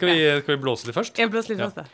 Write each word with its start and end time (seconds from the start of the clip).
Skal 0.00 0.08
vi, 0.16 0.40
skal 0.40 0.54
vi 0.56 0.62
blåse 0.62 0.86
litt 0.88 0.96
først? 0.96 1.18
Jeg 1.20 1.28
blåser 1.28 1.52
litt 1.52 1.60
først, 1.60 1.76
da. 1.76 1.84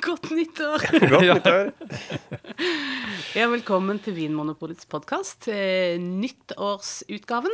Godt 0.00 0.30
nyttår! 0.32 0.86
Godt 1.12 1.26
nyttår. 1.28 1.68
Ja, 3.36 3.50
velkommen 3.52 4.00
til 4.00 4.16
Vinmonopolets 4.16 4.88
podkast. 4.88 5.50
Nyttårsutgaven. 6.00 7.52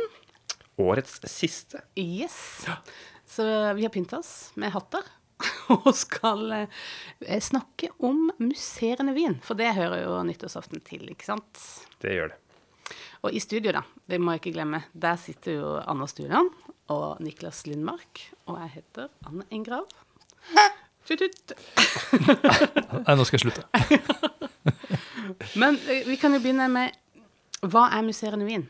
Årets 0.79 1.19
siste. 1.27 1.83
Yes. 1.99 2.63
Så 3.27 3.43
vi 3.75 3.83
har 3.83 3.91
pynta 3.91 4.23
oss 4.23 4.55
med 4.55 4.71
hatter 4.79 5.03
og 5.75 5.91
skal 5.91 6.61
eh, 6.61 7.35
snakke 7.43 7.91
om 7.99 8.31
musserende 8.39 9.11
vin. 9.11 9.43
For 9.43 9.59
det 9.59 9.75
hører 9.75 10.07
jo 10.07 10.23
nyttårsaften 10.31 10.79
til, 10.87 11.03
ikke 11.11 11.33
sant? 11.33 11.51
Det 11.99 12.15
gjør 12.15 12.31
det. 12.31 12.39
Og 13.25 13.33
i 13.33 13.41
studio, 13.41 13.73
da, 13.73 13.81
det 14.09 14.19
må 14.21 14.35
jeg 14.35 14.43
ikke 14.43 14.55
glemme, 14.59 14.83
der 14.93 15.17
sitter 15.21 15.57
jo 15.57 15.71
Anna 15.81 16.05
Stuland 16.09 16.51
og 16.93 17.21
Niklas 17.23 17.63
Lindmark. 17.67 18.21
Og 18.47 18.59
jeg 18.61 18.75
heter 18.77 19.09
Anne 19.27 19.47
Engrav. 19.51 19.87
Tut-tut. 21.07 21.53
Nei, 22.19 23.15
nå 23.15 23.25
skal 23.27 23.37
jeg 23.37 23.45
slutte. 23.45 23.63
Men 25.61 25.79
eh, 25.87 26.03
vi 26.07 26.17
kan 26.19 26.35
jo 26.35 26.39
begynne 26.43 26.67
med 26.71 26.95
Hva 27.67 27.87
er 27.95 28.03
musserende 28.05 28.47
vin? 28.47 28.65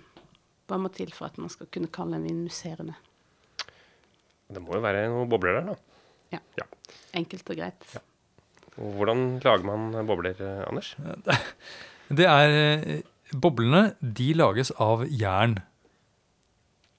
Hva 0.68 0.77
må 0.82 0.91
til 0.94 1.12
for 1.16 1.30
at 1.30 1.38
man 1.41 1.52
skal 1.52 1.70
kunne 1.74 1.90
kalle 1.94 2.18
en 2.18 2.26
vin 2.27 2.44
musserende? 2.46 2.96
Det 4.48 4.62
må 4.64 4.77
jo 4.77 4.84
være 4.84 5.08
noen 5.12 5.30
bobler 5.32 5.60
der, 5.60 5.74
da. 5.74 5.76
Ja. 6.38 6.41
Ja. 6.60 6.68
Enkelt 7.18 7.50
og 7.52 7.60
greit. 7.60 7.88
Og 8.77 8.94
hvordan 9.00 9.26
lager 9.44 9.66
man 9.68 10.08
bobler, 10.08 10.38
eh, 10.38 10.64
Anders? 10.70 10.94
Det 12.18 12.27
er 12.30 12.54
eh, 12.55 13.02
Boblene 13.34 13.95
de 14.02 14.31
lages 14.38 14.72
av 14.72 15.05
jern. 15.12 15.58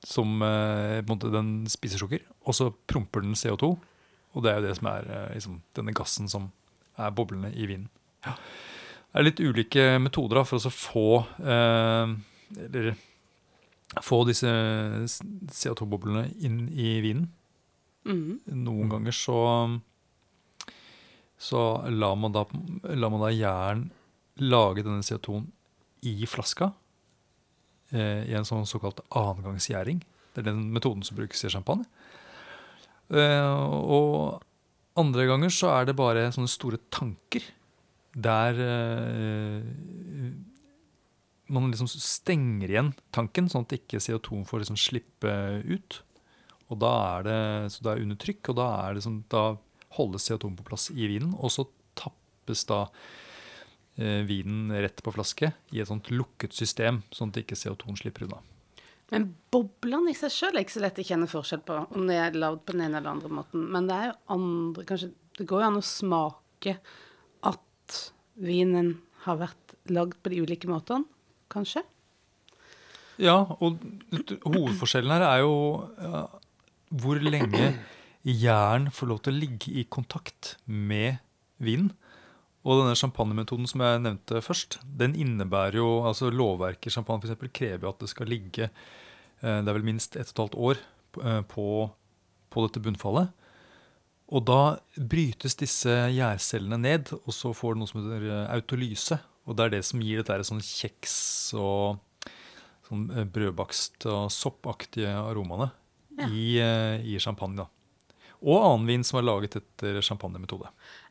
Som 0.05 0.43
eh, 0.45 1.01
den 1.03 1.53
spiser 1.71 2.01
sukker, 2.01 2.23
og 2.47 2.55
så 2.57 2.71
promper 2.91 3.25
den 3.25 3.37
CO2. 3.39 3.73
Og 4.37 4.45
det 4.45 4.53
er 4.53 4.61
jo 4.61 4.67
det 4.69 4.77
som 4.79 4.91
er 4.93 5.09
eh, 5.09 5.35
liksom, 5.35 5.61
denne 5.77 5.95
gassen 5.97 6.31
som 6.31 6.51
er 6.99 7.15
boblene 7.15 7.51
i 7.55 7.67
vinen. 7.71 7.89
Det 8.23 9.21
er 9.21 9.25
litt 9.25 9.41
ulike 9.41 9.85
metoder 10.03 10.41
da, 10.41 10.47
for 10.47 10.61
å 10.61 10.73
få 10.75 11.09
eh, 11.41 12.15
Eller 12.69 12.91
få 14.05 14.21
disse 14.29 14.51
CO2-boblene 15.09 16.27
inn 16.45 16.67
i 16.69 16.99
vinen. 17.01 17.31
Mm. 18.05 18.41
Noen 18.67 18.91
ganger 18.93 19.17
så 19.17 19.39
så 21.39 21.89
lar 21.89 22.17
man 22.19 22.35
da, 22.35 22.43
lar 22.99 23.13
man 23.15 23.23
da 23.23 23.31
jern 23.31 23.85
lage 24.43 24.83
denne 24.83 25.07
CO2-en 25.07 25.47
i 26.07 26.27
flaska 26.31 26.73
eh, 27.93 28.25
i 28.29 28.37
en 28.39 28.47
sånn 28.47 28.67
såkalt 28.69 29.03
annengangsgjæring. 29.09 30.03
Det 30.35 30.43
er 30.43 30.51
den 30.51 30.69
metoden 30.75 31.05
som 31.07 31.19
brukes 31.19 31.45
i 31.45 31.53
champagne. 31.53 31.89
Eh, 33.09 33.65
og 33.79 34.43
andre 34.99 35.29
ganger 35.31 35.55
så 35.55 35.73
er 35.77 35.89
det 35.89 35.99
bare 35.99 36.29
sånne 36.35 36.51
store 36.51 36.81
tanker 36.93 37.45
der 38.19 38.59
eh, 38.65 39.63
man 41.49 41.71
liksom 41.71 41.89
stenger 41.89 42.69
igjen 42.69 42.93
tanken, 43.15 43.49
sånn 43.49 43.65
at 43.65 43.79
ikke 43.79 44.03
CO2 44.03 44.43
får 44.49 44.65
liksom 44.65 44.79
slippe 44.81 45.33
ut. 45.65 46.03
Og 46.69 46.81
da 46.83 46.91
er 47.15 47.25
det, 47.25 47.39
så 47.73 47.85
det 47.85 47.93
er 47.95 48.05
under 48.05 48.19
trykk, 48.21 48.51
og 48.53 48.59
da, 48.59 48.69
er 48.85 48.97
det 48.97 49.05
sånn, 49.07 49.23
da 49.33 49.45
holdes 49.97 50.29
CO2 50.29 50.51
på 50.59 50.67
plass 50.69 50.91
i 50.93 51.09
vinen. 51.09 51.33
Og 51.41 51.53
så 51.55 51.65
tappes 51.97 52.67
da 52.69 52.83
vinen 53.99 54.71
rett 54.79 55.03
på 55.03 55.11
flaske 55.11 55.51
i 55.75 55.81
et 55.83 55.91
sånt 55.91 56.11
lukket 56.15 56.55
system, 56.55 57.03
sånn 57.11 57.33
at 57.33 57.41
ikke 57.43 57.59
CO2 57.59 57.97
slipper 57.99 58.29
unna. 58.29 58.39
Men 59.13 59.25
boblene 59.53 60.13
i 60.13 60.17
seg 60.17 60.33
sjøl 60.33 60.59
er 60.59 60.67
ikke 60.67 60.77
så 60.77 60.85
lett 60.85 61.01
å 61.01 61.07
kjenne 61.11 61.29
forskjell 61.31 61.63
på 61.65 61.77
om 61.97 62.09
det 62.11 62.19
er 62.21 62.37
lagd 62.37 62.65
på 62.69 62.75
den 62.77 62.85
ene 62.85 63.01
eller 63.01 63.15
andre 63.15 63.31
måten. 63.41 63.65
Men 63.73 63.89
det 63.89 63.97
er 63.97 64.11
jo 64.11 64.17
andre 64.37 64.85
kanskje, 64.89 65.13
Det 65.39 65.47
går 65.47 65.63
jo 65.63 65.69
an 65.69 65.79
å 65.79 65.87
smake 65.87 66.73
at 67.47 67.99
vinen 68.35 68.97
har 69.23 69.39
vært 69.39 69.77
lagd 69.95 70.19
på 70.19 70.33
de 70.33 70.41
ulike 70.43 70.69
måtene, 70.69 71.07
kanskje? 71.53 71.85
Ja, 73.19 73.39
og 73.59 73.79
hovedforskjellen 74.45 75.15
her 75.15 75.25
er 75.27 75.41
jo 75.43 75.55
ja, 75.99 76.25
hvor 76.91 77.23
lenge 77.23 77.71
jern 78.23 78.91
får 78.95 79.11
lov 79.11 79.23
til 79.23 79.35
å 79.35 79.39
ligge 79.39 79.73
i 79.79 79.87
kontakt 79.91 80.57
med 80.67 81.23
vinen. 81.63 81.93
Og 82.69 82.83
denne 82.83 82.97
champagnemetoden 82.99 83.69
som 83.71 83.81
jeg 83.81 84.01
nevnte 84.05 84.43
først, 84.45 84.77
den 85.01 85.15
innebærer 85.17 85.79
jo 85.81 85.87
altså 86.05 86.29
Lovverket 86.29 86.91
i 86.91 86.93
champagne 86.99 87.23
for 87.23 87.31
eksempel, 87.31 87.49
krever 87.57 87.87
jo 87.87 87.93
at 87.95 88.03
det 88.03 88.11
skal 88.13 88.29
ligge 88.29 88.67
eh, 88.69 89.61
det 89.63 89.71
er 89.71 89.77
vel 89.79 89.87
minst 89.89 90.19
ett 90.21 90.29
og 90.29 90.35
et 90.35 90.43
halvt 90.43 90.59
år 90.69 90.83
eh, 91.25 91.41
på, 91.49 91.67
på 92.53 92.67
dette 92.67 92.83
bunnfallet. 92.85 93.31
Og 94.29 94.45
da 94.45 94.59
brytes 95.01 95.57
disse 95.57 95.95
gjærcellene 96.13 96.77
ned, 96.83 97.15
og 97.23 97.33
så 97.33 97.55
får 97.57 97.75
det 97.79 97.81
noe 97.81 97.89
som 97.89 98.03
heter 98.03 98.29
eh, 98.29 98.45
autolyse. 98.59 99.17
Og 99.49 99.57
det 99.57 99.65
er 99.65 99.75
det 99.79 99.83
som 99.89 100.05
gir 100.05 100.21
dette 100.21 100.45
sånn 100.45 100.61
kjeks 100.61 101.15
og 101.57 102.29
sånn 102.91 103.07
brødbakst 103.33 104.05
og 104.13 104.29
soppaktige 104.33 105.15
aromaene 105.17 105.71
Ja. 106.19 106.27
i, 106.35 106.47
i 107.15 107.19
champagne. 107.23 107.63
da. 107.63 107.69
Og 108.43 108.59
annen 108.59 108.87
vin 108.91 109.05
som 109.07 109.21
er 109.21 109.27
laget 109.27 109.57
etter 109.59 110.01
champagnemetode. 110.05 110.69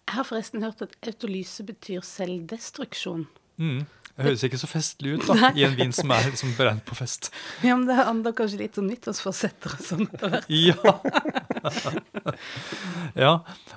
Jeg 0.08 0.16
har 0.16 0.28
forresten 0.28 0.64
hørt 0.64 0.82
at 0.86 0.96
autolyse 1.04 1.66
betyr 1.68 2.06
selvdestruksjon. 2.06 3.28
Mm. 3.60 3.86
Det 4.18 4.26
høres 4.26 4.44
ikke 4.48 4.58
så 4.58 4.68
festlig 4.70 5.12
ut 5.14 5.28
da, 5.30 5.52
i 5.54 5.62
en 5.68 5.76
vin 5.78 5.92
som 5.94 6.10
er 6.16 6.32
liksom 6.32 6.56
beregnet 6.58 6.86
på 6.88 6.96
fest. 6.98 7.30
Ja, 7.62 7.76
men 7.78 7.86
det 7.86 8.00
handler 8.00 8.34
kanskje 8.38 8.64
litt 8.64 8.80
om 8.82 8.88
nyttårsforsetter 8.90 9.76
og 9.76 9.84
sånn 9.86 10.08
etter 10.08 10.32
hvert. 10.34 10.48
Ja. 10.50 11.94
ja. 13.28 13.34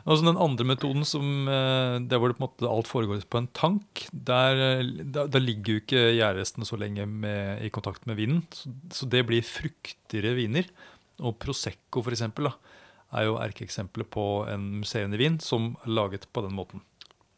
Og 0.06 0.16
så 0.16 0.24
den 0.24 0.40
andre 0.40 0.64
metoden, 0.70 1.04
som, 1.08 1.44
eh, 1.44 1.98
der 2.08 2.22
hvor 2.22 2.32
det 2.32 2.38
på 2.38 2.46
en 2.46 2.46
måte 2.46 2.72
alt 2.72 2.88
foregår 2.88 3.20
på 3.28 3.42
en 3.42 3.50
tank, 3.56 4.06
der, 4.12 4.56
der, 4.62 4.88
da, 5.04 5.26
da 5.28 5.44
ligger 5.44 5.76
jo 5.76 5.82
ikke 5.84 6.06
gjærrestene 6.16 6.68
så 6.68 6.80
lenge 6.80 7.04
med, 7.04 7.60
i 7.66 7.72
kontakt 7.74 8.08
med 8.08 8.16
vinen. 8.22 8.40
Så, 8.56 8.72
så 8.96 9.10
det 9.12 9.26
blir 9.28 9.44
fruktigere 9.44 10.32
viner. 10.40 10.72
Og 11.20 11.36
Prosecco 11.36 12.00
for 12.00 12.16
eksempel, 12.16 12.48
da, 12.48 12.80
er 13.12 13.24
jo 13.26 13.36
erkeeksempelet 13.42 14.10
på 14.14 14.24
en 14.50 14.68
museum 14.80 15.14
i 15.14 15.18
vin 15.20 15.38
som 15.42 15.72
er 15.84 15.90
laget 15.96 16.28
på 16.32 16.42
den 16.46 16.54
måten. 16.54 16.82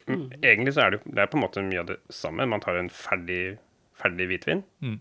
Mm. 0.07 0.27
Egentlig 0.43 0.73
så 0.75 0.81
er 0.85 0.91
det, 0.97 0.99
det 1.05 1.21
er 1.23 1.29
på 1.31 1.37
en 1.39 1.43
måte 1.45 1.63
mye 1.63 1.79
av 1.79 1.87
det 1.93 1.97
samme. 2.13 2.45
Man 2.51 2.61
tar 2.61 2.75
en 2.77 2.89
ferdig, 2.91 3.57
ferdig 3.97 4.27
hvitvin, 4.29 4.63
Mm. 4.83 4.99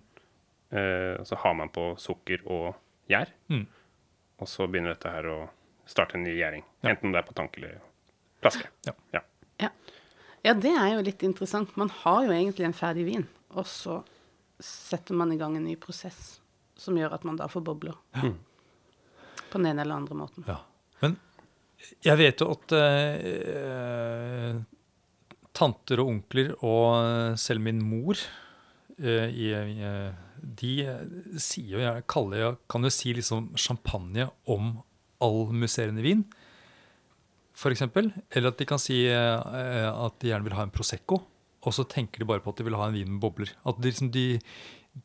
eh, 0.71 1.21
og 1.21 1.27
så 1.27 1.37
har 1.43 1.55
man 1.59 1.69
på 1.75 1.88
sukker 1.99 2.44
og 2.47 2.75
gjær. 3.11 3.28
Mm. 3.50 3.66
Og 4.41 4.49
så 4.49 4.66
begynner 4.71 4.94
dette 4.94 5.11
her 5.12 5.27
å 5.28 5.41
starte 5.87 6.15
en 6.16 6.25
ny 6.25 6.37
gjæring. 6.38 6.62
Ja. 6.82 6.91
Enten 6.94 7.12
det 7.12 7.19
er 7.19 7.27
på 7.28 7.34
tank 7.34 7.59
eller 7.59 7.81
flaske. 8.41 8.69
Ja. 8.87 8.93
Ja. 9.12 9.21
Ja. 9.61 9.69
ja, 10.44 10.55
det 10.55 10.71
er 10.72 10.94
jo 10.94 11.03
litt 11.03 11.22
interessant. 11.27 11.77
Man 11.77 11.91
har 12.03 12.25
jo 12.25 12.31
egentlig 12.32 12.65
en 12.66 12.72
ferdig 12.78 13.05
vin, 13.06 13.27
og 13.50 13.66
så 13.66 14.00
setter 14.62 15.15
man 15.19 15.32
i 15.34 15.37
gang 15.37 15.56
en 15.59 15.65
ny 15.66 15.75
prosess 15.77 16.38
som 16.78 16.94
gjør 16.99 17.12
at 17.15 17.25
man 17.27 17.37
da 17.37 17.47
får 17.50 17.62
bobler. 17.66 17.99
På 19.53 19.61
den 19.61 19.71
ene 19.73 19.85
eller 19.85 20.01
andre 20.01 20.17
måten. 20.17 20.47
Ja. 20.49 20.59
Men 21.03 21.19
jeg 22.03 22.19
vet 22.21 22.43
jo 22.43 22.51
at 22.55 22.75
eh, 22.79 24.61
tanter 25.53 26.03
og 26.03 26.13
onkler, 26.15 26.55
og 26.65 27.39
selv 27.41 27.65
min 27.65 27.83
mor, 27.85 28.21
eh, 28.99 29.29
i, 29.29 29.51
i, 29.53 29.91
de 30.43 30.73
sier 31.39 31.77
jo, 31.77 31.83
gjerne 31.83 32.07
kaller, 32.11 32.45
jeg, 32.47 32.61
kan 32.73 32.87
jo 32.87 32.95
si 32.95 33.12
liksom 33.19 33.51
champagne 33.59 34.31
om 34.51 34.79
all 35.23 35.45
musserende 35.55 36.05
vin, 36.05 36.25
eksempel. 37.71 38.11
Eller 38.33 38.51
at 38.51 38.59
de 38.59 38.67
kan 38.67 38.81
si 38.81 39.05
eh, 39.07 39.89
at 39.93 40.19
de 40.23 40.33
gjerne 40.33 40.49
vil 40.49 40.57
ha 40.59 40.67
en 40.67 40.75
Prosecco, 40.75 41.21
og 41.62 41.75
så 41.77 41.85
tenker 41.87 42.23
de 42.23 42.27
bare 42.27 42.43
på 42.43 42.51
at 42.51 42.59
de 42.59 42.67
vil 42.67 42.79
ha 42.79 42.89
en 42.89 42.97
vin 42.97 43.11
med 43.12 43.23
bobler. 43.23 43.53
At 43.69 43.79
de, 43.79 43.91
liksom, 43.91 44.11
de, 44.15 44.41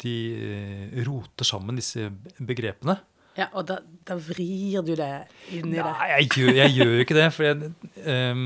de 0.01 0.15
eh, 0.47 0.97
roter 1.05 1.45
sammen 1.45 1.77
disse 1.77 2.09
begrepene. 2.39 2.97
Ja, 3.37 3.47
og 3.53 3.67
da, 3.69 3.75
da 4.07 4.15
vrir 4.17 4.81
du 4.87 4.95
det 4.97 5.11
inn 5.53 5.69
i 5.69 5.77
det. 5.77 5.85
Nei, 5.85 6.07
jeg 6.15 6.29
gjør, 6.33 6.53
jeg 6.57 6.73
gjør 6.73 6.93
jo 6.95 7.03
ikke 7.03 7.17
det, 7.17 7.25
for 7.35 7.45
jeg 7.45 7.71
um, 8.09 8.45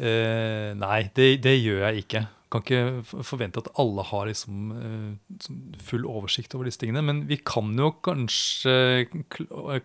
uh, 0.00 0.70
Nei, 0.76 0.98
det, 1.16 1.28
det 1.44 1.54
gjør 1.56 1.84
jeg 1.86 2.02
ikke. 2.04 2.22
Kan 2.52 2.62
ikke 2.62 3.22
forvente 3.26 3.62
at 3.64 3.70
alle 3.82 4.04
har 4.06 4.28
liksom 4.28 4.68
eh, 4.76 5.38
sånn 5.42 5.62
full 5.82 6.04
oversikt 6.06 6.52
over 6.54 6.68
disse 6.68 6.78
tingene. 6.78 7.02
Men 7.02 7.24
vi 7.26 7.40
kan 7.42 7.72
jo 7.74 7.88
kanskje 8.06 8.74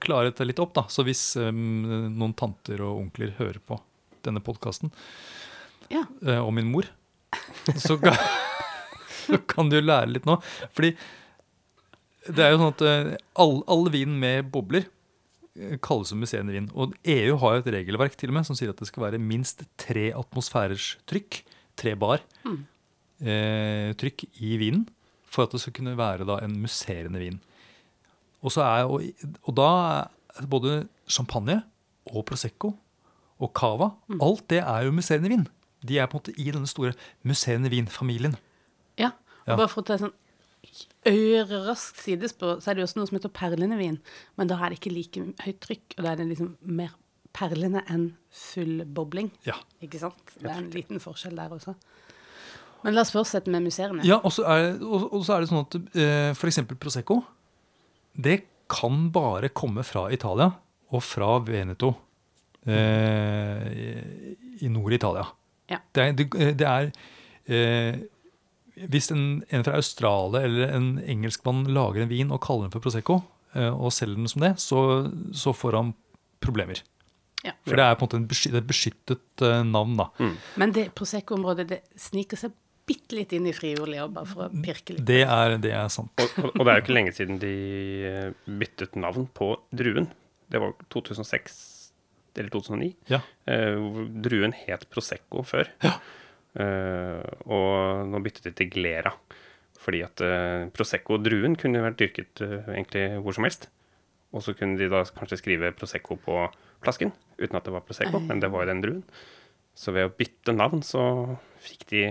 klare 0.04 0.28
dette 0.30 0.46
litt 0.46 0.62
opp, 0.62 0.76
da. 0.78 0.84
Så 0.94 1.02
hvis 1.08 1.24
um, 1.42 2.12
noen 2.20 2.36
tanter 2.38 2.84
og 2.86 3.00
onkler 3.08 3.34
hører 3.40 3.58
på 3.66 3.80
denne 4.28 4.44
podkasten, 4.46 4.94
Ja. 5.92 6.04
og 6.44 6.52
min 6.54 6.70
mor, 6.72 6.86
så 7.74 7.98
kan, 8.00 8.14
så 9.26 9.42
kan 9.50 9.72
du 9.74 9.80
lære 9.82 10.14
litt 10.14 10.30
nå. 10.30 10.38
Fordi 10.78 10.94
det 12.30 12.40
er 12.46 12.52
jo 12.54 12.60
sånn 12.62 12.74
at 12.76 12.82
eh, 12.86 13.14
all, 13.42 13.62
all 13.72 13.88
vin 13.94 14.14
med 14.22 14.52
bobler 14.54 14.86
eh, 15.58 15.78
kalles 15.82 16.12
musserende 16.14 16.54
vin. 16.54 16.68
Og 16.78 16.94
EU 17.10 17.38
har 17.42 17.56
jo 17.58 17.64
et 17.64 17.72
regelverk 17.78 18.18
til 18.20 18.30
og 18.30 18.38
med 18.38 18.46
som 18.46 18.56
sier 18.60 18.70
at 18.74 18.78
det 18.82 18.88
skal 18.92 19.08
være 19.08 19.22
minst 19.22 19.64
tre 19.82 20.12
atmosfærers 20.14 20.96
trykk, 21.10 21.42
tre 21.80 21.96
bar, 21.98 22.22
Mm. 22.46 22.60
eh, 23.26 23.94
trykk 24.02 24.26
i 24.42 24.56
vinen 24.62 24.86
for 25.32 25.46
at 25.46 25.52
det 25.56 25.62
skal 25.64 25.74
kunne 25.78 25.96
være 25.98 26.26
da 26.28 26.40
en 26.44 26.56
musserende 26.62 27.20
vin. 27.22 27.40
Og, 28.42 28.52
så 28.52 28.64
er, 28.66 28.86
og, 28.90 29.04
og 29.46 29.56
da 29.58 29.68
er 30.42 30.48
både 30.50 30.88
champagne 31.12 31.60
og 32.10 32.26
prosecco 32.26 32.74
og 33.42 33.52
cava 33.58 33.92
Alt 34.22 34.48
det 34.50 34.60
er 34.64 34.86
jo 34.88 34.92
musserende 34.94 35.30
vin. 35.30 35.48
De 35.86 35.98
er 36.02 36.06
på 36.10 36.18
en 36.18 36.22
måte 36.22 36.34
i 36.38 36.52
denne 36.54 36.70
store 36.70 36.94
musserende 37.26 37.70
vin-familien. 37.74 38.36
Ja. 39.02 39.12
Og 39.46 39.54
Ja. 39.54 39.56
bare 39.58 39.70
for 39.70 39.82
å 39.82 39.86
ta 39.88 39.94
en 39.98 40.04
sånn 40.08 40.18
øreraskt 41.07 42.01
sidespor, 42.03 42.59
så 42.62 42.71
er 42.71 42.77
det 42.77 42.83
jo 42.83 42.88
også 42.89 43.00
noe 43.00 43.09
som 43.09 43.18
heter 43.18 43.33
perlende 43.33 43.77
vin. 43.80 43.98
Men 44.38 44.51
da 44.51 44.59
er 44.59 44.71
det 44.71 44.80
ikke 44.80 44.94
like 44.94 45.24
høyt 45.45 45.62
trykk, 45.63 45.95
og 45.98 46.03
da 46.06 46.12
er 46.12 46.21
det 46.21 46.27
liksom 46.30 46.53
mer 46.62 46.94
perlende 47.36 47.81
enn 47.89 48.12
full 48.30 48.83
bobling. 48.86 49.31
Ja. 49.48 49.57
Ikke 49.83 50.01
sant? 50.01 50.36
Det 50.38 50.50
er 50.50 50.59
en 50.59 50.71
liten 50.75 51.01
forskjell 51.01 51.38
der 51.39 51.53
også. 51.56 51.75
Men 52.81 52.95
la 52.98 53.03
oss 53.06 53.13
fortsette 53.13 53.51
med 53.53 53.65
museene. 53.65 54.03
Ja, 54.07 54.18
og 54.25 54.33
så 54.33 54.45
er, 54.50 54.71
er 54.74 55.44
det 55.44 55.50
sånn 55.51 55.62
at 55.62 55.77
eh, 56.01 56.45
eksempel 56.50 56.80
Prosecco, 56.81 57.21
det 58.13 58.42
kan 58.71 59.09
bare 59.13 59.51
komme 59.53 59.83
fra 59.86 60.07
Italia 60.13 60.50
og 60.92 61.03
fra 61.06 61.36
Veneto 61.45 61.94
eh, 62.65 63.68
i, 63.71 63.92
i 64.65 64.71
Nord-Italia. 64.71 65.27
Ja. 65.71 65.80
Det 65.94 66.03
er, 66.03 66.15
det, 66.18 66.27
det 66.59 66.68
er 66.68 66.89
eh, 67.48 68.01
Hvis 68.89 69.12
en, 69.13 69.44
en 69.50 69.63
fra 69.68 69.75
Australia 69.78 70.42
eller 70.48 70.74
en 70.78 70.88
engelskmann 71.04 71.66
lager 71.74 72.01
en 72.06 72.10
vin 72.12 72.31
og 72.33 72.42
kaller 72.45 72.68
den 72.68 72.74
for 72.74 72.81
Prosecco, 72.86 73.19
eh, 73.54 73.69
og 73.69 73.92
selger 73.94 74.18
den 74.22 74.31
som 74.31 74.42
det, 74.45 74.54
så, 74.63 74.81
så 75.36 75.54
får 75.54 75.78
han 75.78 75.94
problemer. 76.42 76.81
Ja. 77.45 77.54
For 77.66 77.78
det 77.78 77.86
er 77.86 77.95
på 77.98 78.06
en 78.06 78.10
måte 78.10 78.19
en 78.22 78.28
besky- 78.30 78.51
et 78.56 78.68
beskyttet 78.69 79.45
eh, 79.45 79.62
navn, 79.66 79.95
da. 79.98 80.10
Men 80.62 80.74
det 80.78 80.92
Prosecco-området 80.98 81.68
det 81.72 81.80
sniker 82.00 82.38
seg 82.38 82.54
bitte 82.89 83.16
litt 83.16 83.31
inn 83.38 83.45
i 83.48 83.54
friolja, 83.56 84.07
bare 84.12 84.28
for 84.28 84.48
å 84.48 84.50
pirke 84.63 84.95
litt. 84.98 85.06
Det 85.07 85.22
er, 85.24 85.56
det 85.62 85.72
er 85.77 85.89
sant. 85.94 86.12
Og, 86.19 86.34
og, 86.42 86.50
og 86.57 86.66
det 86.66 86.72
er 86.74 86.80
jo 86.80 86.84
ikke 86.86 86.95
lenge 86.98 87.13
siden 87.16 87.38
de 87.42 87.51
eh, 88.10 88.31
byttet 88.62 88.98
navn 89.00 89.27
på 89.38 89.54
druen. 89.72 90.10
Det 90.51 90.60
var 90.60 90.74
2006 90.92 91.60
eller 92.39 92.50
2009. 92.54 92.89
Ja. 93.12 93.19
Eh, 93.50 93.77
druen 94.25 94.54
het 94.66 94.86
Prosecco 94.92 95.44
før. 95.48 95.69
Eh, 95.86 95.98
og 96.59 98.07
nå 98.12 98.19
byttet 98.25 98.50
de 98.50 98.51
til 98.57 98.71
Glera. 98.74 99.13
Fordi 99.81 100.01
at 100.06 100.21
Prosecco 100.21 100.71
Prosecco-druen 100.77 101.56
kunne 101.59 101.83
vært 101.83 102.00
dyrket 102.01 102.42
eh, 102.45 102.74
egentlig 102.75 103.06
hvor 103.24 103.38
som 103.38 103.48
helst. 103.48 103.69
Og 104.31 104.44
så 104.45 104.53
kunne 104.56 104.80
de 104.80 104.89
da 104.92 105.03
kanskje 105.18 105.39
skrive 105.42 105.74
Prosecco 105.75 106.15
på 106.21 106.44
flasken, 106.83 107.12
uten 107.42 107.57
at 107.57 107.65
det 107.68 107.74
var 107.74 107.86
Prosecco, 107.88 108.21
men 108.24 108.39
det 108.44 108.51
var 108.53 108.63
jo 108.63 108.71
den 108.71 108.83
druen. 108.83 109.01
Så 109.75 109.94
ved 109.95 110.07
å 110.07 110.13
bytte 110.15 110.56
navn 110.56 110.83
så 110.86 111.03
fikk 111.63 111.88
de 111.92 112.03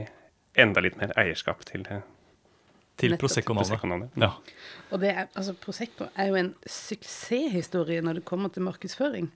enda 0.58 0.82
litt 0.82 0.98
mer 1.00 1.14
eierskap 1.20 1.62
til 1.68 1.86
eh, 1.92 2.02
Til 3.00 3.16
Prosecco-navnet. 3.20 3.70
Prosecco-navnet. 3.72 4.20
Ja. 4.20 4.30
Og 4.90 5.02
det 5.02 5.12
er, 5.14 5.28
altså, 5.38 5.54
Prosecco 5.58 6.08
er 6.14 6.30
jo 6.30 6.38
en 6.40 6.52
suksesshistorie 6.66 8.04
når 8.04 8.20
det 8.20 8.26
kommer 8.28 8.52
til 8.52 8.66
markedsføring. 8.66 9.30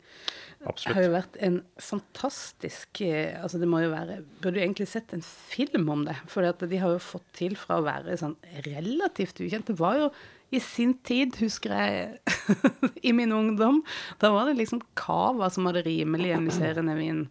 Absolutt. 0.65 0.85
Det 0.85 0.97
har 0.97 1.05
jo 1.05 1.13
vært 1.13 1.35
en 1.45 1.57
fantastisk 1.83 3.01
eh, 3.05 3.35
altså 3.37 3.59
det 3.61 3.69
må 3.69 3.83
jo 3.83 3.91
være, 3.93 4.23
Burde 4.41 4.61
jo 4.61 4.65
egentlig 4.65 4.87
sett 4.89 5.13
en 5.13 5.25
film 5.25 5.91
om 5.93 6.07
det. 6.09 6.17
For 6.31 6.47
de 6.47 6.81
har 6.81 6.95
jo 6.95 7.03
fått 7.03 7.27
til 7.37 7.59
fra 7.61 7.81
å 7.81 7.85
være 7.87 8.17
sånn 8.21 8.39
relativt 8.67 9.43
ukjent. 9.45 9.69
Det 9.69 9.79
var 9.81 10.01
jo 10.01 10.09
i 10.55 10.61
sin 10.63 10.95
tid, 11.07 11.35
husker 11.41 11.73
jeg, 11.75 12.19
i 13.09 13.13
min 13.17 13.33
ungdom, 13.35 13.81
da 14.23 14.31
var 14.35 14.47
det 14.49 14.59
liksom 14.61 14.83
Cava 14.99 15.49
som 15.51 15.67
hadde 15.67 15.83
rimelig 15.87 16.31
ioniserende 16.31 16.95
vin. 16.99 17.25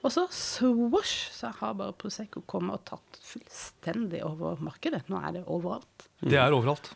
Og 0.00 0.12
så 0.14 0.24
swoosh, 0.32 1.28
så 1.36 1.50
har 1.58 1.74
bare 1.76 1.92
Prosecco 2.00 2.40
kommet 2.48 2.78
og 2.78 2.84
tatt 2.88 3.18
fullstendig 3.26 4.22
over 4.24 4.60
markedet. 4.64 5.02
Nå 5.12 5.18
er 5.20 5.34
det 5.36 5.42
overalt. 5.44 6.06
Det 6.24 6.38
er 6.40 6.56
overalt. 6.56 6.92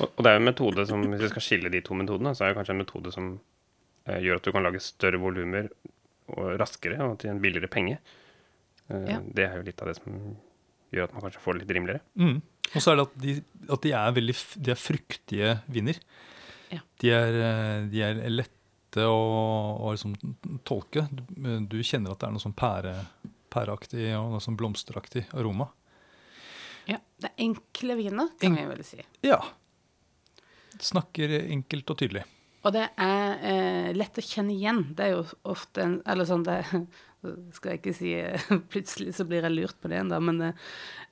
Og, 0.00 0.06
og 0.08 0.22
det 0.24 0.30
er 0.32 0.38
en 0.40 0.46
metode 0.48 0.86
som, 0.88 1.02
hvis 1.12 1.26
vi 1.26 1.28
skal 1.34 1.44
skille 1.44 1.72
de 1.72 1.82
to 1.84 1.96
metodene, 1.98 2.32
så 2.34 2.46
er 2.46 2.52
det 2.54 2.60
kanskje 2.62 2.76
en 2.76 2.80
metode 2.80 3.12
som 3.12 3.26
eh, 4.08 4.22
gjør 4.24 4.40
at 4.40 4.48
du 4.48 4.52
kan 4.56 4.64
lage 4.64 4.80
større 4.80 5.20
volumer 5.20 5.68
og 6.32 6.54
raskere 6.62 7.02
og 7.04 7.18
til 7.20 7.34
en 7.34 7.42
billigere 7.42 7.68
penge. 7.72 7.98
Eh, 8.88 9.04
Ja. 9.12 9.20
Det 9.20 9.44
er 9.44 9.58
jo 9.60 9.66
litt 9.68 9.84
av 9.84 9.92
det 9.92 9.98
som 10.00 10.16
gjør 10.92 11.06
at 11.10 11.14
man 11.16 11.26
kanskje 11.26 11.44
får 11.44 11.58
det 11.58 11.62
litt 11.66 11.76
rimeligere. 11.76 12.02
Mm. 12.16 12.40
Og 12.72 12.80
så 12.80 12.92
er 12.94 12.98
det 12.98 13.04
at 13.10 13.14
de, 13.20 13.36
at 13.76 13.84
de 13.84 13.92
er 14.00 14.16
veldig 14.16 14.34
de 14.64 14.72
er 14.72 14.80
fruktige 14.80 15.52
viner. 15.72 16.00
Ja. 16.72 16.80
De, 17.04 17.12
er, 17.12 17.38
eh, 17.44 17.86
de 17.92 18.02
er 18.08 18.20
lette 18.92 19.06
og, 19.08 19.80
og 19.80 19.94
liksom 19.94 20.14
tolke. 20.64 21.06
Du, 21.10 21.22
du 21.66 21.82
kjenner 21.82 22.12
at 22.12 22.20
det 22.20 22.28
er 22.28 22.34
noe 22.34 22.42
sånn 22.42 22.56
pære, 22.56 22.94
pæreaktig 23.52 24.12
og 24.18 24.32
noe 24.32 24.40
sånn 24.40 24.56
blomsteraktig 24.56 25.26
aroma. 25.32 25.70
Ja, 26.86 26.98
Det 27.16 27.30
er 27.30 27.44
enkle 27.44 27.96
viner, 27.96 28.28
kan 28.40 28.56
vi 28.56 28.66
vel 28.66 28.84
si. 28.84 29.00
Ja. 29.22 29.40
Snakker 30.80 31.48
enkelt 31.48 31.90
og 31.90 31.98
tydelig. 31.98 32.24
Og 32.62 32.72
det 32.72 32.88
er 32.96 33.40
eh, 33.42 33.88
lett 33.94 34.18
å 34.18 34.22
kjenne 34.22 34.52
igjen. 34.54 34.94
Det 34.94 35.04
er 35.04 35.16
jo 35.16 35.24
ofte 35.50 35.82
en 35.82 35.96
Eller 36.06 36.28
sånn 36.28 36.44
det 36.46 36.60
skal 37.56 37.72
jeg 37.72 37.80
ikke 37.80 37.94
si 37.94 38.12
eh, 38.14 38.44
Plutselig 38.70 39.16
så 39.16 39.26
blir 39.26 39.42
jeg 39.42 39.54
lurt 39.56 39.80
på 39.82 39.90
det 39.90 39.98
ennå, 39.98 40.20
men, 40.22 40.52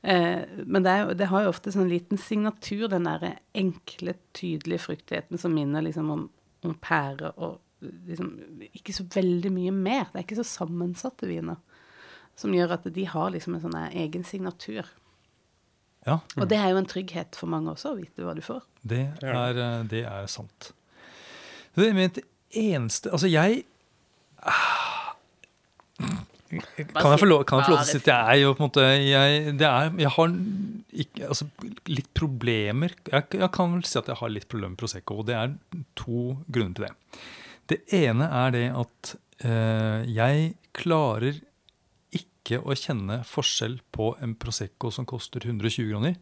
eh, 0.03 0.45
men 0.63 0.87
det, 0.87 0.93
er 0.93 1.11
det 1.19 1.31
har 1.33 1.43
jo 1.43 1.51
ofte 1.51 1.73
sånn 1.75 1.91
liten 1.91 2.19
signatur, 2.23 2.87
den 2.91 3.09
der 3.09 3.41
enkle, 3.51 4.15
tydelige 4.31 4.87
fruktigheten 4.87 5.43
som 5.43 5.55
minner 5.55 5.83
liksom 5.87 6.15
om, 6.15 6.25
om 6.67 6.79
pære 6.79 7.35
og 7.35 7.59
liksom 7.81 8.33
ikke 8.71 8.95
så 8.97 9.07
veldig 9.15 9.53
mye 9.55 9.75
mer. 9.75 10.09
Det 10.11 10.21
er 10.21 10.27
ikke 10.27 10.41
så 10.41 10.49
sammensatte 10.49 11.29
viner. 11.31 11.61
Som 12.39 12.55
gjør 12.57 12.77
at 12.79 12.89
de 12.95 13.05
har 13.09 13.33
liksom 13.35 13.57
en 13.57 13.65
sånn 13.65 13.79
egen 13.91 14.25
signatur. 14.25 14.89
Ja, 16.07 16.21
Og 16.41 16.49
det 16.49 16.57
er 16.57 16.71
jo 16.73 16.81
en 16.81 16.89
trygghet 16.89 17.37
for 17.37 17.51
mange 17.53 17.75
også, 17.75 17.93
å 17.93 17.99
vite 17.99 18.25
hva 18.25 18.33
du 18.33 18.41
får. 18.41 18.63
det 18.89 19.03
er, 19.21 19.59
eh, 19.61 19.83
det 19.85 20.05
er 20.09 20.29
sant. 20.33 20.71
Det 21.77 21.91
er 21.91 21.97
mitt 21.97 22.19
eneste 22.57 23.13
Altså, 23.13 23.29
jeg 23.31 23.65
ah. 24.43 25.15
Kan 26.51 27.13
jeg 27.13 27.21
få 27.21 27.29
lov, 27.29 27.45
til 27.47 27.77
å 27.77 27.83
si 27.87 28.01
at 28.01 28.09
jeg 28.11 28.31
er 28.33 28.41
jo 28.41 28.55
på 28.57 28.65
en 28.65 28.67
måte 28.67 28.83
Jeg, 28.83 29.53
det 29.61 29.67
er, 29.69 29.93
jeg 30.03 30.11
har 30.17 30.33
ikke, 30.91 31.29
altså, 31.29 31.47
litt 31.87 32.09
problemer 32.17 32.97
jeg, 33.07 33.29
jeg 33.39 33.51
kan 33.55 33.77
vel 33.77 33.85
si 33.87 34.01
at 34.01 34.11
jeg 34.11 34.19
har 34.19 34.33
litt 34.33 34.49
problemer 34.51 34.73
med 34.73 34.81
Prosecco, 34.81 35.21
og 35.21 35.29
det 35.29 35.37
er 35.39 35.55
to 35.95 36.41
grunner 36.51 36.75
til 36.75 36.89
det. 36.89 37.21
Det 37.71 37.85
ene 37.95 38.27
er 38.27 38.51
det 38.55 38.67
at 38.75 39.15
eh, 39.47 40.09
jeg 40.11 40.55
klarer 40.77 41.39
ikke 42.17 42.59
å 42.65 42.75
kjenne 42.75 43.21
forskjell 43.27 43.79
på 43.95 44.13
en 44.25 44.35
Prosecco 44.39 44.91
som 44.95 45.07
koster 45.09 45.45
120 45.47 45.93
kroner, 45.93 46.17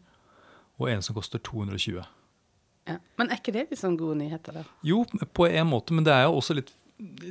og 0.79 0.91
en 0.91 1.01
som 1.03 1.17
koster 1.17 1.41
220. 1.43 2.03
Ja. 2.89 2.97
Men 3.19 3.29
er 3.29 3.39
ikke 3.41 3.53
det 3.55 3.67
litt 3.69 3.81
sånn 3.81 3.97
gode 3.99 4.19
nyheter, 4.21 4.61
da? 4.61 4.67
Jo, 4.85 5.03
på 5.35 5.47
en 5.49 5.69
måte, 5.69 5.95
men 5.95 6.05
det 6.07 6.13
er 6.15 6.27
jo 6.27 6.37
også 6.39 6.55
litt, 6.57 6.71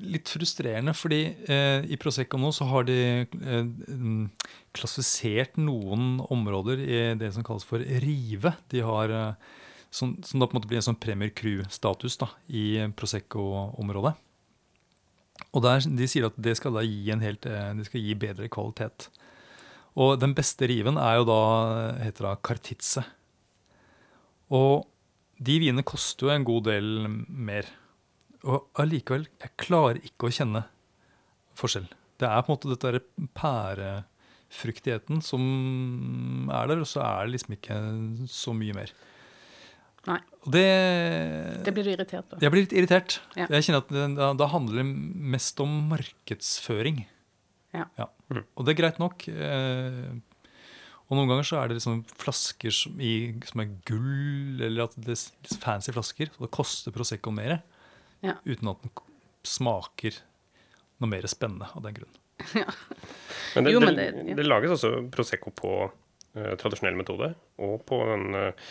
litt 0.03 0.31
frustrerende, 0.31 0.95
fordi 0.97 1.21
eh, 1.51 1.87
i 1.87 1.99
Prosecco 2.01 2.41
nå 2.41 2.53
så 2.57 2.69
har 2.71 2.87
de 2.89 2.99
eh, 3.23 4.43
klassifisert 4.77 5.59
noen 5.61 6.19
områder 6.27 6.83
i 6.85 7.01
det 7.21 7.33
som 7.37 7.47
kalles 7.47 7.67
for 7.69 7.83
rive. 8.05 8.55
De 8.73 8.85
har, 8.87 9.15
eh, 9.15 9.58
som, 9.90 10.16
som 10.25 10.40
da 10.40 10.47
på 10.49 10.54
en 10.54 10.61
måte 10.61 10.71
blir 10.71 10.80
en 10.80 10.88
sånn 10.90 11.00
Premier 11.00 11.33
Crew-status 11.35 12.18
i 12.49 12.64
Prosecco-området. 12.97 14.14
Og 15.54 15.64
der, 15.64 15.80
de 15.80 16.09
sier 16.11 16.28
at 16.28 16.37
det 16.40 16.57
skal 16.59 16.75
da 16.76 16.85
gi 16.85 17.09
en 17.14 17.23
helt, 17.25 17.47
eh, 17.49 17.73
det 17.78 17.87
skal 17.88 18.04
gi 18.04 18.16
bedre 18.18 18.50
kvalitet. 18.52 19.09
Og 19.99 20.18
den 20.21 20.35
beste 20.37 20.68
riven 20.71 20.99
er 21.00 21.18
jo 21.18 21.28
da, 21.28 21.42
heter 22.02 22.28
da 22.28 22.37
Cartizze. 22.45 23.04
Og 24.54 24.87
de 25.38 25.59
vinene 25.62 25.87
koster 25.87 26.28
jo 26.28 26.35
en 26.35 26.47
god 26.47 26.68
del 26.68 26.90
mer. 27.28 27.68
Og 28.47 28.68
allikevel, 28.78 29.26
jeg 29.40 29.57
klarer 29.61 30.02
ikke 30.04 30.28
å 30.28 30.35
kjenne 30.35 30.64
forskjell. 31.59 31.88
Det 32.18 32.26
er 32.26 32.42
på 32.42 32.50
en 32.50 32.57
måte 32.57 32.71
dette 32.73 32.92
der 32.95 33.28
pærefruktigheten 33.38 35.23
som 35.25 35.42
er 36.50 36.71
der, 36.71 36.83
og 36.83 36.90
så 36.90 37.02
er 37.07 37.26
det 37.26 37.37
liksom 37.37 37.57
ikke 37.59 37.78
så 38.30 38.54
mye 38.57 38.76
mer. 38.78 38.95
Nei. 40.09 40.19
Det, 40.49 40.65
Det 41.67 41.73
blir 41.77 41.85
du 41.85 41.91
irritert 41.93 42.29
på. 42.31 42.38
Jeg 42.41 42.53
blir 42.55 42.65
litt 42.65 42.73
irritert. 42.77 43.19
Ja. 43.37 43.47
Jeg 43.53 43.67
kjenner 43.67 43.83
at 43.85 43.91
det, 43.93 44.05
da, 44.17 44.31
da 44.41 44.47
handler 44.49 44.81
det 44.81 44.87
mest 45.37 45.61
om 45.61 45.75
markedsføring. 45.91 47.03
Ja. 47.77 47.85
Og 48.33 48.65
det 48.65 48.73
er 48.73 48.79
greit 48.81 49.00
nok. 49.03 49.27
Eh, 49.29 50.09
og 51.09 51.17
noen 51.17 51.29
ganger 51.31 51.47
så 51.49 51.59
er 51.61 51.69
det 51.71 51.79
liksom 51.79 52.00
flasker 52.21 52.73
som, 52.75 52.97
i, 53.00 53.12
som 53.49 53.62
er 53.65 53.71
gull, 53.88 54.61
eller 54.65 54.87
at 54.88 54.97
det 55.00 55.15
er 55.17 55.59
fancy 55.62 55.93
flasker. 55.97 56.33
Og 56.38 56.47
det 56.47 56.53
koster 56.57 56.93
Prosecco 56.97 57.33
mer, 57.35 57.59
Ja. 58.25 58.35
uten 58.49 58.73
at 58.73 58.81
den 58.83 58.91
smaker 59.47 60.17
noe 60.99 61.09
mer 61.12 61.29
spennende 61.31 61.69
av 61.77 61.85
den 61.85 61.95
grunn. 62.00 62.17
Men 63.55 63.65
det, 63.65 63.73
Jo, 63.73 63.81
men 63.81 63.95
det, 63.97 64.05
det- 64.15 64.25
ja. 64.33 64.35
det 64.38 64.45
lages 64.47 64.75
også 64.77 64.91
Prosecco 65.15 65.50
på 65.57 65.71
uh, 65.88 66.55
tradisjonell 66.61 66.97
metode, 66.99 67.33
og 67.65 67.81
på 67.88 67.99
den 68.11 68.27
eh, 68.38 68.69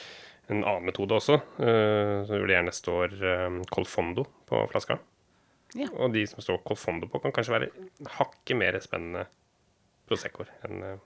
en 0.47 0.63
annen 0.63 0.87
metode 0.87 1.17
også. 1.17 1.39
Uh, 1.59 2.23
så 2.27 2.37
hvor 2.37 2.47
det 2.47 2.55
gjerne 2.55 2.75
står 2.75 3.15
uh, 3.21 3.61
Colfondo 3.73 4.27
på 4.47 4.63
flaska. 4.71 4.99
Ja. 5.75 5.89
Og 5.99 6.13
de 6.15 6.23
som 6.29 6.43
står 6.43 6.61
Colfondo 6.67 7.09
på, 7.11 7.19
kan 7.23 7.33
kanskje 7.35 7.55
være 7.57 7.69
hakket 8.17 8.59
mer 8.59 8.77
spennende 8.83 9.25
Proseccoer 10.07 10.51
enn 10.67 10.83
eh, 10.87 10.99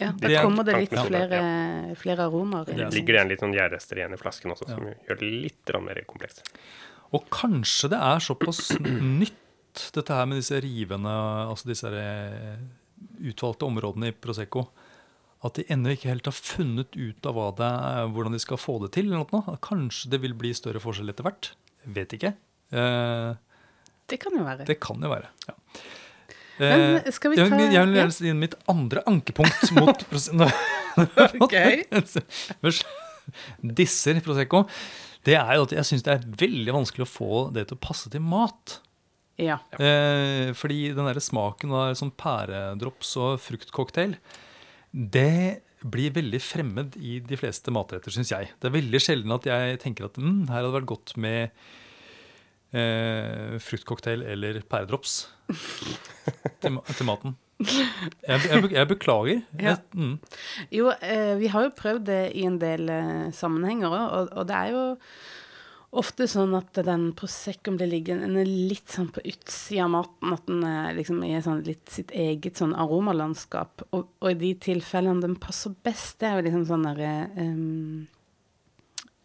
Ja, 0.00 0.10
da 0.16 0.30
er 0.30 0.42
kommer 0.42 0.66
det 0.66 0.78
litt 0.80 0.94
flere, 0.96 1.38
ja. 1.38 1.96
flere 2.00 2.24
aromaer. 2.26 2.66
Det 2.66 2.80
er. 2.80 2.94
Ligger 2.94 3.14
det 3.14 3.20
igjen 3.20 3.32
litt 3.34 3.42
sånn 3.44 3.54
gjærrester 3.54 4.00
igjen 4.00 4.16
i 4.16 4.18
flasken 4.18 4.54
også, 4.54 4.66
som 4.72 4.88
gjør 4.88 5.20
det 5.20 5.28
litt 5.44 5.74
mer 5.84 6.00
komplekst. 6.08 6.48
Og 7.14 7.28
kanskje 7.30 7.92
det 7.92 8.00
er 8.02 8.24
såpass 8.24 8.72
nytt, 9.20 9.84
dette 9.94 10.16
her 10.16 10.26
med 10.26 10.40
disse 10.40 10.58
rivende, 10.64 11.12
altså 11.52 11.70
disse 11.70 11.92
eh, 11.92 12.56
utvalgte 13.30 13.68
områdene 13.68 14.10
i 14.10 14.16
Prosecco, 14.16 14.64
at 15.46 15.58
de 15.60 15.64
ennå 15.72 15.92
ikke 15.94 16.10
helt 16.10 16.26
har 16.28 16.34
funnet 16.36 16.96
ut 16.98 17.26
av 17.30 17.38
det 17.58 17.70
hvordan 18.14 18.34
de 18.36 18.40
skal 18.42 18.58
få 18.60 18.78
det 18.84 18.92
til. 18.96 19.10
Kanskje 19.64 20.10
det 20.12 20.20
vil 20.22 20.34
bli 20.38 20.52
større 20.56 20.82
forskjell 20.82 21.12
etter 21.12 21.26
hvert. 21.28 21.52
Vet 21.86 22.12
ikke. 22.18 22.34
Eh, 22.74 23.34
Det 24.10 24.18
kan 24.22 24.32
jo 24.38 24.44
være. 24.46 24.66
det 24.66 24.78
kan 24.80 25.00
jo 25.02 25.08
være. 25.12 25.30
ja. 25.48 25.54
Men 26.58 26.96
Eh, 27.04 27.10
skal 27.12 27.30
vi 27.30 27.36
ta- 27.36 27.44
jeg 27.44 27.84
vil 27.86 27.94
gjerne 27.96 28.12
si 28.16 28.32
mitt 28.32 28.54
andre 28.68 29.02
ankepunkt 29.06 29.72
mot 29.76 29.98
Prosecco. 30.08 30.48
Ok. 31.44 31.52
Disser 33.76 34.20
Prosecco. 34.24 34.64
Det 35.26 35.34
er 35.36 35.56
jo 35.58 35.66
at 35.66 35.72
jeg 35.74 35.84
syns 35.88 36.04
det 36.06 36.14
er 36.14 36.26
veldig 36.40 36.72
vanskelig 36.76 37.04
å 37.06 37.10
få 37.10 37.38
det 37.52 37.66
til 37.68 37.76
å 37.76 37.82
passe 37.82 38.08
til 38.12 38.22
mat. 38.22 38.78
Ja. 39.42 39.58
Eh, 39.76 40.52
fordi 40.56 40.94
den 40.96 41.08
der 41.10 41.18
smaken 41.20 41.74
av 41.76 41.92
sånn 41.98 42.12
pæredrops 42.16 43.10
og 43.20 43.40
fruktcocktail, 43.42 44.14
det 44.96 45.62
blir 45.86 46.14
veldig 46.16 46.40
fremmed 46.40 46.96
i 46.96 47.18
de 47.20 47.36
fleste 47.38 47.72
matretter, 47.74 48.12
syns 48.14 48.32
jeg. 48.32 48.48
Det 48.58 48.70
er 48.70 48.78
veldig 48.78 49.00
sjelden 49.02 49.34
at 49.36 49.46
jeg 49.48 49.80
tenker 49.82 50.08
at 50.08 50.16
mm, 50.16 50.46
her 50.48 50.58
hadde 50.58 50.70
det 50.70 50.76
vært 50.78 50.92
godt 50.92 51.12
med 51.20 51.66
eh, 52.72 53.58
fruktcocktail 53.62 54.24
eller 54.24 54.62
pæredrops 54.66 55.18
til, 56.62 56.80
til 56.80 57.08
maten. 57.08 57.36
Jeg, 57.60 58.40
jeg, 58.50 58.72
jeg 58.72 58.88
beklager. 58.88 59.44
Ja. 59.60 59.76
Jeg, 59.76 59.78
mm, 59.92 60.18
Jo, 60.72 60.90
eh, 61.00 61.36
vi 61.40 61.52
har 61.52 61.68
jo 61.68 61.76
prøvd 61.76 62.08
det 62.08 62.22
i 62.36 62.48
en 62.48 62.58
del 62.60 62.88
eh, 62.92 63.28
sammenhenger 63.36 63.92
òg, 63.92 64.04
og, 64.06 64.32
og 64.32 64.48
det 64.48 64.58
er 64.62 64.74
jo 64.74 64.84
ofte 65.98 66.26
sånn 66.30 66.54
at 66.56 66.76
den 66.86 67.08
Proseccoen 67.16 67.78
blir 67.78 67.90
liggende 67.90 68.44
litt 68.46 68.92
sånn 68.92 69.08
på 69.12 69.22
utsida 69.26 69.86
av 69.86 69.92
maten, 69.94 70.34
at 70.34 70.48
den 70.48 70.64
er 70.68 70.96
liksom 70.96 71.22
i 71.26 71.32
sånn 71.42 71.62
litt 71.66 71.92
sitt 71.92 72.12
eget 72.16 72.60
sånn 72.60 72.74
aromalandskap. 72.76 73.86
Og, 73.90 74.10
og 74.20 74.28
i 74.30 74.38
de 74.40 74.52
tilfellene 74.68 75.24
den 75.24 75.38
passer 75.40 75.74
best, 75.86 76.18
det 76.20 76.28
er 76.28 76.38
jo 76.38 76.46
liksom 76.48 76.66
sånne 76.70 76.94
derre 76.96 77.46
um, 77.48 78.06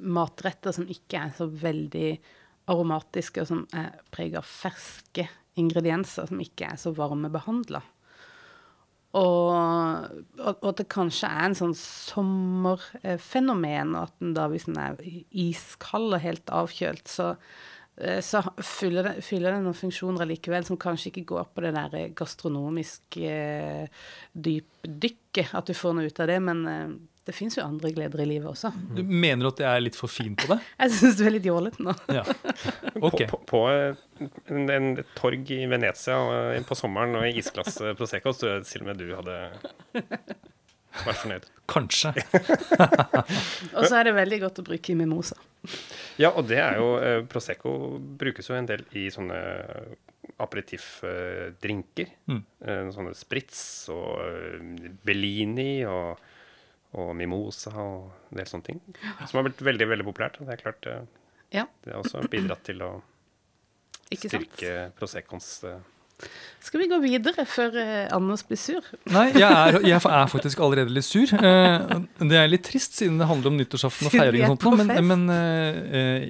matretter 0.02 0.76
som 0.76 0.90
ikke 0.90 1.26
er 1.28 1.34
så 1.38 1.48
veldig 1.50 2.12
aromatiske, 2.72 3.44
og 3.44 3.50
som 3.50 3.64
er 3.76 3.94
preget 4.14 4.42
av 4.42 4.48
ferske 4.48 5.28
ingredienser, 5.60 6.30
som 6.30 6.42
ikke 6.42 6.72
er 6.72 6.80
så 6.80 6.94
varmebehandla. 6.96 7.82
Og, 7.82 8.01
og, 9.18 9.50
og 10.40 10.68
at 10.70 10.78
det 10.80 10.86
kanskje 10.92 11.28
er 11.28 11.46
en 11.50 11.56
sånn 11.58 11.76
sommerfenomen, 11.76 13.96
at 14.00 14.14
den 14.22 14.34
da 14.38 14.48
hvis 14.52 14.68
den 14.70 14.78
er 14.80 14.96
iskald 15.04 16.14
og 16.16 16.24
helt 16.24 16.48
avkjølt, 16.62 17.08
så, 17.12 17.28
eh, 18.00 18.22
så 18.24 18.38
fyller 18.64 19.04
det, 19.10 19.16
fyller 19.28 19.52
det 19.52 19.62
noen 19.66 19.82
funksjoner 19.82 20.26
likevel 20.30 20.64
som 20.68 20.78
kanskje 20.80 21.10
ikke 21.12 21.30
går 21.34 21.46
på 21.52 21.60
det 21.66 21.74
der 21.76 21.92
gastronomiske 22.16 23.28
eh, 23.28 23.86
dypdykket, 24.32 25.52
at 25.60 25.68
du 25.68 25.74
får 25.76 25.92
noe 25.98 26.08
ut 26.08 26.22
av 26.24 26.28
det, 26.32 26.40
men 26.48 26.60
eh, 26.72 26.92
det 27.28 27.36
fins 27.38 27.58
jo 27.58 27.64
andre 27.64 27.92
gleder 27.94 28.24
i 28.24 28.28
livet 28.32 28.50
også. 28.50 28.72
du 28.98 29.04
mener 29.06 29.52
at 29.52 29.60
jeg 29.62 29.70
er 29.70 29.84
litt 29.84 29.98
for 29.98 30.12
fin 30.12 30.34
på 30.38 30.48
det? 30.50 30.58
Jeg 30.82 30.94
syns 30.98 31.20
du 31.20 31.26
er 31.28 31.36
litt 31.36 31.48
jålete 31.48 31.86
nå. 31.86 31.96
Ja. 32.14 32.26
Okay. 33.02 33.26
På, 33.26 33.40
på, 33.50 33.58
på 33.58 33.60
en, 34.54 34.68
en 34.70 34.88
et 35.02 35.14
torg 35.18 35.48
i 35.56 35.64
Venezia 35.70 36.18
på 36.68 36.76
sommeren 36.78 37.16
og 37.18 37.24
i 37.26 37.32
isglass 37.40 37.80
eh, 37.82 37.96
Prosecco, 37.98 38.34
så 38.36 38.44
tror 38.44 38.52
jeg 38.52 38.68
til 38.70 38.84
og 38.84 38.90
med 38.92 39.00
du 39.00 39.08
hadde 39.16 39.38
vært 41.06 41.22
fornøyd. 41.24 41.48
Kanskje. 41.72 42.12
Og 43.78 43.88
så 43.88 44.02
er 44.02 44.10
det 44.10 44.14
veldig 44.18 44.42
godt 44.44 44.62
å 44.62 44.66
bruke 44.68 44.94
i 44.94 44.98
mimosa. 45.00 45.38
Ja, 46.20 46.34
og 46.34 46.50
det 46.50 46.60
er 46.60 46.78
jo 46.82 46.88
eh, 47.00 47.20
Prosecco 47.32 47.74
brukes 48.20 48.50
jo 48.52 48.58
en 48.58 48.68
del 48.70 48.84
i 48.98 49.08
sånne 49.14 49.40
aperitiffdrinker. 50.42 52.12
Mm. 52.32 52.42
Eh, 52.66 52.84
sånne 52.96 53.16
sprits 53.18 53.62
og 53.94 54.20
eh, 54.26 54.92
Bellini 55.06 55.84
og, 55.90 56.20
og 57.00 57.14
mimosa 57.16 57.72
og 57.80 58.10
en 58.32 58.40
del 58.42 58.50
sånne 58.50 58.66
ting. 58.68 58.82
Som 59.30 59.40
har 59.40 59.46
blitt 59.48 59.62
veldig, 59.64 59.88
veldig 59.94 60.06
populært. 60.10 60.42
Det 60.44 60.56
er 60.58 60.62
klart 60.64 60.88
eh, 60.92 61.02
Ja, 61.56 61.66
det 61.86 61.94
har 61.94 62.02
også 62.04 62.26
bidratt 62.32 62.64
til 62.68 62.82
å 62.84 62.92
styrke 64.12 64.72
Proseccoens 65.00 65.48
eh, 65.64 65.78
Skal 66.60 66.82
vi 66.84 66.88
gå 66.92 66.98
videre 67.04 67.46
før 67.48 67.78
eh, 67.80 68.10
Anders 68.14 68.44
blir 68.48 68.60
sur? 68.60 68.84
Nei, 69.14 69.30
jeg 69.40 69.48
er, 69.48 69.78
jeg 69.88 69.96
er 70.04 70.28
faktisk 70.34 70.60
allerede 70.68 70.92
litt 70.92 71.08
sur. 71.08 71.32
Eh, 71.40 71.96
Det 72.20 72.38
er 72.42 72.52
litt 72.52 72.66
trist, 72.68 73.00
siden 73.00 73.18
det 73.24 73.30
handler 73.32 73.54
om 73.54 73.60
nyttårsaften 73.62 74.12
og 74.12 74.16
feiring 74.18 74.46
og 74.50 74.58
sånt. 74.60 74.84
Men, 74.84 75.08
men 75.14 75.26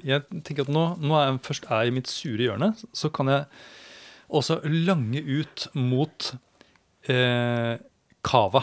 jeg 0.05 0.23
tenker 0.45 0.67
at 0.69 0.73
nå, 0.77 0.85
nå 1.01 1.17
er 1.17 1.31
jeg 1.31 1.41
først 1.49 1.69
er 1.73 1.89
i 1.89 1.95
mitt 1.97 2.09
sure 2.11 2.45
hjørne, 2.51 2.71
så 2.93 3.09
kan 3.13 3.33
jeg 3.33 3.49
også 4.31 4.61
lange 4.63 5.19
ut 5.25 5.65
mot 5.75 6.29
eh, 7.11 7.75
cava. 8.23 8.61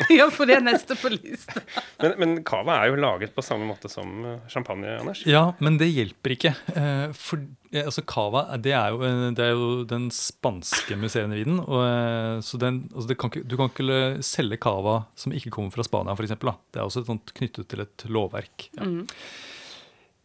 ja, 0.18 0.26
for 0.32 0.48
det 0.48 0.56
er 0.58 0.64
neste 0.64 0.96
på 0.98 1.10
lista. 1.12 1.62
Men, 2.00 2.14
men 2.20 2.34
cava 2.46 2.78
er 2.82 2.92
jo 2.92 3.00
laget 3.02 3.34
på 3.36 3.44
samme 3.44 3.66
måte 3.68 3.90
som 3.92 4.24
eh, 4.26 4.38
champagne, 4.52 4.96
Anders. 5.00 5.24
Ja, 5.28 5.44
men 5.62 5.78
det 5.80 5.90
hjelper 5.92 6.34
ikke. 6.36 6.54
Eh, 6.74 7.12
For 7.16 7.42
eh, 7.72 7.84
altså, 7.84 8.04
cava 8.08 8.44
det 8.62 8.74
er, 8.76 8.94
jo, 8.94 9.12
det 9.36 9.44
er 9.46 9.52
jo 9.54 9.68
den 9.88 10.08
spanske 10.14 10.96
musserende 11.00 11.38
vinen. 11.40 11.60
Og, 11.64 11.82
eh, 11.86 12.40
så 12.46 12.60
den, 12.62 12.84
altså, 12.92 13.06
det 13.12 13.18
kan 13.20 13.32
ikke, 13.32 13.44
du 13.48 13.58
kan 13.60 13.72
ikke 13.72 14.00
selge 14.26 14.60
cava 14.62 15.02
som 15.18 15.36
ikke 15.36 15.52
kommer 15.54 15.74
fra 15.74 15.86
Spania, 15.86 16.16
f.eks. 16.16 16.34
Det 16.40 16.80
er 16.80 16.86
også 16.86 17.04
et 17.04 17.12
sånt 17.12 17.34
knyttet 17.38 17.70
til 17.72 17.84
et 17.86 18.06
lovverk. 18.10 18.68
Ja. 18.78 18.88
Mm. 18.88 19.06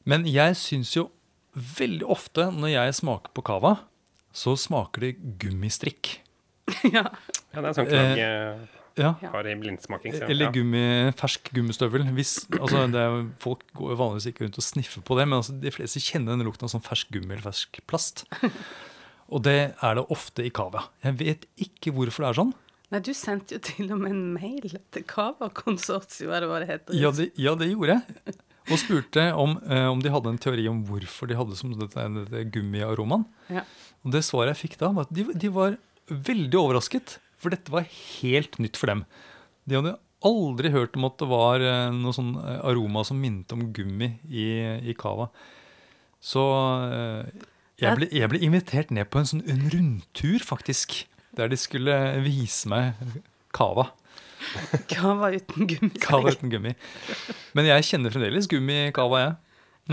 Men 0.08 0.24
jeg 0.32 0.56
syns 0.56 0.94
jo 0.96 1.10
veldig 1.58 2.06
ofte 2.08 2.48
når 2.54 2.72
jeg 2.76 2.98
smaker 3.02 3.34
på 3.36 3.44
cava, 3.46 3.76
så 4.38 4.54
smaker 4.60 5.08
det 5.08 5.14
gummistrikk. 5.42 6.20
ja. 6.96 7.08
Ja, 7.54 7.62
det 7.64 7.70
er 7.70 7.76
sånn 7.78 7.88
knagg 7.90 8.22
eh, 8.22 8.66
Ja. 8.98 9.14
Har 9.34 9.48
blindsmaking. 9.62 10.16
så 10.18 10.28
Eller 10.28 10.52
gummi, 10.56 10.84
fersk 11.20 11.52
gummistøvel. 11.56 12.06
Hvis, 12.18 12.36
altså 12.58 12.84
det 12.92 13.04
er, 13.04 13.18
folk 13.44 13.64
går 13.78 13.94
jo 13.94 13.98
vanligvis 14.02 14.30
ikke 14.32 14.46
rundt 14.46 14.60
og 14.62 14.66
sniffer 14.66 15.06
på 15.06 15.18
det, 15.20 15.28
men 15.30 15.40
altså 15.40 15.56
de 15.62 15.74
fleste 15.74 16.02
kjenner 16.04 16.36
den 16.36 16.48
lukten 16.48 16.68
av 16.68 16.74
sånn 16.74 16.86
fersk 16.86 17.12
gummi 17.14 17.36
eller 17.36 17.46
fersk 17.50 17.82
plast. 17.90 18.26
Og 19.28 19.44
det 19.44 19.58
er 19.84 19.98
det 19.98 20.06
ofte 20.14 20.46
i 20.48 20.52
Kavia. 20.56 20.86
Jeg 21.04 21.18
vet 21.20 21.42
ikke 21.60 21.92
hvorfor 21.96 22.24
det 22.24 22.30
er 22.30 22.38
sånn. 22.38 22.54
Nei, 22.94 23.02
du 23.04 23.10
sendte 23.18 23.58
jo 23.58 23.64
til 23.68 23.90
og 23.92 24.00
med 24.00 24.14
en 24.14 24.28
mail 24.38 24.78
til 24.96 25.04
Kava-konsortiet, 25.04 26.30
hva 26.30 26.40
det 26.40 26.48
var 26.48 26.64
det 26.64 26.70
heter. 26.70 26.96
Ja, 26.96 27.12
det, 27.12 27.34
ja, 27.36 27.52
det 27.60 27.68
gjorde 27.74 27.98
jeg. 27.98 28.38
Og 28.68 28.80
spurte 28.80 29.26
om, 29.40 29.58
eh, 29.68 29.88
om 29.92 30.00
de 30.04 30.12
hadde 30.12 30.32
en 30.32 30.40
teori 30.40 30.68
om 30.72 30.80
hvorfor 30.88 31.28
de 31.28 31.36
hadde 31.40 31.56
som 31.60 31.74
dette, 31.76 32.08
dette 32.16 32.46
gummiaromaen. 32.56 33.28
Ja. 33.52 33.66
Og 34.08 34.16
det 34.16 34.24
svaret 34.28 34.56
jeg 34.56 34.62
fikk 34.64 34.80
da, 34.80 34.94
var 34.96 35.08
at 35.08 35.12
de, 35.16 35.28
de 35.36 35.52
var 35.52 35.76
veldig 36.08 36.60
overrasket. 36.60 37.18
For 37.38 37.54
dette 37.54 37.74
var 37.74 37.86
helt 37.88 38.58
nytt 38.62 38.80
for 38.80 38.90
dem. 38.90 39.04
De 39.68 39.78
hadde 39.78 39.98
aldri 40.26 40.72
hørt 40.74 40.98
om 40.98 41.06
at 41.08 41.20
det 41.22 41.28
var 41.30 41.62
eh, 41.64 41.92
noe 41.94 42.16
sånn 42.16 42.34
eh, 42.42 42.62
aroma 42.66 43.04
som 43.06 43.20
minnet 43.22 43.54
om 43.54 43.68
gummi 43.76 44.16
i, 44.26 44.48
i 44.90 44.96
cava. 44.98 45.30
Så 46.24 46.42
eh, 46.90 47.46
jeg 47.78 48.00
ble, 48.00 48.10
jeg 48.10 48.32
ble 48.32 48.42
invitert 48.46 48.94
ned 48.96 49.10
på 49.14 49.22
en 49.22 49.30
sånn 49.30 49.46
en 49.46 49.68
rundtur, 49.74 50.42
faktisk. 50.42 51.04
Der 51.38 51.52
de 51.52 51.60
skulle 51.62 51.94
vise 52.26 52.70
meg 52.72 52.98
cava. 53.54 53.92
Cava 54.90 55.30
uten 55.38 55.70
gummi. 55.70 55.94
Kava 56.02 56.34
uten 56.34 56.50
gummi. 56.54 56.74
Men 57.58 57.70
jeg 57.70 57.86
kjenner 57.92 58.16
fremdeles 58.16 58.50
gummi 58.50 58.88
i 58.88 58.96
cava, 58.96 59.22
jeg. 59.22 59.38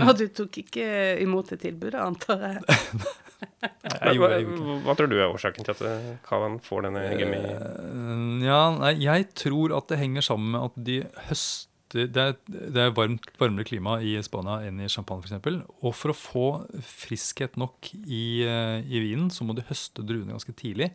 Og 0.01 0.17
du 0.19 0.25
tok 0.33 0.57
ikke 0.59 0.87
imot 1.23 1.53
det 1.53 1.61
tilbudet, 1.61 2.01
antar 2.01 2.41
jeg? 2.49 2.81
jeg 3.65 4.17
gjorde, 4.17 4.39
jeg 4.39 4.47
gjorde 4.49 4.79
hva 4.85 4.95
tror 4.97 5.11
du 5.11 5.15
er 5.19 5.29
årsaken 5.29 5.67
til 5.67 5.75
at 5.75 6.19
Kavan 6.27 6.57
får 6.63 6.87
denne 6.87 7.05
gummi... 7.19 7.39
Eh, 7.43 8.43
Ja, 8.45 8.59
nei, 8.77 8.95
jeg 9.03 9.29
tror 9.37 9.73
at 9.77 9.87
det 9.91 10.01
henger 10.01 10.25
sammen 10.25 10.51
med 10.55 10.67
at 10.69 10.83
de 10.89 10.97
høster 11.29 11.71
Det 11.95 12.17
er, 12.19 12.33
det 12.49 12.81
er 12.81 12.89
varmt, 12.97 13.27
varmere 13.39 13.63
klima 13.69 13.93
i 14.03 14.15
Spania 14.25 14.57
enn 14.67 14.81
i 14.83 14.89
Champagne 14.91 15.21
f.eks. 15.37 15.61
Og 15.85 15.93
for 15.95 16.11
å 16.11 16.15
få 16.17 16.45
friskhet 16.83 17.55
nok 17.61 17.91
i, 17.93 18.41
eh, 18.43 18.81
i 18.83 18.99
vinen, 19.03 19.29
så 19.31 19.45
må 19.47 19.55
de 19.55 19.63
høste 19.69 20.03
druene 20.03 20.33
ganske 20.33 20.55
tidlig. 20.59 20.89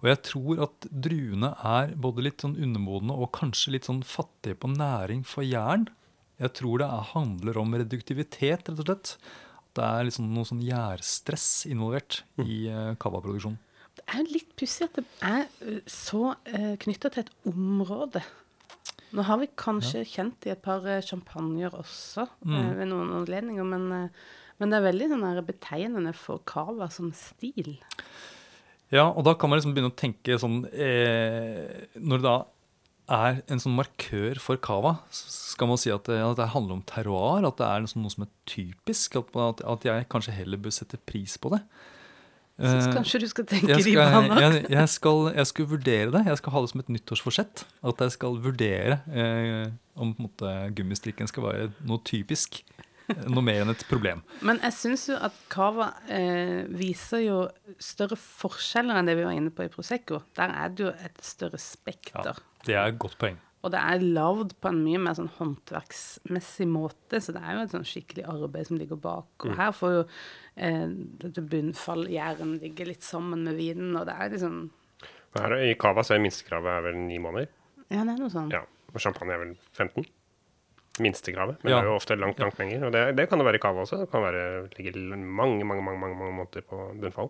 Og 0.00 0.08
jeg 0.12 0.22
tror 0.30 0.62
at 0.68 0.88
druene 0.88 1.50
er 1.66 1.92
både 1.98 2.24
litt 2.24 2.40
sånn 2.46 2.56
undermodne 2.56 3.12
og 3.12 3.34
kanskje 3.36 3.74
litt 3.74 3.90
sånn 3.90 4.00
fattige 4.06 4.56
på 4.62 4.70
næring 4.72 5.26
for 5.28 5.44
jern. 5.44 5.88
Jeg 6.40 6.54
tror 6.56 6.80
det 6.80 6.88
er, 6.88 7.10
handler 7.14 7.58
om 7.60 7.76
reduktivitet, 7.76 8.70
rett 8.70 8.80
og 8.80 8.86
slett. 8.86 9.16
Det 9.76 9.84
er 9.84 10.06
liksom 10.08 10.30
noe 10.32 10.48
sånn 10.48 10.62
gjærstress 10.64 11.66
involvert 11.70 12.22
i 12.42 12.66
uh, 12.72 12.94
cavaproduksjon. 13.02 13.58
Det 13.96 14.04
er 14.12 14.26
litt 14.28 14.50
pussig 14.56 14.86
at 14.88 14.98
det 14.98 15.04
er 15.24 15.80
så 15.90 16.30
uh, 16.34 16.74
knytta 16.82 17.10
til 17.12 17.24
et 17.26 17.32
område. 17.52 18.22
Nå 19.16 19.22
har 19.24 19.38
vi 19.40 19.46
kanskje 19.56 20.02
kjent 20.08 20.48
i 20.48 20.50
et 20.52 20.60
par 20.64 20.82
eh, 20.90 20.98
champagner 21.04 21.70
også 21.78 22.24
eh, 22.26 22.48
Mm. 22.50 22.72
ved 22.80 22.88
noen 22.90 23.12
anledninger, 23.20 23.64
men, 23.64 23.84
eh, 23.94 24.08
men 24.58 24.72
det 24.72 24.80
er 24.80 24.86
veldig 24.88 25.08
sånn 25.12 25.22
her 25.28 25.38
betegnende 25.46 26.12
for 26.18 26.42
cava 26.44 26.88
som 26.92 27.12
stil. 27.14 27.76
Ja, 28.90 29.06
og 29.12 29.22
da 29.24 29.34
kan 29.38 29.48
man 29.50 29.60
liksom 29.60 29.72
begynne 29.76 29.92
å 29.92 29.98
tenke 29.98 30.36
sånn 30.38 30.60
eh, 30.74 31.86
Når 31.98 32.20
det 32.20 32.26
da 32.26 32.34
er 33.12 33.40
en 33.52 33.60
sånn 33.62 33.76
markør 33.76 34.38
for 34.42 34.58
cava. 34.62 34.96
Skal 35.14 35.68
man 35.70 35.78
si 35.80 35.92
at 35.94 36.08
det, 36.10 36.18
at 36.22 36.38
det 36.40 36.48
handler 36.54 36.78
om 36.78 36.84
terroir, 36.88 37.46
at 37.46 37.58
det 37.60 37.66
er 37.66 37.84
liksom 37.84 38.02
noe 38.04 38.14
som 38.14 38.24
er 38.26 38.32
typisk? 38.50 39.16
At, 39.20 39.62
at, 39.62 39.84
jeg 39.86 40.08
kanskje 40.12 40.34
heller 40.36 40.58
bør 40.58 40.74
sette 40.74 40.98
pris 41.06 41.36
på 41.38 41.54
det? 41.54 41.62
Jeg 42.56 42.72
Eh, 42.80 42.86
kanskje 42.94 43.18
du 43.20 43.26
skal 43.28 43.44
tenke 43.44 43.68
jeg 43.68 43.82
skal, 43.84 44.14
nok. 44.30 44.38
jeg, 44.40 44.62
jeg, 44.72 44.88
skal, 44.88 45.18
jeg 45.36 45.46
skal 45.50 45.66
vurdere 45.68 46.12
det. 46.14 46.22
Jeg 46.24 46.38
skal 46.40 46.54
ha 46.54 46.62
det 46.64 46.70
som 46.72 46.80
et 46.80 46.88
nyttårsforsett. 46.94 47.64
At 47.84 48.00
jeg 48.00 48.14
skal 48.14 48.38
vurdere 48.40 48.96
eh, 49.12 49.66
om 50.00 50.14
måte, 50.16 50.54
gummistrikken 50.72 51.28
skal 51.28 51.44
være 51.50 51.66
noe 51.84 52.00
typisk. 52.08 52.62
eh, 53.12 53.26
Noe 53.28 53.44
mer 53.44 53.60
enn 53.66 53.74
et 53.74 53.84
problem. 53.90 54.24
Men 54.40 54.58
jeg 54.64 54.72
syns 54.72 55.04
jo 55.12 55.18
at 55.28 55.36
cava 55.52 55.90
eh, 56.08 56.64
viser 56.72 57.26
jo 57.26 57.42
større 57.76 58.16
forskjeller 58.16 58.98
enn 59.02 59.12
det 59.12 59.18
vi 59.20 59.28
var 59.28 59.36
inne 59.36 59.52
på 59.52 59.68
i 59.68 59.70
Prosecco. 59.76 60.22
Der 60.40 60.56
er 60.56 60.72
det 60.72 60.88
jo 60.88 60.94
et 60.96 61.20
større 61.28 61.60
Ja, 61.60 61.66
spekter. 61.68 62.40
Det 62.66 62.74
er 62.76 62.90
et 62.92 62.98
godt 63.02 63.16
poeng. 63.20 63.36
Og 63.66 63.72
det 63.74 63.80
er 63.82 64.02
lagd 64.14 64.52
på 64.62 64.70
en 64.70 64.82
mye 64.84 64.98
mer 65.02 65.16
sånn 65.18 65.30
håndverksmessig 65.40 66.66
måte, 66.70 67.18
så 67.24 67.32
det 67.34 67.40
er 67.42 67.56
jo 67.56 67.62
et 67.64 67.72
sånn 67.74 67.86
skikkelig 67.88 68.26
arbeid 68.30 68.68
som 68.68 68.78
ligger 68.78 69.00
bak. 69.02 69.26
Mm. 69.42 69.48
Og 69.50 69.56
her 69.58 69.72
får 69.74 69.94
jo 69.96 70.02
eh, 70.04 70.84
dette 71.24 71.42
bunnfalljæren 71.50 72.58
ligge 72.62 72.86
litt 72.86 73.02
sammen 73.06 73.42
med 73.48 73.58
vinen, 73.58 73.96
og 73.98 74.06
det 74.06 74.14
er 74.14 74.30
liksom 74.36 74.60
Her 75.36 75.56
I 75.66 75.74
Cava 75.76 76.04
så 76.06 76.14
er 76.14 76.22
minstekravet 76.24 76.70
er 76.78 76.84
vel 76.86 77.00
ni 77.08 77.18
måneder. 77.20 77.50
Ja, 77.90 78.04
det 78.06 78.14
er 78.14 78.20
noe 78.22 78.30
sånn. 78.32 78.52
Ja, 78.54 78.62
Og 78.94 79.02
champagne 79.02 79.34
er 79.34 79.42
vel 79.42 79.56
15. 79.76 80.06
Minstekravet. 81.02 81.58
Men 81.62 81.72
Ja. 81.72 81.80
det 81.80 81.84
er 81.84 81.90
jo 81.90 81.96
ofte 81.98 82.16
langt, 82.16 82.38
langt 82.40 82.56
lenger. 82.58 82.86
Og 82.86 82.92
det, 82.94 83.02
det 83.18 83.26
kan 83.28 83.38
det 83.38 83.44
være 83.50 83.58
i 83.58 83.64
Cava 83.66 83.82
også. 83.82 83.98
Det 84.00 84.08
kan 84.10 84.22
være, 84.24 84.44
ligge 84.78 84.94
mange, 84.96 85.64
mange, 85.64 85.82
mange, 85.84 86.00
mange, 86.00 86.16
mange 86.16 86.32
måneder 86.38 86.64
på 86.64 86.78
bunnfall. 87.02 87.28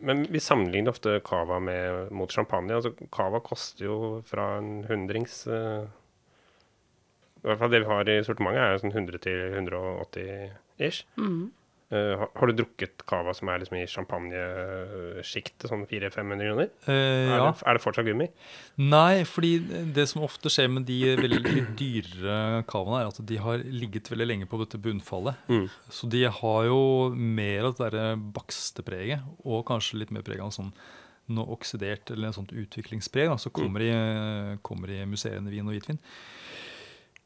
Men 0.00 0.24
vi 0.32 0.40
sammenligner 0.42 0.94
ofte 0.94 1.20
Cava 1.24 1.58
med, 1.62 2.10
mot 2.14 2.32
champagne. 2.32 2.74
Altså, 2.74 2.92
Cava 3.12 3.40
koster 3.44 3.86
jo 3.86 3.98
fra 4.26 4.56
en 4.60 4.84
hundrings 4.88 5.42
uh, 5.46 5.86
I 7.42 7.46
hvert 7.46 7.60
fall 7.60 7.74
det 7.74 7.82
vi 7.84 7.90
har 7.90 8.10
i 8.10 8.18
sortimentet, 8.26 8.62
er 8.62 8.74
jo 8.74 8.82
sånn 8.84 8.96
100 8.96 9.22
til 9.26 9.44
180 9.62 10.56
ish. 10.88 11.04
Eh, 11.94 12.18
har, 12.18 12.30
har 12.34 12.50
du 12.50 12.56
drukket 12.58 13.04
Cava 13.06 13.30
som 13.36 13.46
er 13.52 13.60
liksom 13.62 13.76
i 13.78 13.84
champagnesjiktet, 13.86 15.68
sånn 15.70 15.84
400-500 15.86 16.48
kroner? 16.48 16.72
Er, 16.90 17.30
ja. 17.30 17.44
det, 17.46 17.62
er 17.62 17.78
det 17.78 17.82
fortsatt 17.84 18.08
gummi? 18.08 18.26
Nei, 18.82 19.22
fordi 19.28 19.52
det 19.94 20.08
som 20.10 20.24
ofte 20.26 20.50
skjer 20.50 20.72
med 20.72 20.88
de 20.88 20.98
veldig 21.20 21.62
dyrere 21.78 22.64
cavaene, 22.66 23.04
er 23.04 23.12
at 23.12 23.22
de 23.30 23.40
har 23.44 23.62
ligget 23.62 24.10
veldig 24.10 24.28
lenge 24.32 24.50
på 24.50 24.60
dette 24.64 24.82
bunnfallet. 24.82 25.38
Mm. 25.46 25.66
Så 25.94 26.10
de 26.10 26.26
har 26.40 26.68
jo 26.68 26.82
mer 27.14 27.70
av 27.70 27.76
det 27.76 27.84
derre 27.86 28.12
bakstepreget, 28.34 29.26
og 29.46 29.66
kanskje 29.70 30.02
litt 30.02 30.14
mer 30.14 30.26
preg 30.26 30.42
av 30.42 30.54
sånn 30.58 30.74
noe 31.26 31.56
oksidert 31.56 32.12
eller 32.14 32.30
en 32.30 32.36
sånt 32.36 32.52
utviklingspreg 32.54 33.32
da, 33.32 33.38
som 33.42 33.50
kommer, 33.54 33.82
i, 33.82 33.90
kommer 34.62 34.92
i 34.94 35.00
musserende 35.10 35.50
vin 35.50 35.66
og 35.66 35.74
hvitvin. 35.74 35.98
Det 35.98 36.26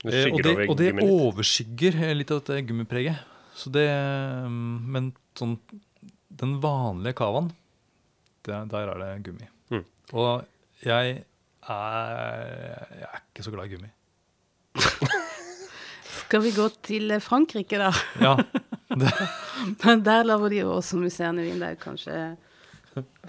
Eh, 0.00 0.32
og 0.32 0.40
det, 0.40 0.54
og 0.64 0.78
det 0.80 0.94
overskygger 1.04 1.98
litt 2.16 2.30
av 2.32 2.40
dette 2.40 2.62
gummipreget. 2.70 3.20
Så 3.60 3.72
det, 3.74 3.86
mm, 4.48 4.76
men 4.94 5.10
sånn, 5.36 5.58
den 6.40 6.56
vanlige 6.62 7.18
cavaen, 7.20 7.50
der 8.46 8.72
er 8.78 9.02
det 9.02 9.10
gummi. 9.26 9.48
Mm. 9.68 9.84
Og 10.16 10.86
jeg 10.86 11.18
er, 11.20 12.14
jeg 12.96 13.08
er 13.10 13.20
ikke 13.20 13.44
så 13.44 13.52
glad 13.52 13.68
i 13.68 13.74
gummi. 13.74 13.90
Skal 16.20 16.44
vi 16.46 16.54
gå 16.56 16.66
til 16.86 17.12
eh, 17.12 17.20
Frankrike, 17.22 17.78
da? 17.82 17.90
Ja, 18.22 18.36
Men 19.84 20.02
Der 20.02 20.24
lager 20.24 20.48
de 20.50 20.62
jo 20.62 20.72
også 20.74 20.98
musserende 20.98 21.44
vin. 21.44 21.60
Det 21.60 21.68
er 21.68 21.76
jo 21.76 21.84
kanskje 21.84 22.16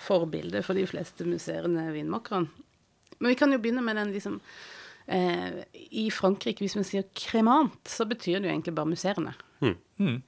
forbildet 0.01 0.65
for 0.65 0.77
de 0.77 0.87
fleste 0.89 1.27
museene 1.27 1.91
vinmakerne. 1.93 2.49
Men 3.19 3.29
vi 3.29 3.37
kan 3.37 3.51
jo 3.53 3.59
begynne 3.61 3.83
med 3.85 3.99
den 3.99 4.13
liksom 4.15 4.39
eh, 5.05 5.61
I 5.75 6.09
Frankrike, 6.09 6.63
hvis 6.63 6.77
man 6.79 6.87
sier 6.87 7.05
kremant, 7.13 7.77
så 7.85 8.07
betyr 8.09 8.39
det 8.39 8.49
jo 8.49 8.55
egentlig 8.55 8.73
bare 8.79 8.89
musserende. 8.89 9.35
Mm, 9.61 10.21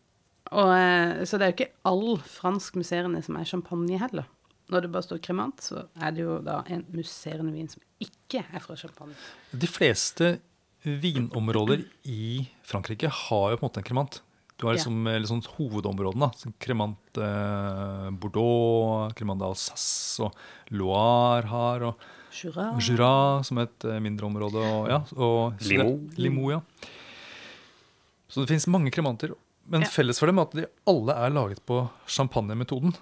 Og, 0.54 0.70
eh, 0.78 1.24
så 1.25 1.38
det 1.40 1.46
er 1.48 1.52
jo 1.52 1.58
ikke 1.58 1.72
all 1.90 2.18
fransk 2.20 2.75
musserende 2.78 3.24
som 3.26 3.36
er 3.39 3.46
champagne 3.50 3.98
heller. 4.00 4.26
Når 4.69 4.82
det 4.86 4.91
bare 4.93 5.04
står 5.04 5.19
kremant, 5.26 5.60
så 5.62 5.88
er 6.02 6.12
det 6.15 6.24
jo 6.24 6.38
da 6.46 6.62
en 6.72 6.86
musserende 6.93 7.52
vin 7.54 7.67
som 7.67 7.82
ikke 8.00 8.43
er 8.54 8.60
fra 8.63 8.76
champagne. 8.80 9.15
de 9.52 9.67
fleste 9.67 10.39
vinområder 10.84 11.84
i 12.06 12.46
Frankrike 12.67 13.08
har 13.10 13.52
jo 13.54 13.58
på 13.58 13.63
en 13.65 13.69
måte 13.69 13.82
en 13.82 13.88
kremant. 13.88 14.22
Du 14.60 14.67
har 14.67 14.76
Ja. 14.76 14.78
liksom, 14.78 15.06
sånn 15.26 15.48
hovedområdene. 15.58 16.19
da. 16.19 16.30
Sånn 16.38 16.54
Kremant 16.60 17.17
eh, 17.17 18.10
Bordeaux, 18.12 19.12
Kremant 19.15 19.39
d'Alsace 19.41 20.19
og 20.24 20.36
Loire 20.72 21.48
har, 21.48 21.82
og 21.84 21.96
Jura. 22.34 22.72
Jura 22.80 23.43
som 23.43 23.58
et 23.60 23.84
eh, 23.86 24.00
mindre 24.00 24.26
område. 24.26 24.56
Og, 24.62 24.88
ja, 24.89 25.00
og 25.17 25.60
Limo. 25.62 26.00
Limoux, 26.17 26.52
ja. 26.52 26.62
Så 28.34 28.41
det 28.41 28.50
finnes 28.50 28.65
mange 28.74 28.91
kremanter. 28.93 29.36
Men 29.69 29.86
Ja. 29.86 29.88
felles 29.93 30.19
for 30.19 30.28
dem 30.28 30.39
er 30.41 30.48
at 30.48 30.56
de 30.58 30.65
alle 30.89 31.13
er 31.13 31.30
laget 31.30 31.62
på 31.69 31.84
champagnemetoden. 32.10 32.96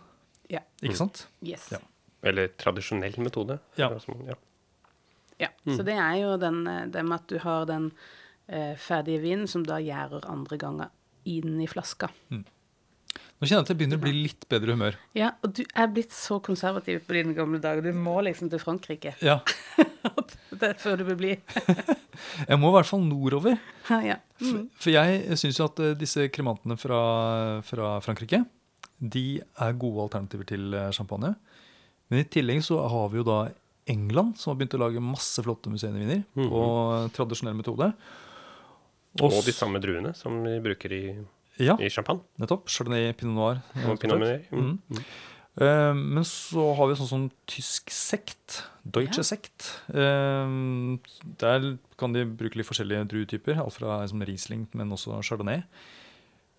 Ja. 0.51 0.59
Ikke 0.83 0.97
sant? 0.99 1.27
Yes. 1.41 1.69
Ja. 1.71 1.79
Eller 2.21 2.51
tradisjonell 2.59 3.15
metode. 3.23 3.59
Ja. 3.79 3.89
Ja. 5.39 5.47
Mm. 5.65 5.77
så 5.77 5.83
det 5.83 5.95
er 5.97 6.15
jo 6.19 6.35
den, 6.37 6.67
eh, 6.67 6.85
det 6.93 7.01
med 7.05 7.15
at 7.15 7.27
du 7.27 7.39
har 7.39 7.65
den 7.65 7.91
eh, 8.47 8.75
ferdige 8.75 9.21
vinen 9.23 9.47
som 9.47 9.63
da 9.63 9.79
gjærer 9.79 10.25
andre 10.29 10.57
ganger 10.57 10.89
inn 11.25 11.61
i 11.61 11.67
flaska. 11.67 12.09
Nå 13.41 13.47
kjenner 13.49 13.63
jeg 13.63 13.65
at 13.65 13.69
jeg 13.73 13.77
begynner 13.79 13.97
å 13.97 14.01
bli 14.03 14.11
litt 14.13 14.43
bedre 14.53 14.75
humør. 14.75 14.97
Ja, 15.17 15.31
og 15.41 15.55
du 15.57 15.63
er 15.65 15.87
blitt 15.89 16.13
så 16.13 16.37
konservativ 16.45 16.99
på 17.07 17.15
dine 17.17 17.33
gamle 17.33 17.57
dager. 17.63 17.81
Du 17.81 17.97
må 17.97 18.19
liksom 18.21 18.51
til 18.53 18.61
Frankrike 18.61 19.15
Ja, 19.25 19.39
det 20.61 20.67
er 20.67 20.77
før 20.77 20.99
du 21.01 21.07
blir 21.07 21.17
blid. 21.17 21.55
Jeg 22.51 22.59
må 22.61 22.69
i 22.69 22.75
hvert 22.75 22.89
fall 22.91 23.01
nordover. 23.01 23.57
ja. 24.05 24.19
For, 24.41 24.61
for 24.81 24.93
jeg 24.93 25.37
syns 25.41 25.57
jo 25.59 25.65
at 25.67 25.79
eh, 25.81 25.95
disse 25.97 26.23
kremantene 26.33 26.77
fra, 26.77 26.99
fra 27.65 27.95
Frankrike 28.05 28.43
de 29.01 29.25
er 29.41 29.75
gode 29.81 30.05
alternativer 30.05 30.45
til 30.49 30.73
eh, 30.77 30.91
champagne. 30.93 31.33
Men 32.09 32.21
i 32.21 32.27
tillegg 32.29 32.61
så 32.65 32.77
har 32.93 33.09
vi 33.09 33.21
jo 33.21 33.25
da 33.25 33.39
England, 33.89 34.35
som 34.37 34.51
har 34.51 34.59
begynt 34.59 34.77
å 34.77 34.81
lage 34.83 35.01
masse 35.01 35.41
flotte 35.41 35.71
museumviner 35.73 36.21
på 36.37 36.63
tradisjonell 37.17 37.57
metode. 37.57 37.89
Og 39.21 39.27
og 39.33 39.41
de 39.45 39.53
samme 39.55 39.81
druene 39.83 40.13
som 40.15 40.37
vi 40.45 40.59
bruker 40.63 40.93
i, 40.95 41.03
Ja, 41.61 41.75
i 41.79 41.89
champagne. 41.93 42.23
nettopp. 42.41 42.69
Chardonnay, 42.71 43.11
pinot 43.17 43.35
noir. 43.37 43.61
Og 43.85 43.99
pinot 44.01 44.19
noir. 44.21 44.41
Mm. 44.51 44.79
Mm. 44.89 45.03
Uh, 45.59 45.91
men 45.93 46.23
så 46.23 46.69
har 46.77 46.87
vi 46.87 46.95
sånn 46.95 47.09
som 47.09 47.23
tysk 47.51 47.91
sekt. 47.91 48.61
Deutsche 48.87 49.19
Ja. 49.19 49.27
sekt. 49.27 49.67
Uh, 49.91 50.95
der 51.41 51.77
kan 51.99 52.13
de 52.15 52.23
bruke 52.25 52.55
litt 52.55 52.69
forskjellige 52.69 53.03
druetyper. 53.11 53.59
Alt 53.59 53.75
fra 53.75 53.99
liksom, 54.01 54.23
Riesling, 54.25 54.67
men 54.73 54.93
også 54.95 55.19
Chardonnay. 55.21 55.63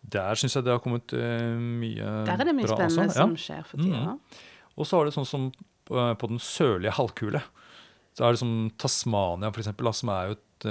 Der 0.03 0.35
syns 0.35 0.55
jeg 0.59 0.67
det 0.67 0.75
har 0.75 0.83
kommet 0.85 1.13
uh, 1.15 1.57
mye 1.57 2.05
Der 2.27 2.35
er 2.35 2.45
det 2.45 2.55
mye 2.59 2.67
bra 2.69 2.77
spennende. 2.77 3.15
Ja. 3.15 3.23
som 3.23 3.37
skjer 3.39 3.65
for 3.65 3.81
tida. 3.81 4.05
Mm. 4.13 4.45
Og 4.77 4.87
så 4.89 4.99
har 4.99 5.09
det 5.09 5.15
sånn 5.17 5.29
som 5.29 5.49
på, 5.89 5.97
på 6.19 6.29
den 6.29 6.39
sørlige 6.43 6.93
halvkule. 6.99 7.43
Så 8.13 8.27
er 8.27 8.35
det 8.35 8.43
som 8.43 8.71
Tasmania, 8.77 9.51
for 9.51 9.63
eksempel, 9.63 9.89
da, 9.89 9.93
som 9.97 10.11
er 10.13 10.29
jo 10.29 10.37
et 10.37 10.67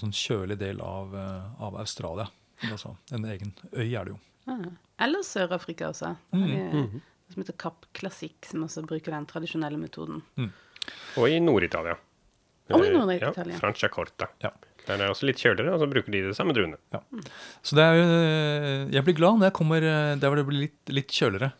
sånn 0.00 0.14
kjølig 0.16 0.56
del 0.58 0.80
av, 0.80 1.12
av 1.60 1.76
Australia. 1.82 2.24
Altså, 2.70 2.96
en 3.14 3.24
egen 3.30 3.52
øy 3.72 3.86
er 3.94 4.04
det 4.08 4.14
jo. 4.14 4.18
Ah. 4.48 4.64
Eller 5.04 5.22
Sør-Afrika 5.22 5.90
også. 5.92 6.14
Der 6.32 6.56
er 6.56 6.72
det 6.72 7.34
som 7.34 7.42
heter 7.42 7.56
Kapp 7.60 7.84
Klassikk, 7.94 8.46
som 8.48 8.62
også 8.64 8.82
bruker 8.88 9.12
den 9.12 9.26
tradisjonelle 9.28 9.78
metoden. 9.78 10.22
Og 11.20 11.28
i 11.28 11.38
Nord-Italia. 11.44 11.98
Og 12.72 12.82
i 12.84 12.88
Eh, 12.88 12.94
Nord-Italia. 12.96 13.52
Ja, 13.52 13.58
Franciacorta. 13.60 14.26
Ja. 14.42 14.50
Der 14.86 14.94
er 14.94 14.98
det 15.04 15.08
også 15.12 15.26
litt 15.28 15.36
kjøligere, 15.36 15.74
og 15.74 15.80
så 15.82 15.88
bruker 15.90 16.10
de 16.12 16.22
det 16.30 16.36
samme 16.36 16.54
druene. 16.56 16.78
Så 17.62 17.76
det 17.76 17.84
er 17.84 17.94
jo, 17.98 18.04
eh, 18.08 18.88
jeg 18.96 19.04
blir 19.04 19.16
glad 19.18 19.36
når 19.38 19.50
jeg 19.50 19.56
kommer 19.58 19.84
eh, 19.84 20.14
der 20.16 20.28
hvor 20.32 20.36
det 20.40 20.46
blir 20.48 20.62
litt, 20.64 20.78
litt 20.88 21.12
kjøligere. 21.12 21.52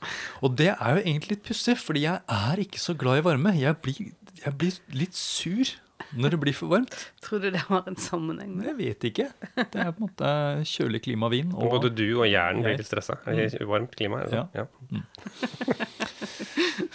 Og 0.42 0.56
det 0.56 0.70
er 0.72 0.96
jo 0.96 1.02
egentlig 1.04 1.34
litt 1.36 1.44
pussig, 1.44 1.76
fordi 1.76 2.06
jeg 2.06 2.22
er 2.26 2.56
ikke 2.64 2.80
så 2.80 2.96
glad 2.96 3.20
i 3.20 3.26
varme. 3.28 3.52
Jeg 3.60 3.76
blir, 3.84 4.00
jeg 4.40 4.54
blir 4.56 4.78
litt 4.96 5.14
sur 5.14 5.74
når 6.16 6.34
det 6.34 6.40
blir 6.40 6.56
for 6.56 6.72
varmt. 6.72 6.94
Tror 7.24 7.42
du 7.42 7.50
det 7.52 7.60
har 7.66 7.88
en 7.88 7.98
sammenheng 8.00 8.54
med 8.56 8.64
det? 8.64 8.72
Jeg 8.72 8.78
vet 8.78 9.06
ikke. 9.10 9.26
Det 9.58 9.82
er 9.82 9.90
på 9.92 10.00
en 10.00 10.06
måte 10.06 10.30
kjølig 10.70 11.02
klima, 11.04 11.28
vin 11.32 11.50
Og 11.52 11.74
både 11.74 11.90
du 11.92 12.06
og 12.20 12.26
hjernen 12.28 12.64
blir 12.64 12.78
litt 12.80 12.88
stressa. 12.88 13.18
I 13.28 13.48
varmt 13.68 13.96
klima. 13.98 14.22
Altså. 14.24 14.46
Ja. 14.54 14.64
Ja. 14.64 14.66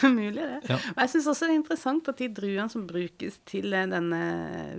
Mulig 0.17 0.39
det. 0.39 0.59
Ja. 0.69 0.79
Og 0.95 1.03
jeg 1.03 1.11
syns 1.13 1.29
også 1.29 1.47
det 1.47 1.53
er 1.53 1.59
interessant 1.59 2.09
at 2.09 2.23
de 2.23 2.31
druene 2.39 2.69
som 2.71 2.87
brukes 2.89 3.37
til 3.49 3.75
eh, 3.75 3.87
denne 3.91 4.23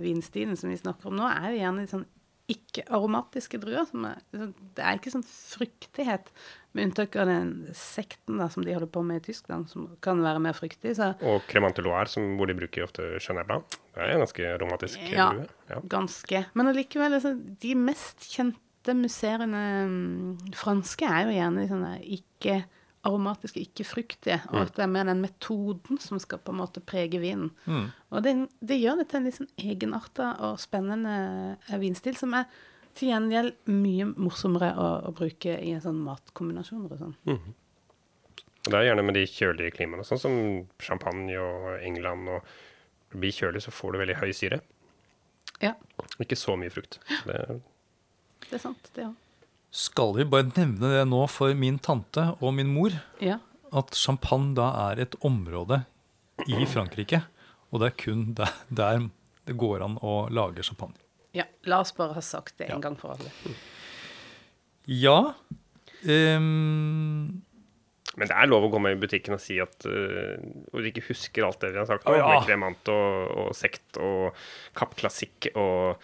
vinstilen 0.03 0.59
som 0.59 0.71
vi 0.71 0.79
snakker 0.79 1.11
om 1.11 1.17
nå, 1.19 1.29
er 1.29 1.53
jo 1.53 1.61
gjerne 1.61 1.85
litt 1.85 1.93
sånn 1.93 2.07
ikke-aromatiske 2.51 3.59
druer. 3.61 3.87
Som 3.89 4.07
er, 4.09 4.19
det 4.33 4.83
er 4.83 4.99
ikke 4.99 5.15
sånn 5.15 5.25
fruktighet, 5.25 6.31
med 6.75 6.89
unntak 6.89 7.15
av 7.15 7.29
den 7.29 7.51
sekten 7.77 8.41
da, 8.41 8.49
som 8.51 8.65
de 8.65 8.73
holder 8.75 8.89
på 8.91 9.03
med 9.07 9.21
i 9.21 9.25
Tyskland, 9.29 9.69
som 9.71 9.87
kan 10.03 10.19
være 10.23 10.41
mer 10.43 10.57
fryktig. 10.57 10.95
Så 10.97 11.13
Og 11.23 11.45
Cremante 11.47 11.83
Loire, 11.85 12.11
som, 12.11 12.35
hvor 12.35 12.51
de 12.51 12.57
bruker 12.57 12.83
ofte 12.83 13.07
Chenin 13.23 13.47
Det 13.47 14.03
er 14.03 14.11
en 14.13 14.23
ganske 14.25 14.53
romantisk 14.61 14.99
Ja. 15.11 15.29
drue. 15.31 15.47
Ja. 15.69 15.79
ganske. 15.87 16.45
Men 16.53 16.67
allikevel, 16.67 17.15
altså, 17.15 17.33
de 17.35 17.75
mest 17.79 18.27
kjente 18.27 18.93
museene 18.93 19.61
mm, 19.89 20.53
franske 20.53 21.07
er 21.07 21.25
jo 21.25 21.37
gjerne 21.37 21.69
sånne 21.71 21.93
ikke 22.03 22.65
aromatiske, 23.05 23.61
ikke 23.61 23.85
fruktige. 23.85 24.39
Og 24.51 24.65
at 24.65 24.75
det 24.75 24.83
er 24.83 24.91
mer 24.91 25.07
den 25.07 25.21
metoden 25.23 25.99
som 26.01 26.19
skal 26.21 26.41
på 26.41 26.53
en 26.53 26.59
måte 26.59 26.81
prege 26.83 27.21
vinen. 27.21 27.51
Mm. 27.69 27.89
Og 28.11 28.23
det, 28.25 28.35
det 28.59 28.79
gjør 28.81 28.99
det 28.99 29.09
til 29.11 29.21
en 29.21 29.27
litt 29.29 29.37
sånn 29.37 29.51
egenarta 29.61 30.31
og 30.47 30.59
spennende 30.61 31.17
eh, 31.69 31.77
vinstil, 31.81 32.17
som 32.17 32.33
er 32.37 32.49
til 32.95 33.09
gjengjeld 33.11 33.53
mye 33.71 34.05
morsommere 34.15 34.71
å, 34.79 34.87
å 35.09 35.13
bruke 35.15 35.57
i 35.61 35.73
en 35.75 35.81
sånn 35.83 35.99
matkombinasjoner 36.05 36.95
og 36.95 37.01
sånn. 37.01 37.15
Og 38.65 38.71
det 38.71 38.77
er 38.79 38.87
gjerne 38.87 39.03
med 39.05 39.13
de 39.19 39.25
kjølige 39.29 39.75
klimaene, 39.75 40.05
sånn 40.07 40.21
som 40.21 40.37
champagne 40.81 41.35
og 41.37 41.75
England. 41.85 42.29
og 42.37 42.55
blir 43.15 43.31
kjølig, 43.31 43.61
så 43.63 43.71
får 43.71 43.93
du 43.93 43.99
veldig 44.01 44.15
høy 44.19 44.31
syre. 44.35 44.57
Ja, 45.63 45.75
Ikke 46.19 46.35
så 46.35 46.55
mye 46.59 46.71
frukt. 46.73 46.97
Det, 47.27 47.37
det 48.49 48.57
er 48.57 48.59
sant, 48.63 48.89
det 48.97 49.05
òg. 49.07 49.13
Skal 49.75 50.11
vi 50.17 50.25
bare 50.27 50.49
nevne 50.55 50.89
det 50.91 51.03
nå 51.07 51.21
for 51.31 51.53
min 51.55 51.77
tante 51.79 52.25
og 52.41 52.53
min 52.57 52.67
mor, 52.73 52.91
Ja. 53.23 53.37
at 53.71 53.95
champagne 53.95 54.53
da 54.57 54.67
er 54.89 55.01
et 55.05 55.15
område 55.23 55.83
i 56.47 56.65
Frankrike, 56.67 57.21
og 57.71 57.79
det 57.83 57.87
er 57.93 57.95
kun 58.03 58.33
der, 58.35 58.51
der 58.69 59.05
det 59.47 59.55
går 59.61 59.83
an 59.85 59.97
å 60.03 60.27
lage 60.33 60.63
champagne. 60.65 60.95
Ja. 61.35 61.45
La 61.69 61.81
oss 61.83 61.91
bare 61.97 62.15
ha 62.17 62.21
sagt 62.23 62.57
det 62.61 62.69
en 62.69 62.77
Ja. 62.77 62.81
gang 62.87 62.97
for 62.99 63.15
alle. 63.17 63.31
Ja 64.87 65.19
Um, 66.05 67.41
men 68.15 68.29
det 68.29 68.35
er 68.37 68.45
lov 68.47 68.67
å 68.67 68.69
komme 68.69 68.91
i 68.93 68.97
butikken 68.99 69.33
og 69.33 69.41
si 69.41 69.55
at 69.63 69.87
uh, 69.89 70.35
du 70.69 70.85
ikke 70.85 71.01
husker 71.07 71.47
alt 71.47 71.63
det 71.63 71.71
vi 71.73 71.79
har 71.81 71.87
sagt. 71.89 72.05
Å, 72.05 72.13
ja. 72.19 72.27
Med 72.29 72.45
kremant 72.45 72.91
og, 72.93 73.31
og 73.41 73.49
sekt 73.57 73.97
og 73.97 74.37
Kapp 74.77 74.93
Klassikk 74.99 75.49
og 75.57 75.97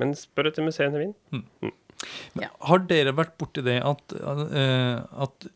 Men 0.00 0.14
spør 0.18 0.48
etter 0.50 0.64
museene 0.66 1.02
vin. 1.04 1.12
Har 2.64 2.80
dere 2.88 3.12
vært 3.14 3.36
borti 3.38 3.62
det 3.66 3.76
at, 3.86 4.16
uh, 4.24 5.04
at 5.26 5.46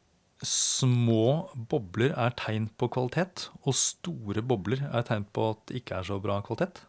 små 0.47 1.49
bobler 1.73 2.12
er 2.14 2.37
tegn 2.38 2.69
på 2.79 2.87
kvalitet, 2.95 3.49
og 3.64 3.75
store 3.75 4.45
bobler 4.47 4.85
er 4.93 5.09
tegn 5.09 5.25
på 5.35 5.49
at 5.57 5.64
det 5.73 5.81
ikke 5.81 5.99
er 5.99 6.07
så 6.12 6.21
bra 6.23 6.37
kvalitet? 6.47 6.85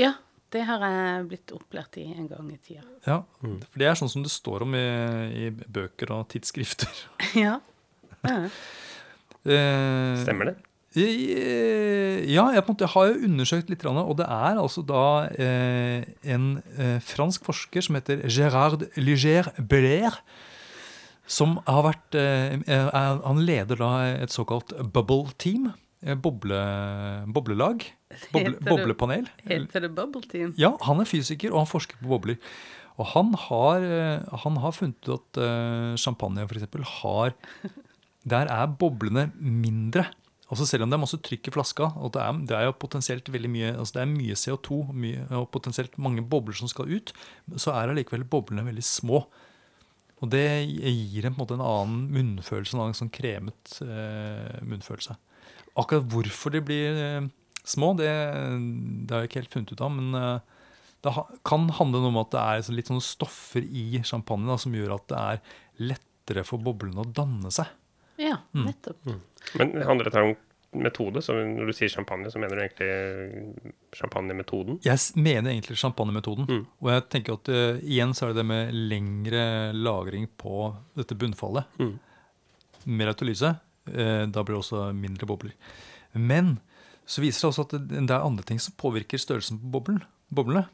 Ja, 0.00 0.16
det 0.50 0.64
har 0.66 0.82
jeg 0.82 1.26
blitt 1.30 1.52
opplært 1.54 1.98
i 2.02 2.08
en 2.10 2.26
gang 2.30 2.48
i 2.50 2.58
tida. 2.58 2.82
Ja, 3.06 3.20
for 3.40 3.78
det 3.78 3.86
er 3.86 3.98
sånn 3.98 4.10
som 4.12 4.24
det 4.26 4.32
står 4.34 4.66
om 4.66 4.74
i, 4.78 4.86
i 5.46 5.50
bøker 5.50 6.14
og 6.16 6.26
tidsskrifter. 6.32 7.04
ja. 7.44 7.58
ja. 8.26 8.40
Eh, 9.44 10.18
Stemmer 10.24 10.52
det? 10.52 10.56
Ja, 10.90 12.48
jeg 12.50 12.64
på 12.66 12.72
en 12.72 12.74
måte 12.74 12.88
har 12.90 13.10
jo 13.12 13.26
undersøkt 13.28 13.68
litt, 13.70 13.84
og 13.86 14.16
det 14.18 14.26
er 14.26 14.58
altså 14.58 14.82
da 14.82 15.28
eh, 15.38 16.02
en 16.26 16.56
eh, 16.74 16.98
fransk 16.98 17.46
forsker 17.46 17.86
som 17.86 17.94
heter 17.94 18.24
Gérard 18.26 18.88
Liger 18.98 19.52
Belair, 19.70 20.18
som 21.30 21.60
har 21.68 21.84
vært 21.86 22.18
eh, 22.18 22.58
eh, 22.66 22.90
Han 23.22 23.44
leder 23.46 23.78
da 23.78 23.92
et 24.26 24.34
såkalt 24.34 24.74
bubble 24.90 25.30
team. 25.38 25.70
Eh, 26.02 26.14
Boble, 26.16 26.60
boblelag. 27.32 27.84
Boble, 28.32 28.54
Heter 28.54 28.58
det- 28.58 28.68
boblepanel. 28.70 29.28
Heter 29.46 29.86
det 29.86 29.92
bubble 29.96 30.22
team? 30.28 30.54
Ja, 30.58 30.74
han 30.86 31.00
er 31.02 31.08
fysiker, 31.08 31.52
og 31.54 31.64
han 31.64 31.70
forsker 31.70 32.00
på 32.02 32.10
bobler. 32.14 32.38
Og 33.00 33.06
han 33.14 33.32
har, 33.46 33.84
eh, 33.86 34.38
han 34.44 34.56
har 34.60 34.72
funnet 34.76 34.98
ut 35.06 35.12
at 35.16 35.38
eh, 35.40 35.94
champagne 35.96 36.42
eksempel 36.44 36.82
har 37.00 37.32
Der 38.28 38.50
er 38.52 38.66
boblene 38.68 39.30
mindre. 39.40 40.02
Altså 40.50 40.66
Selv 40.66 40.82
om 40.84 40.90
det 40.90 40.96
er 40.98 41.00
masse 41.04 41.16
trykk 41.24 41.46
i 41.48 41.52
flaska, 41.54 41.86
og 41.96 42.10
det 42.12 42.20
er, 42.20 42.32
det 42.50 42.56
er 42.58 42.64
jo 42.66 42.72
potensielt 42.76 43.28
veldig 43.32 43.48
mye 43.48 43.68
altså 43.78 43.94
det 43.94 44.02
er 44.02 44.10
mye 44.10 44.34
CO2 44.36 44.80
mye, 44.92 45.22
og 45.38 45.46
potensielt 45.54 45.94
mange 45.96 46.24
bobler 46.26 46.58
som 46.58 46.68
skal 46.68 46.90
ut, 46.90 47.12
så 47.56 47.70
er 47.72 47.92
allikevel 47.94 48.26
boblene 48.28 48.66
veldig 48.66 48.82
små. 48.84 49.22
Og 50.20 50.28
det 50.34 50.42
gir 50.68 51.24
en, 51.24 51.32
på 51.32 51.38
en 51.38 51.46
måte 51.46 51.56
en 51.56 51.64
annen 51.64 52.02
munnfølelse, 52.12 52.74
en 52.76 52.82
annen 52.84 52.98
sånn 52.98 53.12
kremet 53.14 53.78
eh, 53.86 54.58
munnfølelse. 54.66 55.16
Akkurat 55.78 56.08
hvorfor 56.10 56.50
de 56.54 56.60
blir 56.66 56.98
eh, 57.04 57.28
små, 57.64 57.92
det, 57.98 58.10
det 59.06 59.14
har 59.14 59.22
jeg 59.22 59.30
ikke 59.30 59.40
helt 59.42 59.54
funnet 59.54 59.72
ut 59.76 59.80
av. 59.86 59.92
Men 59.94 60.14
eh, 60.18 60.40
det 61.04 61.12
ha, 61.16 61.26
kan 61.46 61.68
handle 61.78 62.02
noe 62.02 62.10
om 62.12 62.18
at 62.24 62.32
det 62.34 62.40
er 62.42 62.64
så 62.66 62.74
litt 62.76 62.90
sånne 62.90 63.04
stoffer 63.04 63.62
i 63.64 64.02
champagne 64.04 64.50
da, 64.50 64.58
som 64.60 64.74
gjør 64.76 64.96
at 64.98 65.06
det 65.12 65.20
er 65.20 65.40
lettere 65.92 66.44
for 66.44 66.60
boblene 66.62 67.04
å 67.04 67.08
danne 67.16 67.50
seg. 67.54 67.70
Ja, 68.20 68.36
Mm. 68.52 68.66
nettopp. 68.68 69.06
Men 69.56 69.70
handler 69.86 70.10
dette 70.10 70.20
om 70.20 70.34
metode? 70.76 71.22
Så 71.24 71.32
når 71.32 71.70
du 71.70 71.72
sier 71.72 71.88
champagne, 71.88 72.28
så 72.30 72.38
mener 72.38 72.58
du 72.58 72.60
egentlig 72.66 73.70
champagnemetoden? 73.96 74.76
Jeg 74.84 74.98
mener 75.16 75.50
egentlig 75.54 75.78
champagnemetoden. 75.80 76.46
Mm. 76.50 76.66
Og 76.82 76.90
jeg 76.92 77.06
tenker 77.14 77.38
at 77.38 77.50
uh, 77.50 77.80
igjen 77.80 78.12
så 78.16 78.26
er 78.28 78.34
det 78.34 78.42
det 78.42 78.46
med 78.50 78.76
lengre 78.92 79.42
lagring 79.74 80.28
på 80.38 80.68
dette 80.98 81.16
bunnfallet. 81.18 81.64
Mm. 81.80 81.94
Mer 83.00 83.12
autolyse. 83.14 83.54
Eh, 83.92 84.26
da 84.26 84.44
blir 84.44 84.56
det 84.56 84.62
også 84.62 84.90
mindre 84.96 85.28
bobler. 85.28 85.56
Men 86.14 86.58
så 87.06 87.24
viser 87.24 87.46
det 87.46 87.50
også 87.50 87.66
at 87.66 87.76
det, 87.90 88.06
er 88.06 88.22
andre 88.22 88.46
ting 88.46 88.60
som 88.62 88.76
påvirker 88.78 89.20
størrelsen 89.20 89.58
på 89.60 89.72
boblen, 89.78 90.04
boblene. 90.30 90.66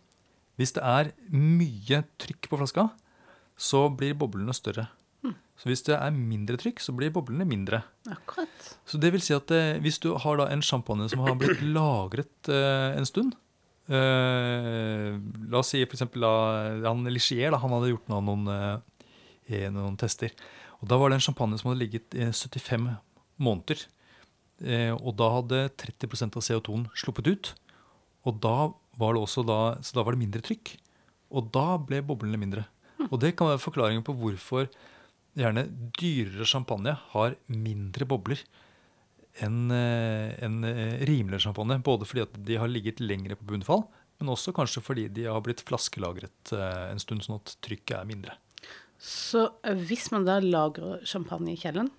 Hvis 0.56 0.72
det 0.76 0.84
er 0.84 1.12
mye 1.32 2.02
trykk 2.20 2.48
på 2.50 2.60
flaska, 2.60 2.90
så 3.56 3.86
blir 3.92 4.16
boblene 4.16 4.54
større. 4.56 4.88
Så 5.56 5.70
hvis 5.70 5.84
det 5.86 5.96
er 5.96 6.12
mindre 6.12 6.58
trykk, 6.60 6.82
så 6.84 6.92
blir 6.96 7.12
boblene 7.14 7.46
mindre. 7.48 7.80
Akkurat. 8.12 8.68
Så 8.84 9.00
det 9.00 9.12
vil 9.14 9.24
si 9.24 9.32
at 9.36 9.50
eh, 9.54 9.78
hvis 9.80 9.98
du 10.02 10.10
har 10.20 10.36
da 10.40 10.50
en 10.52 10.64
champagne 10.64 11.08
som 11.08 11.24
har 11.24 11.38
blitt 11.40 11.62
lagret 11.76 12.50
eh, 12.52 12.98
en 12.98 13.08
stund 13.08 13.32
eh, 13.88 15.16
La 15.48 15.62
oss 15.62 15.72
si 15.72 15.80
for 15.86 15.96
eksempel 15.96 16.26
da, 16.26 16.34
han 16.84 17.08
Ligier, 17.08 17.54
da, 17.54 17.60
han 17.62 17.72
hadde 17.72 17.94
gjort 17.94 18.12
noen, 18.12 18.44
noen, 18.44 18.84
noen 19.78 19.98
tester. 20.00 20.36
Og 20.82 20.90
da 20.92 21.00
var 21.00 21.10
det 21.10 21.20
en 21.20 21.26
champagne 21.30 21.56
som 21.56 21.72
hadde 21.72 21.80
ligget 21.86 22.18
i 22.18 22.28
75 22.28 22.90
måneder. 23.42 23.84
Eh, 24.64 24.92
og 24.94 25.16
da 25.20 25.30
hadde 25.34 25.62
30% 25.82 26.38
av 26.38 26.44
CO2-en 26.46 26.88
sluppet 26.96 27.30
ut. 27.30 27.52
Og 28.26 28.40
da 28.42 28.56
var 28.96 29.14
det 29.14 29.22
også 29.22 29.44
da, 29.46 29.60
så 29.84 29.98
da 29.98 30.04
var 30.06 30.16
det 30.16 30.24
mindre 30.24 30.44
trykk. 30.44 30.76
Og 31.36 31.50
da 31.54 31.76
ble 31.82 32.02
boblene 32.06 32.40
mindre. 32.40 32.66
Og 33.10 33.18
det 33.22 33.34
kan 33.36 33.50
være 33.50 33.62
forklaringen 33.62 34.04
på 34.06 34.14
hvorfor 34.16 34.70
gjerne 35.36 35.66
dyrere 35.98 36.46
champagne 36.48 36.94
har 37.12 37.36
mindre 37.52 38.06
bobler 38.08 38.40
enn 39.44 39.68
en 39.68 40.62
eh, 40.64 41.02
rimeligere 41.04 41.44
champagne. 41.44 41.76
Både 41.84 42.08
fordi 42.08 42.24
at 42.24 42.38
de 42.48 42.56
har 42.56 42.70
ligget 42.72 43.02
lengre 43.04 43.36
på 43.36 43.48
bunnfall, 43.50 43.84
men 44.20 44.32
også 44.32 44.54
kanskje 44.56 44.82
fordi 44.84 45.06
de 45.12 45.26
har 45.28 45.42
blitt 45.44 45.60
flaskelagret 45.66 46.54
eh, 46.56 46.86
en 46.92 47.02
stund, 47.02 47.24
sånn 47.26 47.40
at 47.42 47.56
trykket 47.64 47.98
er 47.98 48.08
mindre. 48.08 48.36
Så 48.96 49.44
eh, 49.60 49.76
hvis 49.76 50.08
man 50.14 50.24
da 50.28 50.38
lagrer 50.40 51.04
champagne 51.08 51.52
i 51.52 51.60
kjelleren, 51.60 51.92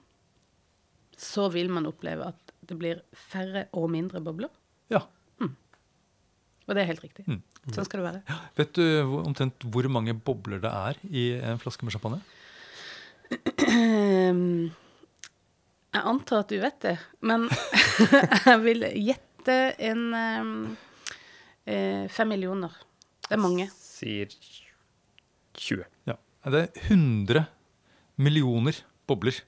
så 1.17 1.47
vil 1.53 1.71
man 1.73 1.89
oppleve 1.89 2.29
at 2.29 2.55
det 2.67 2.77
blir 2.77 3.03
færre 3.15 3.65
og 3.77 3.89
mindre 3.91 4.21
bobler. 4.23 4.51
Ja. 4.93 5.05
Og 6.67 6.75
det 6.75 6.83
er 6.83 6.89
helt 6.89 7.03
riktig. 7.03 7.23
Mm. 7.27 7.39
Sånn 7.71 7.87
skal 7.87 8.01
det 8.01 8.07
være. 8.07 8.39
Vet 8.59 8.73
du 8.75 8.83
omtrent 9.21 9.63
hvor 9.71 9.87
mange 9.91 10.15
bobler 10.15 10.59
det 10.63 10.71
er 10.71 10.99
i 11.07 11.29
en 11.39 11.59
flaske 11.61 11.87
med 11.87 11.95
champagne? 11.95 12.19
Ehm, 13.67 14.67
jeg 15.95 16.03
antar 16.11 16.43
at 16.43 16.51
du 16.51 16.59
vet 16.63 16.79
det, 16.83 16.95
men 17.23 17.47
jeg 18.49 18.59
vil 18.63 18.87
gjette 19.07 19.57
en 19.89 20.03
ehm, 20.19 20.53
eh, 21.63 22.05
fem 22.11 22.31
millioner. 22.35 22.75
Det 23.27 23.35
er 23.35 23.43
mange. 23.43 23.69
Sier 23.71 24.31
20. 25.57 25.87
Ja. 26.07 26.19
Det 26.47 26.67
er 26.67 26.91
100 26.91 27.47
millioner 28.23 28.83
bobler 29.07 29.39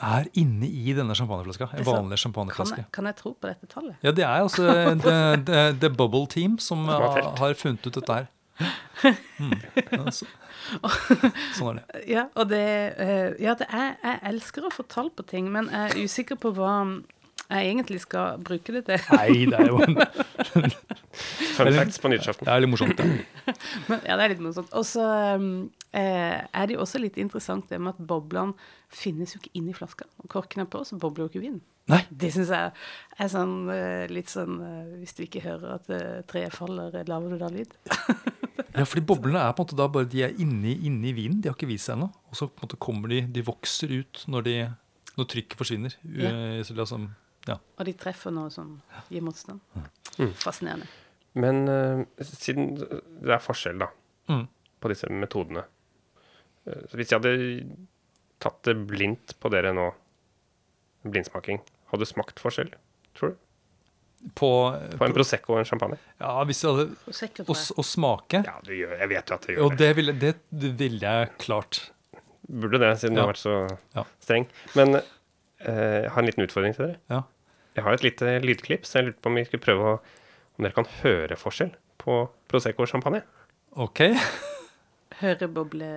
er 0.00 0.28
inne 0.40 0.68
i 0.68 0.94
denne 0.96 1.14
champagneflaska. 1.14 1.68
En 1.72 1.82
er 1.82 1.86
vanlig 1.86 2.18
champagneflaske. 2.18 2.84
Kan, 2.84 2.92
kan 2.92 3.10
jeg 3.10 3.16
tro 3.20 3.34
på 3.38 3.50
dette 3.50 3.68
tallet? 3.70 3.96
Ja, 4.02 4.12
det 4.12 4.24
er 4.24 4.44
altså 4.44 4.66
The, 5.04 5.18
the, 5.46 5.60
the 5.80 5.90
Bubble 5.90 6.26
Team 6.26 6.58
som 6.58 6.86
Som 6.88 7.38
har 7.38 7.54
funnet 7.54 7.86
ut 7.86 7.94
dette 8.00 8.20
her. 8.20 8.30
Mm. 9.34 9.58
Ja, 9.90 10.12
så, 10.14 10.26
sånn 11.56 11.72
er 11.72 11.80
det. 11.80 12.02
Ja, 12.06 12.22
og 12.38 12.46
det, 12.52 12.60
eh, 13.02 13.32
ja, 13.42 13.56
det 13.58 13.66
er, 13.66 13.96
jeg 13.98 14.20
elsker 14.30 14.68
å 14.68 14.70
få 14.72 14.84
tall 14.86 15.10
på 15.10 15.24
ting, 15.26 15.48
men 15.52 15.66
jeg 15.72 15.90
er 15.90 16.06
usikker 16.06 16.38
på 16.40 16.52
hva 16.54 16.76
jeg 17.50 17.70
egentlig 17.70 18.00
skal 18.00 18.40
bruke 18.40 18.72
det 18.72 18.84
til. 18.88 19.02
Nei, 19.12 19.44
det 19.50 19.58
er 19.60 19.68
jo 19.68 19.80
en, 19.84 19.98
Fun 21.54 21.70
facts 21.76 22.00
på 22.02 22.10
nyttårsaften. 22.10 22.48
det 22.48 22.54
er 22.54 22.62
litt 22.64 22.72
morsomt. 22.72 22.98
det. 22.98 23.54
Men, 23.88 24.00
ja, 24.02 24.16
det 24.16 24.24
er 24.24 24.32
litt 24.32 24.42
morsomt. 24.42 24.72
Og 24.74 24.86
så 24.88 25.04
um, 25.38 25.68
eh, 25.94 26.40
er 26.40 26.66
det 26.66 26.76
jo 26.76 26.82
også 26.82 27.00
litt 27.02 27.18
interessant 27.20 27.68
det 27.70 27.78
med 27.78 27.94
at 27.94 28.02
boblene 28.08 28.56
finnes 28.94 29.34
jo 29.34 29.42
ikke 29.42 29.54
inni 29.60 29.74
flaska. 29.76 30.08
Når 30.22 30.32
korken 30.32 30.64
er 30.64 30.70
på, 30.70 30.82
så 30.88 30.98
bobler 31.00 31.26
jo 31.26 31.32
ikke 31.32 31.44
vinen. 31.44 31.62
Nei. 31.92 32.00
Det 32.08 32.30
syns 32.32 32.50
jeg 32.54 32.72
er 33.20 33.28
sånn 33.28 33.56
eh, 33.68 34.06
litt 34.08 34.30
sånn 34.32 34.54
eh, 34.64 34.92
Hvis 35.02 35.12
du 35.18 35.18
ikke 35.26 35.42
hører 35.44 35.74
at 35.74 35.90
treet 36.30 36.54
faller, 36.56 36.94
lager 37.04 37.34
du 37.34 37.42
da 37.42 37.52
lyd? 37.52 37.76
Ja, 38.74 38.82
fordi 38.90 39.04
boblene 39.06 39.38
er 39.38 39.52
på 39.54 39.62
en 39.62 39.68
måte 39.68 39.76
da 39.78 39.84
bare 39.86 40.08
de 40.10 40.24
er 40.26 40.32
inni, 40.42 40.72
inni 40.88 41.12
vinen. 41.14 41.36
De 41.38 41.46
har 41.46 41.54
ikke 41.54 41.68
vist 41.70 41.86
seg 41.86 41.94
ennå. 41.94 42.08
Og 42.32 42.34
så 42.34 42.48
på 42.48 42.58
en 42.58 42.66
måte 42.66 42.78
kommer 42.82 43.12
de 43.12 43.20
De 43.30 43.44
vokser 43.46 43.92
ut 44.00 44.24
når, 44.26 44.46
de, 44.48 44.54
når 45.14 45.28
trykket 45.30 45.60
forsvinner. 45.60 45.94
Ja. 46.02 46.32
Så 46.66 46.74
liksom, 46.74 47.04
ja. 47.48 47.58
Og 47.78 47.84
de 47.86 47.92
treffer 47.92 48.32
noe 48.32 48.50
som 48.50 48.80
gir 49.10 49.20
motstand. 49.26 49.60
Mm. 50.18 50.30
Fascinerende. 50.40 50.86
Men 51.34 51.64
uh, 51.68 52.04
siden 52.22 52.76
det 52.78 53.32
er 53.34 53.42
forskjell 53.42 53.78
da, 53.82 53.88
Mm. 54.30 54.46
på 54.80 54.88
disse 54.88 55.10
metodene 55.12 55.60
uh, 55.66 56.84
Hvis 56.96 57.10
jeg 57.12 57.18
hadde 57.18 57.32
tatt 58.40 58.62
det 58.64 58.74
blindt 58.88 59.34
på 59.42 59.50
dere 59.52 59.72
nå, 59.76 59.90
blindsmaking, 61.04 61.58
hadde 61.90 62.06
du 62.06 62.08
smakt 62.08 62.40
forskjell, 62.40 62.70
tror 63.18 63.34
du? 63.34 63.40
På, 64.34 64.48
På 64.96 65.04
en 65.04 65.12
Prosecco 65.12 65.52
og 65.52 65.58
en 65.60 65.66
champagne? 65.68 65.98
Ja, 66.22 66.38
hvis 66.48 66.62
jeg 66.64 66.72
hadde 66.72 66.86
Prosecco, 67.04 67.44
å, 67.44 67.56
jeg. 67.58 67.76
å 67.76 67.84
smake 67.84 68.40
Ja, 68.46 68.54
du 68.64 68.72
gjør, 68.72 68.94
jeg 69.02 69.10
vet 69.12 69.28
jo 69.28 69.36
at 69.36 69.44
du 69.44 69.52
gjør 69.52 69.74
det. 69.74 69.78
det 69.82 69.90
ville, 69.98 70.14
det, 70.22 70.32
ville 70.80 71.10
jeg 71.18 71.34
klart. 71.44 71.82
Burde 72.48 72.80
det, 72.80 72.94
siden 73.02 73.18
du 73.18 73.20
har 73.24 73.28
vært 73.34 73.42
så 73.42 73.58
Ja. 73.98 74.06
streng. 74.24 74.46
Men 74.78 74.96
uh, 74.96 75.02
jeg 75.68 76.08
har 76.14 76.22
en 76.22 76.30
liten 76.30 76.46
utfordring 76.46 76.72
til 76.78 76.86
dere. 76.86 76.98
Ja. 77.12 77.20
Jeg 77.74 77.84
har 77.86 77.96
et 77.96 78.04
lite 78.06 78.34
lydklipp, 78.44 78.84
så 78.86 79.00
jeg 79.00 79.08
lurte 79.08 79.22
på 79.24 79.30
om 79.32 79.38
vi 79.40 79.44
skulle 79.48 79.64
prøve 79.64 79.94
å 79.94 79.94
Om 80.54 80.62
dere 80.68 80.76
kan 80.76 80.86
høre 81.00 81.34
forskjell 81.34 81.72
på 81.98 82.18
Prosecco 82.50 82.84
og 82.84 82.90
champagne. 82.92 83.24
OK. 83.82 84.04
Høre 85.20 85.48
boble, 85.50 85.88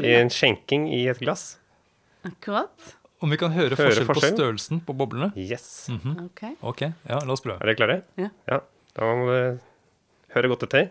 I 0.00 0.14
en 0.20 0.30
skjenking 0.32 0.86
i 0.92 1.02
et 1.10 1.20
glass. 1.20 1.58
Akkurat. 2.24 2.72
Om 3.20 3.32
vi 3.32 3.36
kan 3.40 3.52
høre, 3.52 3.76
Høre 3.76 3.90
forskjell, 3.90 4.06
forskjell? 4.08 4.32
på 4.32 4.38
størrelsen 4.38 4.80
på 4.84 4.94
boblene? 4.96 5.28
Yes. 5.36 5.88
Ok. 5.92 6.42
OK, 6.64 6.82
ja, 6.88 7.18
la 7.20 7.36
oss 7.36 7.44
prøve. 7.44 7.58
Er 7.60 7.68
dere 7.68 7.76
klare? 7.76 7.98
Ja. 8.20 8.60
Da 8.96 9.08
må 9.16 9.28
dere 9.28 9.50
høre 10.36 10.52
godt 10.54 10.64
etter. 10.68 10.88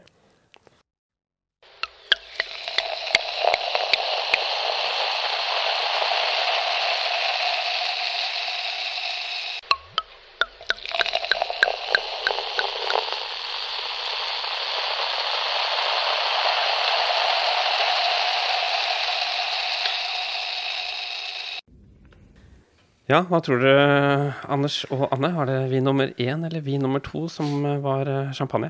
Ja, 23.10 23.24
hva 23.26 23.40
tror 23.42 23.58
dere, 23.64 24.36
Anders 24.54 24.84
og 24.94 25.08
Anne? 25.10 25.32
Var 25.34 25.48
det 25.50 25.58
vin 25.72 25.88
nummer 25.88 26.12
én 26.22 26.44
eller 26.46 26.62
vin 26.62 26.84
nummer 26.86 27.02
to 27.02 27.24
som 27.32 27.66
eh, 27.66 27.80
var 27.82 28.06
eh, 28.06 28.36
champagne? 28.38 28.70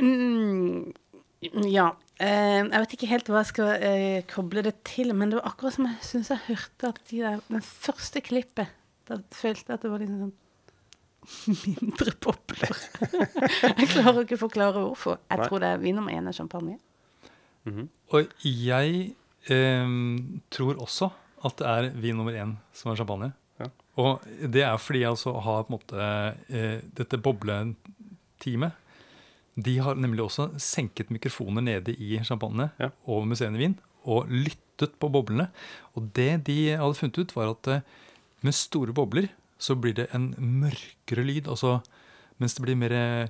Mm, 0.00 0.94
ja. 1.68 1.90
Eh, 2.16 2.62
jeg 2.64 2.80
vet 2.80 2.94
ikke 2.96 3.10
helt 3.10 3.28
hva 3.28 3.42
jeg 3.42 3.50
skal 3.50 3.84
eh, 3.84 4.22
koble 4.30 4.64
det 4.64 4.78
til, 4.88 5.12
men 5.12 5.28
det 5.28 5.36
var 5.36 5.50
akkurat 5.52 5.76
som 5.76 5.90
jeg 5.90 6.08
syns 6.08 6.32
jeg 6.32 6.46
hørte 6.48 6.94
at 6.94 7.02
de 7.12 7.20
der, 7.26 7.44
den 7.50 7.66
første 7.68 8.24
klippet 8.24 8.72
Da 9.08 9.20
følte 9.36 9.68
jeg 9.68 9.76
at 9.76 9.84
det 9.84 9.92
var 9.92 10.02
liksom 10.06 10.24
sånn 10.24 10.34
mindre 11.68 12.16
popler. 12.24 12.82
jeg 13.68 13.92
klarer 13.92 14.24
ikke 14.24 14.40
å 14.40 14.44
forklare 14.46 14.80
hvorfor. 14.80 15.20
Jeg 15.28 15.42
Nei. 15.42 15.52
tror 15.52 15.60
det 15.60 15.74
er 15.74 15.84
vin 15.84 16.00
nummer 16.00 16.16
én 16.16 16.32
er 16.32 16.40
champagne. 16.40 16.80
Og 17.68 18.36
jeg 18.40 19.08
eh, 19.52 19.96
tror 20.56 20.80
også 20.88 21.12
at 21.44 21.60
det 21.60 21.66
er 21.68 21.90
vin 22.00 22.16
nummer 22.18 22.34
én 22.34 22.56
som 22.74 22.92
er 22.92 22.98
champagne. 22.98 23.32
Ja. 23.58 23.68
Og 23.98 24.22
det 24.42 24.62
er 24.62 24.78
fordi 24.80 25.02
jeg 25.02 25.12
altså 25.12 25.34
har 25.42 25.64
på 25.66 25.72
en 25.72 25.78
måte 25.78 26.08
eh, 26.48 26.78
dette 26.98 27.18
bobleteamet. 27.22 28.72
De 29.58 29.74
har 29.82 29.98
nemlig 29.98 30.22
også 30.22 30.52
senket 30.62 31.10
mikrofoner 31.10 31.64
nede 31.64 31.94
i 31.98 32.18
champagne 32.22 32.70
Ja. 32.78 32.90
og 33.06 33.26
i 33.26 33.48
vin 33.58 33.78
og 34.04 34.28
lyttet 34.30 34.94
på 35.00 35.10
boblene. 35.10 35.50
Og 35.96 36.12
det 36.14 36.44
de 36.46 36.76
hadde 36.78 36.94
funnet 36.94 37.18
ut, 37.18 37.34
var 37.34 37.50
at 37.50 37.66
eh, 37.68 37.80
med 38.42 38.54
store 38.54 38.92
bobler 38.94 39.28
så 39.58 39.74
blir 39.74 39.94
det 39.94 40.08
en 40.14 40.34
mørkere 40.38 41.24
lyd. 41.26 41.48
Altså, 41.48 41.80
mens 42.38 42.54
det 42.54 42.62
blir 42.62 42.78
mer 42.78 42.92
eh, 42.94 43.28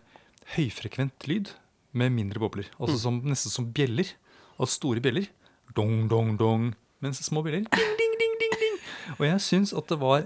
høyfrekvent 0.57 1.27
lyd 1.29 1.55
med 1.97 2.12
mindre 2.12 2.38
bobler. 2.40 2.68
Altså 2.79 2.99
som, 3.01 3.23
nesten 3.25 3.51
som 3.51 3.73
bjeller. 3.73 4.12
Altså 4.59 4.77
store 4.77 5.01
bjeller. 5.01 5.31
Dong, 5.77 6.09
dong, 6.09 6.37
dong. 6.38 6.75
Mens 7.05 7.21
små 7.25 7.43
bjeller 7.47 7.63
ding, 7.63 7.93
ding, 8.01 8.15
ding, 8.21 8.35
ding, 8.41 8.55
ding. 8.63 8.79
Og 9.19 9.27
jeg 9.29 9.41
syns 9.45 9.73
at 9.77 9.87
det 9.93 9.99
var 10.01 10.25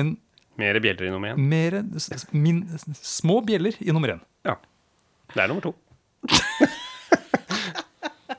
en 0.00 0.14
Mer 0.56 0.78
bjeller 0.80 1.04
i 1.06 1.10
nummer 1.12 1.34
én? 1.34 1.36
mer 1.52 1.74
s- 2.00 2.08
s- 2.16 2.26
min, 2.32 2.62
små 2.96 3.40
bjeller 3.44 3.76
i 3.84 3.92
nummer 3.92 4.08
én. 4.14 4.20
Ja. 4.48 4.54
Det 5.34 5.42
er 5.42 5.48
nummer 5.52 5.62
to. 5.68 5.74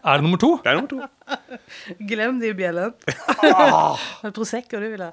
Er 0.08 0.14
det 0.18 0.24
nummer 0.24 0.38
to? 0.40 0.50
Det 0.64 0.70
er 0.72 0.76
nummer 0.78 0.88
to. 0.88 1.00
Glem 2.08 2.38
de 2.40 2.54
bjellene. 2.56 2.94
Det 3.42 3.50
er 3.52 4.32
Prosecco 4.32 4.80
du 4.80 4.86
vil 4.94 5.04
ha. 5.04 5.12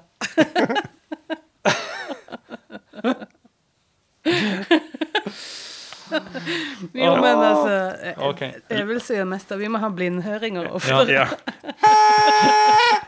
jo, 7.05 7.11
men 7.21 7.41
altså 7.41 7.71
jeg, 7.71 8.15
okay. 8.27 8.51
jeg 8.69 8.87
vil 8.89 9.01
si 9.03 9.17
det 9.17 9.27
meste. 9.29 9.57
Vi 9.59 9.69
må 9.71 9.81
ha 9.81 9.89
blindhøringer 9.93 10.69
oftere. 10.75 11.05
Ja. 11.11 11.25
Ja. 11.25 11.75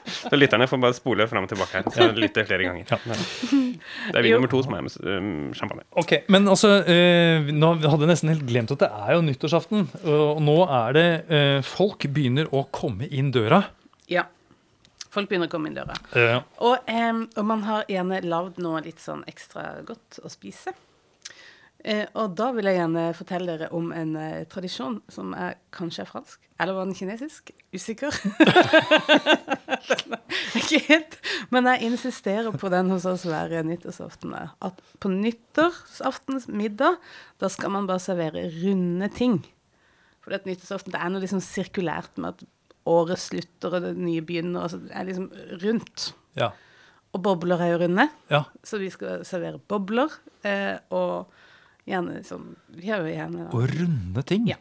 Så 0.07 0.35
lytterne 0.39 0.67
får 0.67 0.79
bare 0.81 0.95
spole 0.97 1.27
fram 1.29 1.45
og 1.47 1.51
tilbake 1.51 1.81
her. 1.81 1.89
Så 1.93 2.07
lytter 2.15 2.47
flere 2.47 2.67
ganger. 2.67 2.87
Det 2.87 4.15
er 4.15 4.23
vin 4.23 4.31
Jo. 4.31 4.39
nummer 4.39 4.51
to 4.51 4.61
som 4.63 4.75
er 4.77 4.85
med 4.85 4.95
um, 5.03 5.53
champagne. 5.57 5.83
Ok, 5.99 6.13
Men 6.31 6.47
altså, 6.47 6.71
eh, 6.87 7.51
nå 7.53 7.73
hadde 7.83 8.05
jeg 8.05 8.11
nesten 8.13 8.31
helt 8.33 8.47
glemt 8.47 8.71
at 8.73 8.85
det 8.85 8.89
er 8.89 9.13
jo 9.17 9.25
nyttårsaften. 9.27 9.85
Og 10.07 10.41
nå 10.43 10.57
er 10.65 10.97
det 10.97 11.07
eh, 11.27 11.59
Folk 11.67 12.07
begynner 12.13 12.49
å 12.55 12.65
komme 12.73 13.09
inn 13.11 13.31
døra. 13.35 13.61
Ja. 14.11 14.25
Folk 15.13 15.29
begynner 15.29 15.49
å 15.49 15.53
komme 15.53 15.69
inn 15.71 15.77
døra. 15.77 15.95
Ja. 16.15 16.41
Og, 16.63 16.77
em, 16.89 17.25
og 17.35 17.47
man 17.47 17.63
har 17.67 17.87
gjerne 17.91 18.21
lagd 18.25 18.59
noe 18.63 18.83
litt 18.85 19.01
sånn 19.03 19.23
ekstra 19.29 19.79
godt 19.87 20.19
å 20.23 20.31
spise. 20.31 20.73
Eh, 21.85 22.05
og 22.17 22.33
da 22.37 22.49
vil 22.55 22.65
jeg 22.67 22.79
gjerne 22.79 23.03
fortelle 23.15 23.53
dere 23.53 23.67
om 23.75 23.91
en 23.95 24.15
eh, 24.17 24.45
tradisjon 24.49 24.97
som 25.13 25.33
er 25.37 25.59
kanskje 25.75 26.03
er 26.03 26.09
fransk. 26.09 26.47
Eller 26.57 26.73
var 26.73 26.87
den 26.89 26.97
kinesisk? 26.97 27.51
Usikker. 27.75 28.15
Den 29.87 30.15
er 30.17 30.57
ikke 30.57 30.81
helt. 30.87 31.19
Men 31.53 31.69
jeg 31.69 31.91
insisterer 31.91 32.55
på 32.57 32.71
den 32.73 32.89
hos 32.89 33.05
oss 33.09 33.27
hver 33.29 33.53
nyttårsaften. 33.67 34.33
At 34.35 34.81
på 35.03 35.11
nyttårsaftens 35.13 36.49
middag, 36.49 36.97
da 37.37 37.51
skal 37.53 37.75
man 37.75 37.87
bare 37.89 38.01
servere 38.01 38.47
runde 38.57 39.11
ting. 39.13 39.43
For 40.25 40.35
at 40.35 40.49
nyttårsaften 40.49 40.95
det 40.95 41.01
er 41.01 41.13
noe 41.13 41.23
liksom 41.23 41.43
sirkulært 41.45 42.17
med 42.17 42.33
at 42.33 42.47
året 42.87 43.21
slutter 43.21 43.77
og 43.77 43.83
det 43.85 43.93
nye 43.99 44.23
begynner. 44.25 44.65
Altså, 44.65 44.81
det 44.81 44.95
er 44.95 45.11
liksom 45.11 45.29
rundt. 45.63 46.13
ja. 46.39 46.53
Og 47.15 47.21
bobler 47.23 47.61
er 47.63 47.69
jo 47.71 47.77
runde, 47.85 48.03
ja. 48.29 48.41
så 48.67 48.77
vi 48.77 48.89
skal 48.91 49.21
servere 49.25 49.61
bobler. 49.71 50.11
Eh, 50.45 50.75
og 50.93 51.31
gjerne 51.87 52.23
sånn 52.27 52.49
Vi 52.77 52.91
har 52.91 53.05
jo 53.05 53.13
gjerne 53.13 53.47
Og 53.55 53.71
runde 53.71 54.23
ting. 54.27 54.47
Ja. 54.49 54.59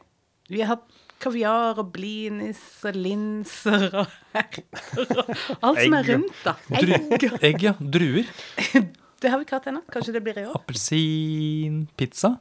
Vi 0.48 0.62
har 0.62 0.76
hatt 0.76 0.86
kaviar 1.22 1.80
og 1.80 1.90
blinis 1.94 2.60
og 2.86 2.96
linser 2.98 3.88
og 4.02 4.12
herter 4.36 5.08
og 5.08 5.32
alt 5.64 5.80
som 5.80 5.96
er 5.96 6.10
rundt, 6.12 6.42
da. 6.44 6.54
Egg. 6.76 7.28
egg, 7.40 7.64
ja. 7.64 7.74
Druer. 7.80 8.28
Det 9.22 9.30
har 9.32 9.40
vi 9.40 9.46
ikke 9.46 9.56
hatt 9.56 9.70
ennå. 9.70 9.80
Kanskje 9.88 10.12
det 10.12 10.20
blir 10.26 10.36
i 10.38 10.42
år. 10.44 10.58
Appelsinpizza. 10.58 12.34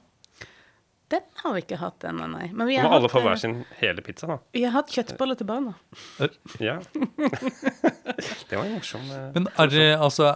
Den 1.07 1.23
har 1.39 1.53
vi 1.55 1.61
ikke 1.63 1.77
hatt 1.79 2.03
ennå, 2.09 2.25
nei. 2.27 2.49
Men 2.51 2.67
vi 2.67 2.75
har, 2.75 2.89
må 2.89 2.97
alle 2.97 3.09
få 3.09 3.21
hver 3.23 3.37
eh, 3.37 3.41
sin 3.41 3.55
hele 3.79 4.03
pizza, 4.03 4.27
da. 4.27 4.37
vi 4.51 4.65
har 4.65 4.73
hatt 4.73 4.91
kjøttboller 4.91 5.39
til 5.39 5.47
barna. 5.47 5.75
Ja. 6.59 6.79
Det 8.49 8.57
var 8.57 8.65
en 8.65 8.75
morsom 8.75 9.05
eh, 9.11 9.29
Men 9.35 9.47
er 9.61 9.71
det 9.71 9.87
altså 9.95 10.33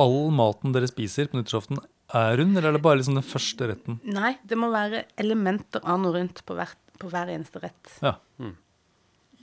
all 0.00 0.32
maten 0.34 0.74
dere 0.74 0.88
spiser 0.90 1.30
på 1.30 1.38
nyttårsaften, 1.38 1.80
er 2.18 2.42
hun, 2.42 2.52
eller 2.56 2.68
er 2.70 2.76
det 2.76 2.82
bare 2.84 2.96
liksom 3.00 3.16
den 3.18 3.26
første 3.26 3.68
retten? 3.70 3.94
Nei, 4.04 4.34
det 4.48 4.56
må 4.60 4.66
være 4.72 4.98
elementer 5.20 5.80
av 5.84 5.96
noe 6.02 6.12
rundt 6.16 6.38
på, 6.46 6.52
hvert, 6.58 6.78
på 7.00 7.06
hver 7.12 7.26
eneste 7.32 7.58
rett. 7.62 7.86
Ja. 8.04 8.14
Mm. 8.42 8.56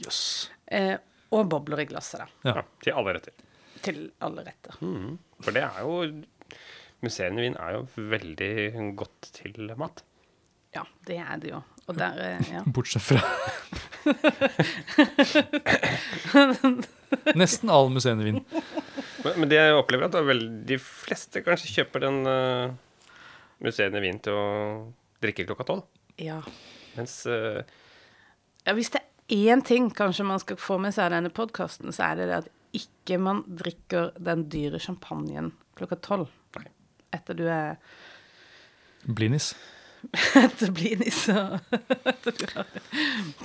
Yes. 0.05 0.21
Eh, 0.65 0.97
og 1.35 1.41
bobler 1.51 1.79
i 1.83 1.87
glasset, 1.89 2.19
da. 2.23 2.27
Ja. 2.49 2.53
ja, 2.59 2.63
til 2.83 2.91
alle 3.01 3.09
retter. 3.17 3.33
Til 3.85 3.99
alle 4.25 4.41
retter. 4.47 4.73
Mm. 4.83 5.11
For 5.45 5.51
det 5.55 5.63
er 5.67 5.77
jo 5.85 5.91
Museene 6.99 7.39
i 7.39 7.41
Wien 7.45 7.55
er 7.55 7.71
jo 7.77 7.81
veldig 8.11 8.53
godt 8.99 9.29
til 9.37 9.69
mat. 9.79 9.97
Ja, 10.75 10.83
det 11.07 11.17
er 11.23 11.37
det 11.39 11.49
jo. 11.53 11.59
Og 11.87 11.93
der, 11.97 12.13
eh, 12.21 12.49
ja. 12.51 12.61
Bortsett 12.75 13.01
fra 13.01 13.21
Nesten 17.39 17.69
all 17.73 17.89
museumsvin. 17.93 18.39
Men, 19.25 19.41
men 19.41 19.51
det 19.51 19.59
jeg 19.59 19.75
opplever, 19.77 20.07
at 20.09 20.17
vel, 20.27 20.43
de 20.67 20.77
fleste 20.81 21.43
kanskje 21.45 21.73
kjøper 21.73 22.05
den 22.05 22.19
uh, 22.27 22.71
musserende 23.63 24.01
vin 24.03 24.19
til 24.23 24.37
å 24.37 24.47
drikke 25.23 25.47
klokka 25.49 25.67
tolv. 25.67 25.85
ja. 26.21 26.41
Mens 26.97 27.21
uh, 27.29 27.61
Ja, 28.65 28.73
hvis 28.75 28.89
det 28.91 29.03
er 29.03 29.51
én 29.53 29.61
ting 29.65 29.91
kanskje 29.93 30.25
man 30.25 30.41
skal 30.41 30.57
få 30.59 30.79
med 30.81 30.95
seg 30.95 31.05
av 31.07 31.13
denne 31.17 31.31
podkasten, 31.33 31.93
så 31.95 32.09
er 32.09 32.19
det 32.19 32.29
det 32.31 32.37
at 32.41 32.49
ikke 32.75 33.19
man 33.21 33.43
drikker 33.47 34.11
den 34.17 34.47
dyre 34.51 34.81
champagnen 34.81 35.51
klokka 35.77 35.99
tolv. 36.05 36.31
Etter 37.13 37.37
du 37.37 37.45
er 37.49 37.77
Blinis. 39.05 39.53
Etter 40.39 40.71
blinis 40.71 41.25
og 41.33 41.57
etter 42.11 42.35
du 42.37 42.45
har 42.53 42.67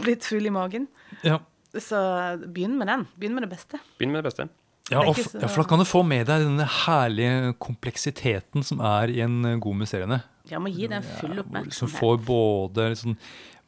blitt 0.02 0.26
full 0.26 0.46
i 0.46 0.52
magen. 0.54 0.86
Ja. 1.26 1.40
Så 1.74 1.98
begynn 2.44 2.76
med 2.78 2.90
den. 2.90 3.06
Begynn 3.18 3.34
med 3.34 3.46
det 3.46 3.54
beste. 3.54 3.80
begynn 3.98 4.12
med 4.14 4.22
det 4.22 4.30
beste. 4.30 4.48
Ja, 4.92 5.00
og, 5.00 5.16
så- 5.16 5.40
ja, 5.40 5.48
for 5.48 5.62
da 5.62 5.68
kan 5.68 5.78
du 5.80 5.84
få 5.88 6.02
med 6.06 6.26
deg 6.28 6.42
denne 6.44 6.66
herlige 6.68 7.54
kompleksiteten 7.58 8.62
som 8.64 8.80
er 8.84 9.08
i 9.08 9.20
en 9.24 9.38
god 9.60 9.78
musserende. 9.80 10.22
Ja, 10.50 10.58
må 10.60 10.68
gi 10.74 10.86
den 10.86 11.02
full 11.02 11.38
Som 11.72 11.88
får 11.88 12.18
både 12.26 12.90
liksom, 12.92 13.16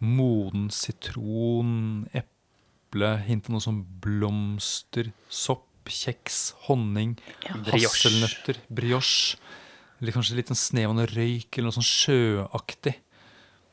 moden 0.00 0.68
sitron, 0.70 2.06
eple 2.12 3.14
hint 3.24 3.48
av 3.48 3.54
noe 3.56 3.64
som 3.64 3.78
blomster, 4.04 5.08
sopp, 5.32 5.64
kjeks, 5.88 6.52
honning, 6.66 7.16
Brioche. 7.46 7.86
hasselnøtter, 7.86 8.56
brioche. 8.68 9.36
Eller 10.02 10.12
kanskje 10.12 10.36
litt 10.36 10.50
en 10.52 10.58
snev 10.58 10.90
av 10.92 11.06
røyk, 11.14 11.48
eller 11.56 11.70
noe 11.70 11.78
sånn 11.78 11.86
sjøaktig. 11.88 12.96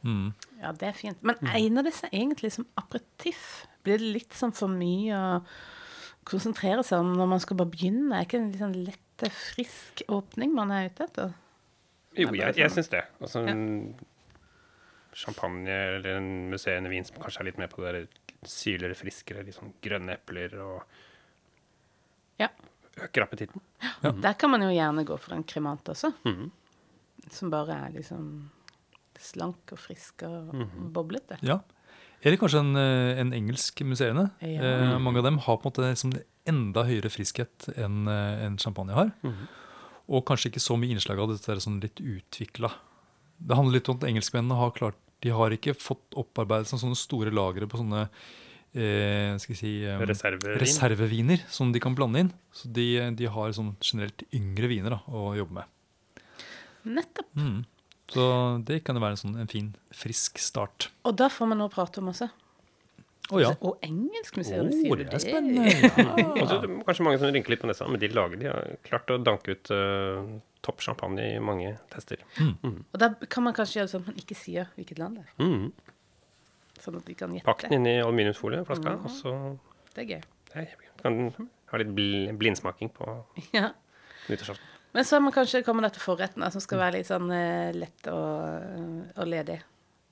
Mm. 0.06 0.34
Ja, 0.62 0.71
det 0.71 0.88
er 0.88 0.93
fint. 0.93 1.17
Men 1.23 1.36
egner 1.51 1.84
det 1.84 1.93
seg 1.97 2.13
egentlig 2.15 2.53
som 2.56 2.65
aperitiff? 2.79 3.65
Blir 3.84 3.99
det 3.99 4.13
litt 4.13 4.32
sånn 4.38 4.53
for 4.56 4.71
mye 4.71 5.12
å 5.12 5.41
konsentrere 6.26 6.84
seg 6.86 7.00
om 7.04 7.14
når 7.18 7.28
man 7.36 7.40
skal 7.44 7.58
bare 7.60 7.72
begynne? 7.74 8.16
Er 8.18 8.26
ikke 8.28 8.40
det 8.40 8.44
en 8.44 8.52
litt 8.52 8.62
sånn 8.64 8.86
lett, 8.88 9.26
frisk 9.54 10.04
åpning 10.12 10.54
man 10.56 10.72
er 10.76 10.90
ute 10.90 11.06
etter? 11.08 11.34
Jo, 12.18 12.30
jeg, 12.36 12.56
jeg 12.58 12.70
sånn. 12.70 12.76
syns 12.80 12.90
det. 12.94 13.04
Altså 13.22 13.44
en 13.50 13.64
champagne 15.14 15.70
eller 15.98 16.18
en 16.18 16.30
musserende 16.52 16.90
vin 16.90 17.06
som 17.06 17.20
kanskje 17.22 17.44
er 17.44 17.48
litt 17.52 17.60
mer 17.62 17.70
på 17.72 17.84
det 17.86 17.94
der 17.94 18.50
syrligere, 18.50 18.98
friskere, 18.98 19.44
litt 19.46 19.56
sånn 19.58 19.74
grønne 19.86 20.16
epler 20.18 20.56
og 20.64 20.82
Ja. 22.42 22.50
øker 22.98 23.24
appetitten. 23.28 23.62
Der 24.22 24.34
kan 24.34 24.50
man 24.52 24.62
jo 24.66 24.70
gjerne 24.74 25.06
gå 25.06 25.18
for 25.20 25.34
en 25.36 25.44
kremant 25.44 25.86
også. 25.90 26.14
Mhm. 26.26 26.52
Som 27.32 27.50
bare 27.54 27.72
er 27.86 27.94
liksom 27.94 28.50
slank 29.18 29.72
og 29.72 29.80
frisk 29.80 30.24
og 30.28 30.50
boblete. 30.92 31.38
Ja. 31.42 31.60
Eller 32.24 32.40
kanskje 32.40 32.62
en, 32.64 32.76
eh, 32.80 33.20
en 33.20 33.34
engelsk 33.36 33.82
musserende. 33.84 34.30
Ja. 34.40 34.62
Eh, 34.64 35.00
mange 35.00 35.20
av 35.20 35.28
dem 35.28 35.42
har 35.44 35.58
på 35.60 35.68
en 35.68 35.72
måte 35.72 35.90
liksom 35.90 36.14
enda 36.48 36.86
høyere 36.88 37.12
friskhet 37.12 37.68
enn 37.76 38.08
en 38.08 38.58
champagne 38.58 38.96
har. 38.96 39.12
Og 40.08 40.26
kanskje 40.28 40.52
ikke 40.52 40.64
så 40.64 40.78
mye 40.80 40.96
innslag 40.96 41.20
av 41.20 41.32
dette 41.32 41.60
sånn 41.64 41.82
litt 41.84 42.00
utvikla. 42.00 42.72
Det 43.40 43.56
handler 43.56 43.80
litt 43.80 43.90
om 43.90 44.00
at 44.00 44.08
engelskmennene 44.08 44.56
har 44.60 44.72
klart 44.76 45.00
De 45.24 45.32
har 45.32 45.54
ikke 45.56 45.72
fått 45.80 46.16
opparbeidet 46.20 46.68
seg 46.68 46.82
sånne 46.82 47.00
store 47.00 47.32
lagre 47.32 47.64
på 47.72 47.80
sånne 47.80 48.10
eh, 48.76 49.38
skal 49.40 49.56
si, 49.56 49.86
eh, 49.88 50.02
Reservevin. 50.04 50.60
reserveviner 50.60 51.44
som 51.48 51.72
de 51.72 51.80
kan 51.80 51.96
blande 51.96 52.20
inn. 52.20 52.32
Så 52.52 52.68
de, 52.68 53.16
de 53.16 53.30
har 53.32 53.54
sånn 53.56 53.78
generelt 53.80 54.26
yngre 54.36 54.68
viner 54.68 54.98
da, 54.98 55.00
å 55.08 55.32
jobbe 55.38 55.62
med. 55.62 56.26
Nettopp. 56.84 57.30
Mm. 57.40 57.64
Så 58.13 58.26
det 58.67 58.80
kan 58.86 58.97
jo 58.97 59.02
være 59.04 59.17
en, 59.17 59.21
sånn, 59.23 59.36
en 59.41 59.49
fin, 59.52 59.71
frisk 59.95 60.39
start. 60.41 60.89
Og 61.08 61.15
da 61.19 61.30
får 61.34 61.49
man 61.52 61.62
noe 61.63 61.71
å 61.71 61.73
prate 61.73 62.02
om 62.04 62.12
også. 62.13 62.30
Oh, 63.32 63.39
ja. 63.39 63.54
Og 63.63 63.80
engelsk 63.86 64.36
museum, 64.38 64.67
oh, 64.67 64.73
sier 64.76 64.99
du 64.99 65.04
det 65.08 65.15
er 65.15 65.21
spennende. 65.23 65.63
Og 66.41 66.49
så 66.49 66.58
er 66.60 66.73
kanskje 66.86 67.06
mange 67.08 67.21
som 67.21 67.32
rynker 67.32 67.54
litt 67.54 67.62
på 67.63 67.69
nesa, 67.69 67.88
men 67.89 68.02
de 68.02 68.10
lager 68.12 68.41
de 68.41 68.49
har 68.52 68.73
klart 68.84 69.13
å 69.15 69.17
danke 69.23 69.56
ut 69.56 69.71
uh, 69.71 70.28
topp 70.65 70.84
champagne 70.84 71.30
i 71.38 71.39
mange 71.43 71.71
tester. 71.93 72.19
Og 72.43 72.97
da 72.99 73.13
kan 73.32 73.45
man 73.47 73.56
kanskje 73.56 73.80
gjøre 73.80 73.93
sånn 73.93 74.04
at 74.04 74.12
man 74.12 74.19
ikke 74.19 74.38
sier 74.38 74.67
hvilket 74.76 74.99
land 74.99 75.21
det 75.21 75.26
er. 75.26 75.34
Mm. 75.39 75.71
Sånn 76.84 76.99
at 76.99 77.08
de 77.08 77.15
kan 77.15 77.32
gjette. 77.32 77.47
Pakk 77.47 77.63
den 77.69 77.78
inn 77.80 77.88
i 77.93 77.95
aluminiumsfolie, 78.04 78.65
flaska, 78.67 78.97
og 78.99 79.15
så 79.15 79.34
Det 79.95 80.04
er 80.04 80.10
gøy. 80.17 80.21
nei, 80.54 80.67
kan 81.02 81.19
ha 81.71 81.80
litt 81.82 81.95
bl 81.95 82.36
blindsmaking 82.43 82.91
på 82.93 83.08
Ja. 83.56 83.71
nyttårsaften. 84.28 84.73
Men 84.93 85.06
så 85.10 85.19
man 85.23 85.34
kanskje 85.34 85.63
kommer 85.65 85.88
dette 85.88 86.01
forretten, 86.01 86.43
som 86.53 86.62
skal 86.62 86.77
være 86.84 86.99
litt 86.99 87.08
sånn 87.10 87.32
eh, 87.34 87.71
lett 87.73 88.10
og, 88.13 89.13
og 89.17 89.29
ledig. 89.29 89.60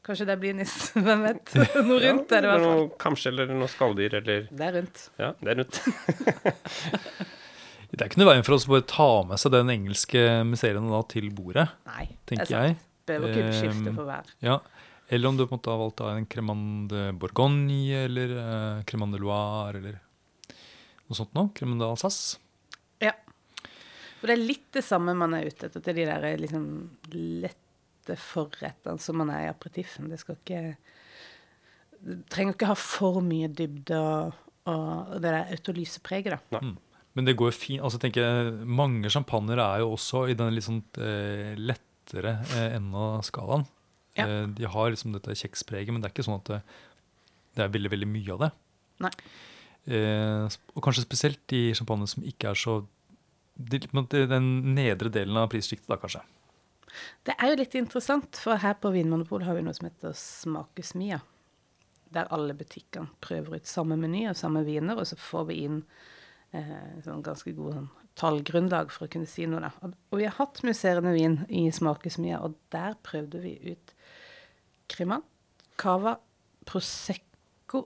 Kanskje 0.01 0.25
det 0.31 0.37
blir 0.41 0.55
niss, 0.57 0.73
Hvem 1.05 1.21
vet? 1.27 1.51
Noe 1.87 1.99
rundt 2.01 2.31
er 2.33 2.41
det, 2.41 2.47
i 2.47 2.51
hvert 2.51 2.63
fall. 2.65 2.79
noe 2.81 2.87
kamskje 3.03 3.29
eller 3.35 3.51
noe 3.53 3.69
skalldyr 3.69 4.15
eller 4.23 4.47
Det 4.49 4.65
er 4.65 4.73
rundt. 4.79 5.03
Ja, 5.21 5.29
det 5.41 5.53
er 5.53 5.61
rundt. 5.61 5.81
Det 7.91 7.99
er 7.99 8.07
ikke 8.07 8.21
noe 8.21 8.29
veien 8.29 8.45
for 8.47 8.55
oss 8.55 8.63
å 8.69 8.71
bare 8.71 8.85
ta 8.87 9.05
med 9.27 9.39
seg 9.41 9.51
den 9.51 9.69
engelske 9.73 10.19
museeren 10.47 10.85
da 10.87 11.01
til 11.11 11.25
bordet, 11.35 11.65
Nei, 11.89 12.05
tenker 12.29 12.47
det 12.47 12.55
er 12.55 12.63
jeg. 12.69 12.75
sant. 12.77 12.85
Behøver 13.11 13.33
ikke 13.33 13.55
skifte 13.57 13.89
Um, 13.91 13.97
for 13.97 14.07
hver. 14.07 14.29
Ja. 14.47 14.53
Eller 15.11 15.27
om 15.27 15.35
du 15.35 15.43
på 15.43 15.49
en 15.51 15.57
måte 15.59 15.73
har 15.73 15.81
valgt 15.81 15.99
en 16.07 16.27
Cremande 16.31 17.01
Bourgogne 17.19 18.05
eller 18.05 18.31
uh, 18.37 18.77
Cremande 18.87 19.19
Loire 19.19 19.81
eller 19.81 19.97
noe 19.99 21.17
sånt 21.19 21.35
noe. 21.35 21.51
Cremande 21.57 21.83
Alsace. 21.91 22.39
Ja. 23.03 23.11
For 24.21 24.29
det 24.29 24.37
er 24.37 24.45
litt 24.45 24.69
det 24.77 24.83
samme 24.85 25.15
man 25.17 25.33
er 25.33 25.49
ute 25.49 25.65
etter 25.67 25.81
til 25.81 25.97
de 25.97 26.05
der 26.05 26.25
liksom 26.37 26.65
lette 27.09 28.17
forrettene 28.21 29.01
som 29.01 29.17
man 29.17 29.31
er 29.33 29.47
i 29.47 29.49
aperitiffen. 29.49 30.11
Det 30.11 30.19
skal 30.21 30.37
ikke 30.37 30.61
Du 32.01 32.13
trenger 32.29 32.53
ikke 32.53 32.69
ha 32.69 32.77
for 32.77 33.19
mye 33.25 33.49
dybde 33.49 33.97
og, 33.97 34.37
og 34.69 35.11
det 35.17 35.25
der 35.25 35.51
autolysepreget, 35.57 36.37
da. 36.53 36.61
Men 37.17 37.27
det 37.27 37.35
går 37.39 37.51
jo 37.51 37.57
fint. 37.57 37.83
altså 37.83 37.99
tenker 37.99 38.23
jeg, 38.23 38.53
Mange 38.65 39.09
champagner 39.11 39.59
er 39.59 39.81
jo 39.83 39.91
også 39.97 40.27
i 40.31 40.37
den 40.37 40.53
litt 40.55 40.67
sånn 40.67 40.83
eh, 41.01 41.57
lettere 41.59 42.37
eh, 42.55 42.77
enden 42.77 42.95
av 42.95 43.25
skalaen. 43.27 43.65
Ja. 44.15 44.27
Eh, 44.27 44.47
de 44.55 44.69
har 44.69 44.93
liksom 44.93 45.17
dette 45.17 45.35
kjekspreget, 45.35 45.91
men 45.91 46.01
det 46.01 46.09
er 46.09 46.15
ikke 46.15 46.27
sånn 46.29 46.39
at 46.39 46.53
det, 46.53 46.61
det 47.57 47.65
er 47.65 47.73
veldig 47.73 47.91
veldig 47.97 48.09
mye 48.13 48.37
av 48.37 48.45
det. 48.45 48.51
Nei. 49.07 49.11
Eh, 49.91 50.57
og 50.75 50.83
kanskje 50.85 51.07
spesielt 51.07 51.57
i 51.57 51.71
champagne 51.77 52.07
som 52.09 52.25
ikke 52.27 52.53
er 52.53 52.59
så 52.59 52.79
de, 52.81 53.00
Den 53.69 54.51
nedre 54.75 55.11
delen 55.13 55.37
av 55.37 55.49
prissjiktet, 55.51 55.89
da 55.91 55.97
kanskje. 56.01 56.23
Det 57.23 57.35
er 57.37 57.51
jo 57.51 57.59
litt 57.59 57.75
interessant, 57.79 58.39
for 58.41 58.59
her 58.59 58.75
på 58.81 58.91
Vinmonopolet 58.93 59.47
har 59.47 59.57
vi 59.57 59.63
noe 59.65 59.75
som 59.77 59.87
heter 59.87 60.15
Smakesmia. 60.17 61.21
Der 62.11 62.27
alle 62.35 62.55
butikkene 62.57 63.13
prøver 63.23 63.61
ut 63.61 63.69
samme 63.69 63.95
meny 63.99 64.25
og 64.31 64.39
samme 64.39 64.65
viner, 64.67 64.99
og 64.99 65.07
så 65.07 65.17
får 65.19 65.47
vi 65.47 65.59
inn 65.67 65.81
eh, 66.51 66.99
sånn 67.05 67.23
ganske 67.23 67.53
god 67.55 67.77
sånn, 67.77 67.89
tallgrunnlag 68.19 68.91
for 68.91 69.07
å 69.07 69.11
kunne 69.13 69.29
si 69.29 69.47
noe. 69.47 69.63
Da. 69.63 69.71
Og, 69.87 69.95
og 70.11 70.19
vi 70.19 70.27
har 70.27 70.35
hatt 70.41 70.63
musserende 70.67 71.13
vin 71.15 71.39
i 71.47 71.69
Smakesmia, 71.73 72.41
og 72.43 72.57
der 72.75 72.97
prøvde 73.05 73.43
vi 73.43 73.55
ut 73.71 73.95
Cremant, 74.91 75.27
Cava, 75.79 76.17
Prosecco 76.67 77.85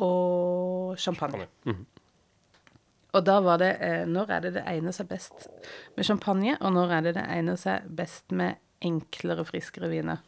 og 0.00 1.00
champagne. 1.00 1.50
Mhm. 1.66 1.86
Og 3.16 3.24
da 3.26 3.38
var 3.42 3.60
det 3.62 3.70
eh, 3.82 4.02
Når 4.08 4.34
er 4.36 4.44
det 4.44 4.52
det 4.58 4.66
egner 4.70 4.94
seg 4.94 5.08
best 5.10 5.48
med 5.96 6.06
champagne, 6.06 6.56
og 6.60 6.74
når 6.76 6.96
er 6.96 7.06
det 7.08 7.14
det 7.18 7.26
egner 7.26 7.58
seg 7.60 7.88
best 8.00 8.34
med 8.34 8.60
enklere, 8.84 9.44
friskere 9.48 9.90
viner? 9.92 10.22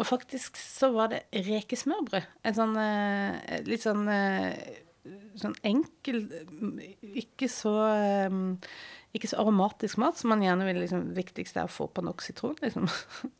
Og 0.00 0.08
faktisk 0.08 0.56
så 0.56 0.92
var 0.94 1.12
det 1.12 1.24
rekesmørbrød. 1.46 2.30
En 2.48 2.56
sånn 2.56 2.78
eh, 2.80 3.60
litt 3.68 3.84
sånn 3.84 4.06
eh, 4.08 4.80
sånn 5.36 5.56
enkel 5.66 6.20
Ikke 7.18 7.48
så 7.50 7.72
eh, 7.90 8.36
ikke 9.12 9.28
så 9.28 9.42
aromatisk 9.42 9.98
mat 10.00 10.16
som 10.16 10.32
man 10.32 10.42
gjerne 10.44 10.66
vil 10.68 10.80
liksom, 10.80 11.10
Viktigst 11.16 11.58
er 11.60 11.68
å 11.68 11.72
få 11.72 11.88
på 11.92 12.04
nok 12.04 12.24
sitron, 12.24 12.56
liksom. 12.62 12.88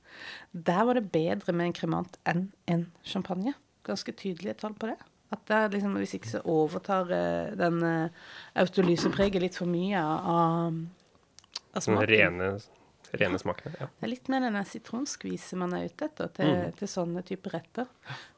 Der 0.69 0.85
var 0.85 0.99
det 0.99 1.09
bedre 1.15 1.55
med 1.57 1.71
en 1.71 1.77
kremant 1.77 2.19
enn 2.29 2.51
en 2.69 2.85
champagne. 3.09 3.55
Ganske 3.87 4.13
tydelige 4.13 4.59
tall 4.61 4.77
på 4.77 4.91
det. 4.91 4.99
At 5.33 5.43
det 5.49 5.57
er 5.57 5.73
liksom, 5.77 5.97
Hvis 5.97 6.15
ikke 6.19 6.31
så 6.35 6.43
overtar 6.49 7.11
eh, 7.17 7.55
den 7.59 7.81
uh, 7.81 8.23
autolysepreget 8.61 9.43
litt 9.43 9.59
for 9.59 9.71
mye 9.71 9.99
av, 9.99 10.29
av 10.29 10.79
Den 11.73 11.85
smaken. 11.87 12.09
rene, 12.11 12.49
rene 13.17 13.41
smaken, 13.41 13.77
Ja. 13.81 13.89
Det 13.89 14.07
er 14.09 14.13
litt 14.13 14.29
mer 14.33 14.45
denne 14.45 14.65
sitronskvise 14.69 15.57
man 15.61 15.73
er 15.77 15.89
ute 15.89 16.11
etter 16.11 16.33
til, 16.37 16.59
til 16.77 16.91
sånne 16.91 17.25
typer 17.29 17.57
retter. 17.57 17.89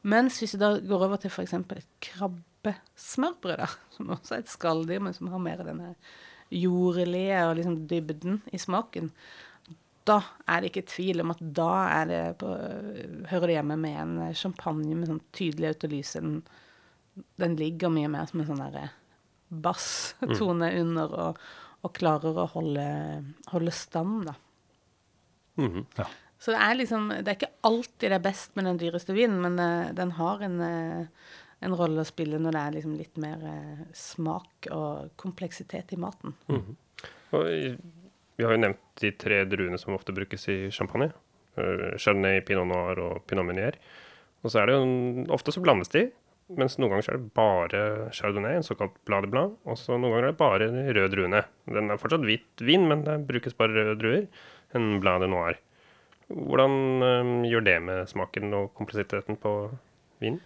Mens 0.07 0.39
hvis 0.43 0.55
du 0.55 0.63
da 0.63 0.75
går 0.79 1.09
over 1.09 1.23
til 1.23 1.35
f.eks. 1.35 1.57
krabbesmørbrød, 2.09 3.59
da, 3.65 3.69
som 3.97 4.15
også 4.15 4.39
er 4.39 4.45
et 4.45 4.55
skalldyr, 4.55 5.03
men 5.03 5.17
som 5.17 5.33
har 5.35 5.43
mer 5.43 5.67
denne 5.67 5.95
jordlige 6.55 7.41
og 7.49 7.57
liksom 7.59 7.81
dybden 7.91 8.39
i 8.55 8.61
smaken, 8.63 9.11
da 10.05 10.19
er 10.47 10.61
det 10.61 10.71
ikke 10.71 10.91
tvil 10.93 11.23
om 11.25 11.33
at 11.33 11.41
da 11.57 11.71
er 11.89 12.11
det 12.11 12.23
på, 12.43 12.51
hører 13.31 13.49
det 13.49 13.55
hjemme 13.57 13.79
med 13.81 14.01
en 14.03 14.35
champagne 14.37 14.99
med 14.99 15.09
sånn 15.09 15.23
tydelig 15.35 15.71
autolyse. 15.73 16.21
Den, 16.21 16.43
den 17.39 17.57
ligger 17.57 17.91
mye 17.95 18.09
mer 18.11 18.27
som 18.27 18.41
en 18.43 18.47
sånn 18.49 18.63
derre 18.65 18.89
basstone 19.65 20.71
under, 20.81 21.13
og, 21.29 21.39
og 21.85 21.93
klarer 21.97 22.37
å 22.43 22.49
holde, 22.55 22.87
holde 23.53 23.75
stand, 23.75 24.25
da. 24.31 24.35
Mhm. 25.61 25.85
Så 26.45 26.51
det 26.53 26.59
er 26.61 26.75
liksom 26.77 27.05
Det 27.09 27.29
er 27.31 27.37
ikke 27.39 27.53
alltid 27.65 28.11
det 28.11 28.17
er 28.19 28.25
best 28.25 28.57
med 28.59 28.67
den 28.67 28.79
dyreste 28.83 29.15
vinen, 29.17 29.39
men 29.41 29.55
uh, 29.63 29.93
den 29.97 30.11
har 30.19 30.43
en, 30.45 30.57
uh, 30.61 31.07
en 31.65 31.77
rolle 31.79 32.03
å 32.03 32.09
spille 32.09 32.41
når 32.43 32.53
det 32.57 32.63
er 32.67 32.75
liksom 32.75 32.97
litt 32.99 33.17
mer 33.23 33.45
eh, 33.49 33.85
smak 33.97 34.67
og 34.75 35.15
kompleksitet 35.17 35.95
i 35.95 35.97
maten. 36.03 36.35
Og 37.33 37.47
i- 37.49 37.79
vi 38.37 38.45
har 38.45 38.51
jo 38.53 38.59
nevnt 38.61 38.83
de 39.01 39.13
tre 39.17 39.39
druene 39.47 39.79
som 39.79 39.95
ofte 39.95 40.13
brukes 40.13 40.45
i 40.53 40.69
champagne. 40.75 41.13
Uh, 41.57 41.95
Chardonnay, 41.97 42.43
Pinot 42.45 42.67
Noir 42.69 42.99
og 43.01 43.23
Pinot 43.31 43.47
Meunier. 43.47 43.79
Og 44.43 44.51
så 44.53 44.61
er 44.61 44.67
det 44.67 44.75
jo 44.77 45.25
Ofte 45.33 45.55
så 45.55 45.63
blandes 45.65 45.89
de, 45.95 46.09
mens 46.53 46.77
noen 46.77 46.93
ganger 46.93 47.07
så 47.07 47.13
er 47.15 47.21
det 47.21 47.35
bare 47.37 47.83
Chardonnay, 48.13 48.59
en 48.59 48.67
såkalt 48.67 48.97
blad 49.09 49.25
de 49.25 49.31
Blanc. 49.33 49.55
Og 49.65 49.79
så 49.81 49.97
noen 49.97 50.13
ganger 50.13 50.27
er 50.27 50.35
det 50.35 50.41
bare 50.41 50.71
rød 50.71 50.91
røde 50.99 51.13
druene. 51.15 51.45
Den 51.77 51.93
er 51.93 52.01
fortsatt 52.01 52.27
hvit 52.27 52.65
vin, 52.65 52.85
men 52.91 53.05
det 53.07 53.23
brukes 53.29 53.57
bare 53.57 53.73
røde 53.77 53.95
druer. 54.01 54.27
En 54.77 54.99
blad 55.01 55.25
de 55.25 55.31
Noir. 55.33 55.61
Hvordan 56.29 56.75
um, 57.05 57.33
gjør 57.49 57.65
det 57.65 57.79
med 57.85 58.11
smaken 58.11 58.57
og 58.57 58.73
kompleksiteten 58.77 59.39
på 59.41 59.55
vinen? 60.23 60.43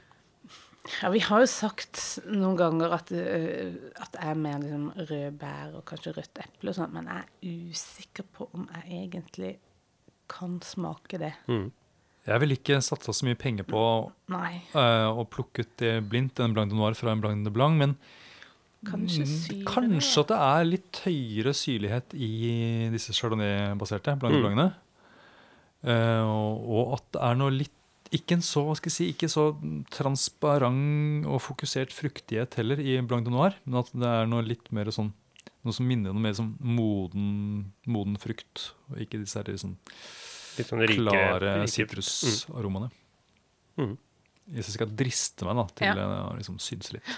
Ja, 1.02 1.10
vi 1.12 1.20
har 1.20 1.42
jo 1.42 1.48
sagt 1.50 2.00
noen 2.30 2.56
ganger 2.58 2.94
at, 2.96 3.10
uh, 3.12 3.74
at 4.00 4.18
jeg 4.18 4.30
er 4.30 4.42
mer 4.42 4.62
liksom 4.62 4.88
rød 4.98 5.38
bær 5.40 5.76
og 5.78 5.84
kanskje 5.88 6.14
rødt 6.16 6.42
eple 6.44 6.72
og 6.72 6.78
sånn, 6.78 6.94
men 6.94 7.10
jeg 7.10 7.26
er 7.26 7.74
usikker 7.74 8.28
på 8.38 8.48
om 8.54 8.70
jeg 8.78 9.02
egentlig 9.02 9.52
kan 10.30 10.58
smake 10.64 11.20
det. 11.20 11.34
Mm. 11.50 11.70
Jeg 12.28 12.42
ville 12.42 12.56
ikke 12.58 12.78
satsa 12.84 13.14
så 13.16 13.24
mye 13.26 13.38
penger 13.40 13.64
på 13.68 13.80
Nei. 14.34 14.58
eh, 14.76 15.08
å 15.08 15.24
plukke 15.32 15.64
ut 15.64 15.74
det 15.80 15.94
blindt, 16.10 16.40
en 16.44 16.52
blanc 16.56 16.68
de 16.70 16.76
noir 16.76 16.96
fra 16.98 17.14
en 17.14 17.22
blanc 17.24 17.44
de 17.46 17.52
blanc, 17.54 17.78
men 17.80 17.96
Kanskje 18.86 19.24
mm, 19.26 19.64
kanskje 19.66 20.22
at 20.22 20.28
det 20.30 20.36
er 20.38 20.66
litt 20.68 20.98
høyere 21.02 21.50
syrlighet 21.56 22.12
i 22.14 22.28
disse 22.92 23.10
chardonnay-baserte 23.16 24.14
blanc 24.20 24.36
de 24.36 24.38
Mm. 24.38 24.44
blancene. 24.44 24.68
Eh, 25.82 26.22
og, 26.22 26.68
og 26.78 26.92
at 26.98 27.08
det 27.16 27.22
er 27.26 27.40
noe 27.40 27.54
litt 27.56 27.74
ikke 28.14 28.38
en 28.38 28.44
så 28.46 28.62
hva 28.64 28.76
skal 28.78 28.88
jeg 28.88 28.94
si, 28.94 29.08
ikke 29.12 29.28
så 29.28 29.48
transparent 29.92 31.26
og 31.28 31.42
fokusert 31.44 31.92
fruktighet 31.92 32.54
heller 32.60 32.80
i 32.80 32.96
blanc 33.04 33.26
de 33.26 33.34
noir, 33.34 33.56
men 33.66 33.80
at 33.82 33.90
det 33.92 34.08
er 34.14 34.30
noe 34.30 34.46
litt 34.46 34.70
mer 34.74 34.90
sånn 34.94 35.10
noe 35.66 35.74
som 35.74 35.88
minner 35.90 36.14
noe 36.14 36.22
mer 36.22 36.36
som 36.38 36.52
moden, 36.62 37.72
moden 37.90 38.14
frukt, 38.20 38.70
og 38.88 39.00
ikke 39.02 39.20
disse 39.20 39.40
her 39.42 39.50
sånn 39.60 39.74
Litt 40.58 40.68
sånn 40.70 40.82
rike 40.84 41.04
klare 41.06 41.54
sitrusaromaene. 41.70 42.90
Mm. 43.78 43.96
Hvis 44.52 44.70
jeg 44.70 44.78
skal 44.78 44.92
driste 44.96 45.44
meg 45.48 45.58
da, 45.60 45.66
til 45.78 45.86
Ja. 45.86 46.06
å 46.28 46.36
liksom 46.38 46.58
synse 46.62 46.92
litt. 46.96 47.10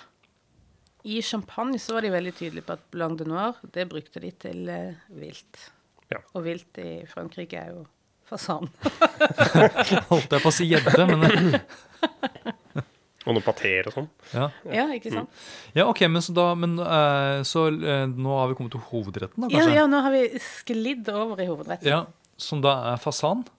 I 1.09 1.21
champagne 1.25 1.79
så 1.81 1.95
var 1.97 2.03
de 2.05 2.11
veldig 2.13 2.35
tydelige 2.37 2.67
på 2.67 2.75
at 2.77 2.83
blanc 2.93 3.17
de 3.19 3.25
noir, 3.25 3.55
det 3.73 3.87
brukte 3.89 4.21
de 4.21 4.31
til 4.37 4.69
eh, 4.69 4.95
vilt. 5.17 5.71
Ja. 6.13 6.19
Og 6.35 6.45
vilt 6.45 6.77
i 6.83 7.07
Frankrike 7.09 7.57
er 7.57 7.71
jo 7.73 7.87
fasan. 8.29 8.69
Holdt 10.11 10.31
jeg 10.35 10.43
på 10.43 10.51
å 10.51 10.55
si 10.55 10.67
gjedde, 10.69 11.07
men 11.09 11.57
Og 13.29 13.35
noe 13.37 13.45
pater 13.45 13.85
og 13.91 13.93
sånn. 13.95 14.07
ja. 14.33 14.47
Ja, 14.73 14.85
ikke 14.97 15.11
sant? 15.13 15.41
ja, 15.77 15.85
OK, 15.91 16.01
men 16.09 16.23
så 16.25 16.33
da 16.35 16.47
men, 16.57 16.79
uh, 16.81 17.43
Så 17.47 17.67
uh, 17.69 18.07
nå 18.09 18.37
har 18.39 18.49
vi 18.49 18.57
kommet 18.59 18.73
til 18.73 18.81
hovedretten, 18.91 19.45
da, 19.45 19.51
Ja, 19.53 19.61
kanskje? 19.61 19.75
ja, 19.77 19.85
nå 19.93 20.01
har 20.07 20.15
vi 20.15 20.23
sklidd 20.41 21.11
over 21.13 21.43
i 21.45 21.49
hovedretten. 21.51 21.89
Ja, 21.91 22.01
Som 22.41 22.63
da 22.65 22.77
er 22.95 23.01
fasan? 23.03 23.45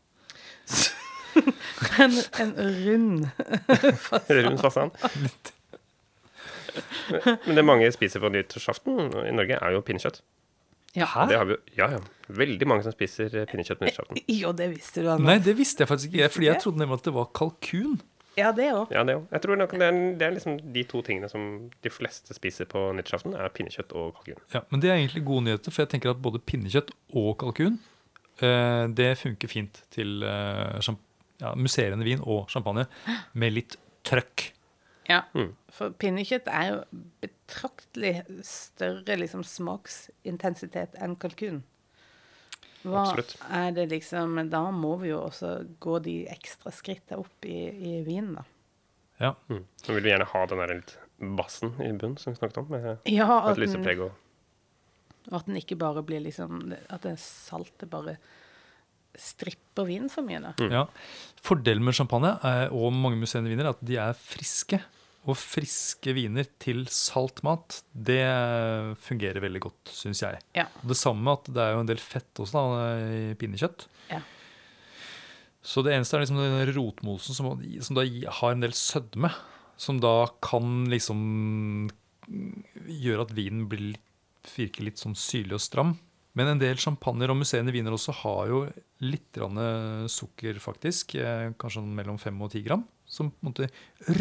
En, 2.01 2.11
en 2.43 2.51
rund 2.59 3.27
Rund 4.29 4.59
fasan. 4.59 4.91
Men- 5.21 5.29
Men 7.45 7.55
det 7.55 7.63
mange 7.65 7.87
spiser 7.91 8.19
på 8.23 8.29
nyttårsaften 8.31 8.99
i 9.27 9.31
Norge, 9.35 9.57
er 9.61 9.73
jo 9.75 9.81
pinnekjøtt. 9.83 10.21
Ja. 10.95 11.07
Det 11.27 11.37
har 11.39 11.45
vi, 11.49 11.55
ja, 11.77 11.87
ja. 11.91 11.99
Veldig 12.31 12.67
mange 12.67 12.83
som 12.85 12.91
spiser 12.95 13.31
eh, 13.41 13.45
pinnekjøtt 13.47 13.79
på 13.81 13.87
nyttårsaften. 13.87 14.21
Jo, 14.41 14.51
det 14.55 14.69
visste 14.75 15.03
du, 15.03 15.09
Anna. 15.11 15.33
Nei, 15.33 15.37
det 15.43 15.55
visste 15.59 15.83
jeg 15.83 15.89
faktisk 15.91 16.13
ikke, 16.15 16.29
fordi 16.35 16.47
jeg 16.47 16.61
trodde 16.63 16.79
nemlig 16.83 16.99
at 17.01 17.07
det 17.09 17.13
var 17.15 17.27
kalkun. 17.35 17.97
Ja, 18.39 18.51
det 18.55 18.69
òg. 18.71 18.91
Ja, 18.95 19.03
det 19.07 19.15
også. 19.19 19.27
Jeg 19.35 19.43
tror 19.43 19.59
nok 19.59 19.73
det 19.75 19.87
er, 19.89 19.99
det 20.19 20.27
er 20.29 20.35
liksom 20.37 20.59
de 20.75 20.83
to 20.87 21.01
tingene 21.03 21.27
som 21.31 21.47
de 21.83 21.91
fleste 21.91 22.35
spiser 22.37 22.67
på 22.71 22.85
nyttårsaften, 22.95 23.35
er 23.35 23.51
pinnekjøtt 23.55 23.91
og 23.95 24.13
kalkun. 24.19 24.39
Ja, 24.55 24.61
Men 24.71 24.83
det 24.83 24.91
er 24.93 24.99
egentlig 25.01 25.25
gode 25.27 25.43
nyheter, 25.49 25.71
for 25.75 25.83
jeg 25.83 25.91
tenker 25.95 26.13
at 26.15 26.21
både 26.23 26.39
pinnekjøtt 26.39 26.91
og 27.19 27.33
kalkun 27.43 27.79
det 28.41 29.11
funker 29.19 29.47
fint 29.51 29.81
til 29.93 30.23
eh, 30.23 30.79
ja, 31.41 31.53
musserende 31.55 32.05
vin 32.07 32.21
og 32.23 32.49
champagne 32.49 32.87
med 33.33 33.53
litt 33.53 33.77
trøkk. 34.07 34.51
Ja, 35.09 35.23
Mm. 35.35 35.55
for 35.73 35.89
pinnekjøtt 35.99 36.47
er 36.47 36.67
jo 36.69 37.01
betraktelig 37.23 38.21
større 38.47 39.17
liksom, 39.19 39.41
smaksintensitet 39.43 40.95
enn 41.01 41.15
kalkun. 41.19 41.63
Hva 42.85 43.03
Absolutt. 43.03 43.35
er 43.53 43.71
det 43.75 43.89
liksom 43.91 44.49
Da 44.49 44.63
må 44.73 44.95
vi 45.01 45.09
jo 45.11 45.19
også 45.27 45.51
gå 45.79 45.99
de 46.01 46.15
ekstra 46.33 46.71
skrittene 46.73 47.19
opp 47.21 47.45
i, 47.45 47.57
i 47.69 48.03
vinen, 48.07 48.35
da. 48.39 48.43
Ja. 49.21 49.33
Mm. 49.49 49.65
Så 49.83 49.93
vil 49.93 50.03
vi 50.07 50.09
gjerne 50.09 50.25
ha 50.31 50.45
den 50.49 50.57
der 50.63 50.73
litt 50.79 50.95
bassen 51.37 51.75
i 51.77 51.91
bunnen 51.93 52.17
som 52.17 52.33
vi 52.33 52.39
snakket 52.39 52.57
om, 52.63 52.71
med 52.73 52.87
Ja, 53.05 53.27
at 53.45 53.51
et 53.57 53.61
lysepreg 53.67 53.99
og 54.07 54.15
og 55.29 55.35
at 55.41 55.45
den 55.49 55.59
ikke 55.59 55.77
bare 55.77 56.01
blir 56.03 56.23
liksom 56.25 56.71
At 56.89 57.03
det 57.05 57.17
saltet 57.21 57.89
bare 57.91 58.17
stripper 59.19 59.85
vinen 59.89 60.09
for 60.09 60.23
mye, 60.23 60.39
da. 60.39 60.53
Ja. 60.71 60.85
Fordelen 61.43 61.83
med 61.83 61.93
champagne 61.97 62.29
er, 62.47 62.69
og 62.71 62.93
mange 62.95 63.19
museene 63.19 63.51
viner 63.51 63.67
er 63.67 63.73
at 63.75 63.81
de 63.83 63.97
er 63.99 64.15
friske. 64.15 64.79
Og 65.27 65.35
friske 65.37 66.13
viner 66.17 66.47
til 66.63 66.85
salt 66.89 67.43
mat, 67.45 67.81
det 67.93 68.23
fungerer 69.03 69.43
veldig 69.43 69.61
godt, 69.67 69.91
syns 69.93 70.23
jeg. 70.23 70.39
Ja. 70.57 70.63
Og 70.81 70.93
det 70.93 70.97
samme 70.97 71.35
at 71.35 71.51
det 71.51 71.61
er 71.61 71.75
jo 71.75 71.83
en 71.83 71.91
del 71.91 71.99
fett 72.01 72.39
også 72.41 72.55
da, 72.55 72.85
i 73.03 73.35
pinnekjøtt. 73.37 73.85
Ja. 74.09 74.21
Så 75.61 75.83
det 75.85 75.93
eneste 75.93 76.17
er 76.17 76.23
liksom 76.23 76.39
den 76.41 76.71
rotmosen 76.73 77.37
som, 77.37 77.51
som 77.85 77.99
da 77.99 78.07
har 78.39 78.55
en 78.55 78.63
del 78.63 78.73
sødme, 78.73 79.29
som 79.77 79.99
da 80.01 80.15
kan 80.41 80.87
liksom 80.89 81.91
gjøre 82.87 83.27
at 83.27 83.35
vinen 83.37 83.67
blir, 83.69 83.91
litt- 83.91 84.07
virker 84.55 84.87
litt 84.87 85.01
sånn 85.01 85.15
syrlig 85.17 85.57
og 85.57 85.63
stram. 85.63 85.93
Men 86.37 86.47
en 86.53 86.61
del 86.61 86.79
champagner 86.79 87.31
og 87.33 87.41
museene 87.41 87.73
viner 87.75 87.91
også 87.91 88.13
har 88.21 88.47
jo 88.47 88.59
litt 89.03 89.27
grann 89.35 89.57
sukker, 90.07 90.61
faktisk. 90.63 91.15
eh, 91.19 91.49
Kanskje 91.59 91.81
sånn 91.81 91.91
mellom 91.97 92.17
5 92.21 92.39
og 92.45 92.53
10 92.53 92.63
gram. 92.69 92.85
Som 93.11 93.33
på 93.33 93.43
en 93.43 93.49
måte 93.49 93.67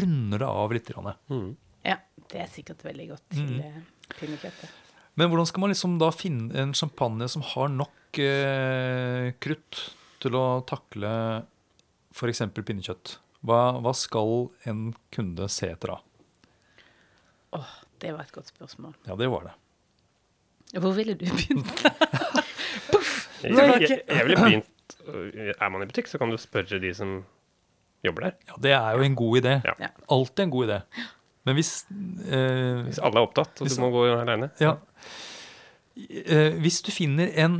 runder 0.00 0.42
det 0.42 0.48
av 0.50 0.72
litt. 0.74 0.90
Mm. 1.30 1.52
ja. 1.86 1.96
Det 2.30 2.38
er 2.42 2.50
sikkert 2.50 2.82
veldig 2.86 3.06
godt 3.12 3.24
til 3.34 3.56
eh, 3.62 3.78
pinnekjøttet. 4.18 4.74
Men 5.18 5.30
hvordan 5.30 5.46
skal 5.46 5.62
man 5.64 5.72
liksom 5.72 5.96
da 5.98 6.10
finne 6.14 6.54
en 6.62 6.74
champagne 6.78 7.26
som 7.30 7.42
har 7.42 7.70
nok 7.74 8.18
eh, 8.22 9.30
krutt 9.42 9.80
til 10.22 10.36
å 10.38 10.44
takle 10.66 11.10
f.eks. 12.14 12.42
pinnekjøtt? 12.54 13.16
Hva, 13.46 13.78
hva 13.82 13.94
skal 13.96 14.50
en 14.68 14.90
kunde 15.14 15.46
se 15.50 15.70
etter 15.72 15.94
da? 15.94 15.98
Åh, 17.58 17.72
det 18.02 18.12
var 18.14 18.26
et 18.26 18.34
godt 18.34 18.50
spørsmål. 18.52 18.94
Ja, 19.08 19.16
det 19.18 19.30
var 19.32 19.48
det. 19.48 19.54
Hvor 20.78 20.92
ville 20.94 21.14
du 21.14 21.24
begynt? 21.26 21.66
Jeg, 23.42 23.52
jeg, 23.56 24.00
jeg 24.08 24.24
ville 24.26 24.36
begynt 24.36 24.96
øh, 25.08 25.54
Er 25.60 25.68
man 25.72 25.82
i 25.82 25.86
butikk, 25.88 26.06
så 26.10 26.18
kan 26.20 26.28
du 26.30 26.36
spørre 26.36 26.78
de 26.82 26.90
som 26.94 27.22
jobber 28.04 28.26
der. 28.26 28.30
Ja, 28.48 28.52
Det 28.62 28.72
er 28.76 28.90
jo 28.98 29.02
en 29.06 29.14
god 29.16 29.38
idé. 29.40 29.54
Ja. 29.80 29.88
Alltid 30.12 30.44
en 30.44 30.50
god 30.50 30.68
idé. 30.68 30.76
Men 31.48 31.54
hvis 31.56 31.70
eh, 32.28 32.82
Hvis 32.84 32.98
alle 33.00 33.16
er 33.16 33.24
opptatt, 33.24 33.60
og 33.60 33.66
Hvis- 33.66 33.76
du 33.76 33.80
må 33.80 33.90
gå 33.94 34.04
aleine? 34.20 34.50
Ja. 34.60 34.74
Eh, 35.96 36.52
hvis 36.60 36.82
du 36.82 36.92
finner 36.92 37.32
en 37.44 37.56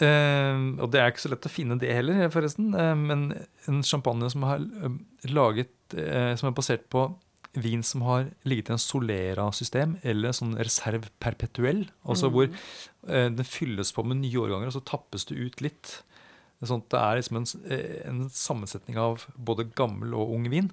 eh, 0.00 0.62
Og 0.82 0.92
det 0.92 1.00
er 1.02 1.10
ikke 1.10 1.24
så 1.26 1.32
lett 1.34 1.46
å 1.46 1.52
finne 1.52 1.78
det 1.82 1.90
heller, 1.94 2.28
forresten. 2.30 2.70
eh, 2.74 2.94
men 2.94 3.32
en 3.68 3.82
champagne 3.82 4.30
som 4.30 4.42
har 4.46 4.62
laget 5.26 5.74
eh, 5.98 6.36
Som 6.36 6.48
er 6.52 6.56
basert 6.56 6.86
på 6.90 7.08
vin 7.54 7.82
som 7.86 8.02
har 8.02 8.30
ligget 8.44 8.70
i 8.70 8.74
en 8.74 8.82
Solera-system 8.82 9.98
eller 10.02 10.34
sånn 10.36 10.56
reserve 10.58 11.08
perpetuell. 11.22 11.84
Altså 12.04 12.30
hvor 12.32 12.48
eh, 12.50 13.28
den 13.30 13.44
fylles 13.46 13.92
på 13.94 14.04
med 14.06 14.20
nye 14.22 14.40
årganger, 14.42 14.70
og 14.72 14.76
så 14.76 14.84
tappes 14.84 15.24
det 15.30 15.38
ut 15.38 15.60
litt. 15.64 15.94
Sånn 16.64 16.80
at 16.80 16.90
det 16.94 17.00
er 17.00 17.18
liksom 17.20 17.36
en, 17.40 17.48
eh, 17.70 17.96
en 18.08 18.20
sammensetning 18.32 18.96
av 18.98 19.26
både 19.36 19.66
gammel 19.76 20.14
og 20.16 20.32
ung 20.38 20.48
vin. 20.52 20.70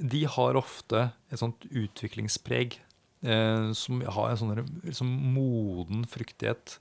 De 0.00 0.24
har 0.24 0.56
ofte 0.58 1.10
et 1.30 1.38
sånt 1.38 1.64
utviklingspreg 1.70 2.78
eh, 3.22 3.70
som 3.76 4.00
har 4.02 4.30
en 4.32 4.40
sånn 4.40 4.64
liksom 4.84 5.10
moden 5.36 6.02
fruktighet 6.10 6.78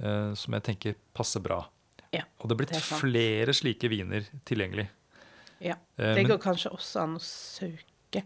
eh, 0.00 0.32
som 0.34 0.56
jeg 0.56 0.66
tenker 0.70 0.98
passer 1.14 1.40
bra. 1.44 1.62
Ja, 2.14 2.22
Og 2.40 2.48
det 2.48 2.54
er 2.54 2.60
blitt 2.62 2.74
det 2.74 2.78
er 2.82 3.00
flere 3.00 3.54
slike 3.56 3.88
viner 3.90 4.26
tilgjengelig. 4.46 4.88
Ja. 5.60 5.74
Eh, 5.98 6.14
Det 6.14 6.22
men- 6.22 6.30
går 6.34 6.42
kanskje 6.42 6.70
også 6.74 7.00
an 7.02 7.16
å 7.16 7.22
søke 7.22 8.22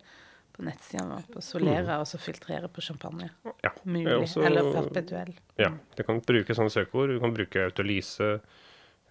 på 0.58 0.64
nettsiden 0.66 1.12
vår 1.14 1.26
på 1.36 1.42
Solera 1.46 2.00
og 2.02 2.06
så 2.10 2.18
filtrere 2.20 2.66
på 2.68 2.82
champagne. 2.82 3.30
Ja. 3.62 3.70
Mulig. 3.86 4.16
Også- 4.24 4.42
Eller 4.44 4.72
perpetuell. 4.74 5.32
Ja, 5.58 5.70
du 5.96 6.02
kan 6.02 6.20
bruke 6.26 6.56
sånne 6.58 6.72
søkeord. 6.74 7.14
Du 7.14 7.20
kan 7.22 7.32
bruke 7.36 7.62
autolyse, 7.68 8.40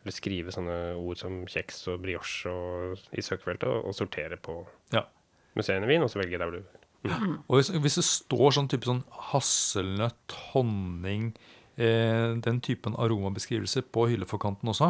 eller 0.03 0.11
skrive 0.15 0.51
sånne 0.51 0.77
ord 0.99 1.17
som 1.17 1.45
kjeks 1.47 1.85
og 1.93 2.01
brioche 2.03 2.51
og, 2.51 2.99
i 3.15 3.23
søkefeltet, 3.23 3.67
og, 3.71 3.87
og 3.89 3.95
sortere 3.95 4.37
på 4.37 4.59
Ja. 4.93 5.05
museene 5.55 5.87
vin, 5.87 6.03
og 6.03 6.09
så 6.11 6.19
velge 6.21 6.37
der 6.37 6.49
hvor 6.51 6.59
du 6.59 6.63
Og 7.47 7.55
hvis, 7.61 7.69
hvis 7.69 7.95
det 7.95 8.03
står 8.03 8.51
sånn 8.57 8.67
type 8.67 8.83
sånn 8.89 9.03
hasselnøtt, 9.29 10.33
honning, 10.51 11.29
eh, 11.77 12.33
den 12.43 12.59
typen 12.59 12.95
aromabeskrivelser 12.99 13.85
på 13.93 14.07
hylleforkanten 14.11 14.67
også, 14.67 14.89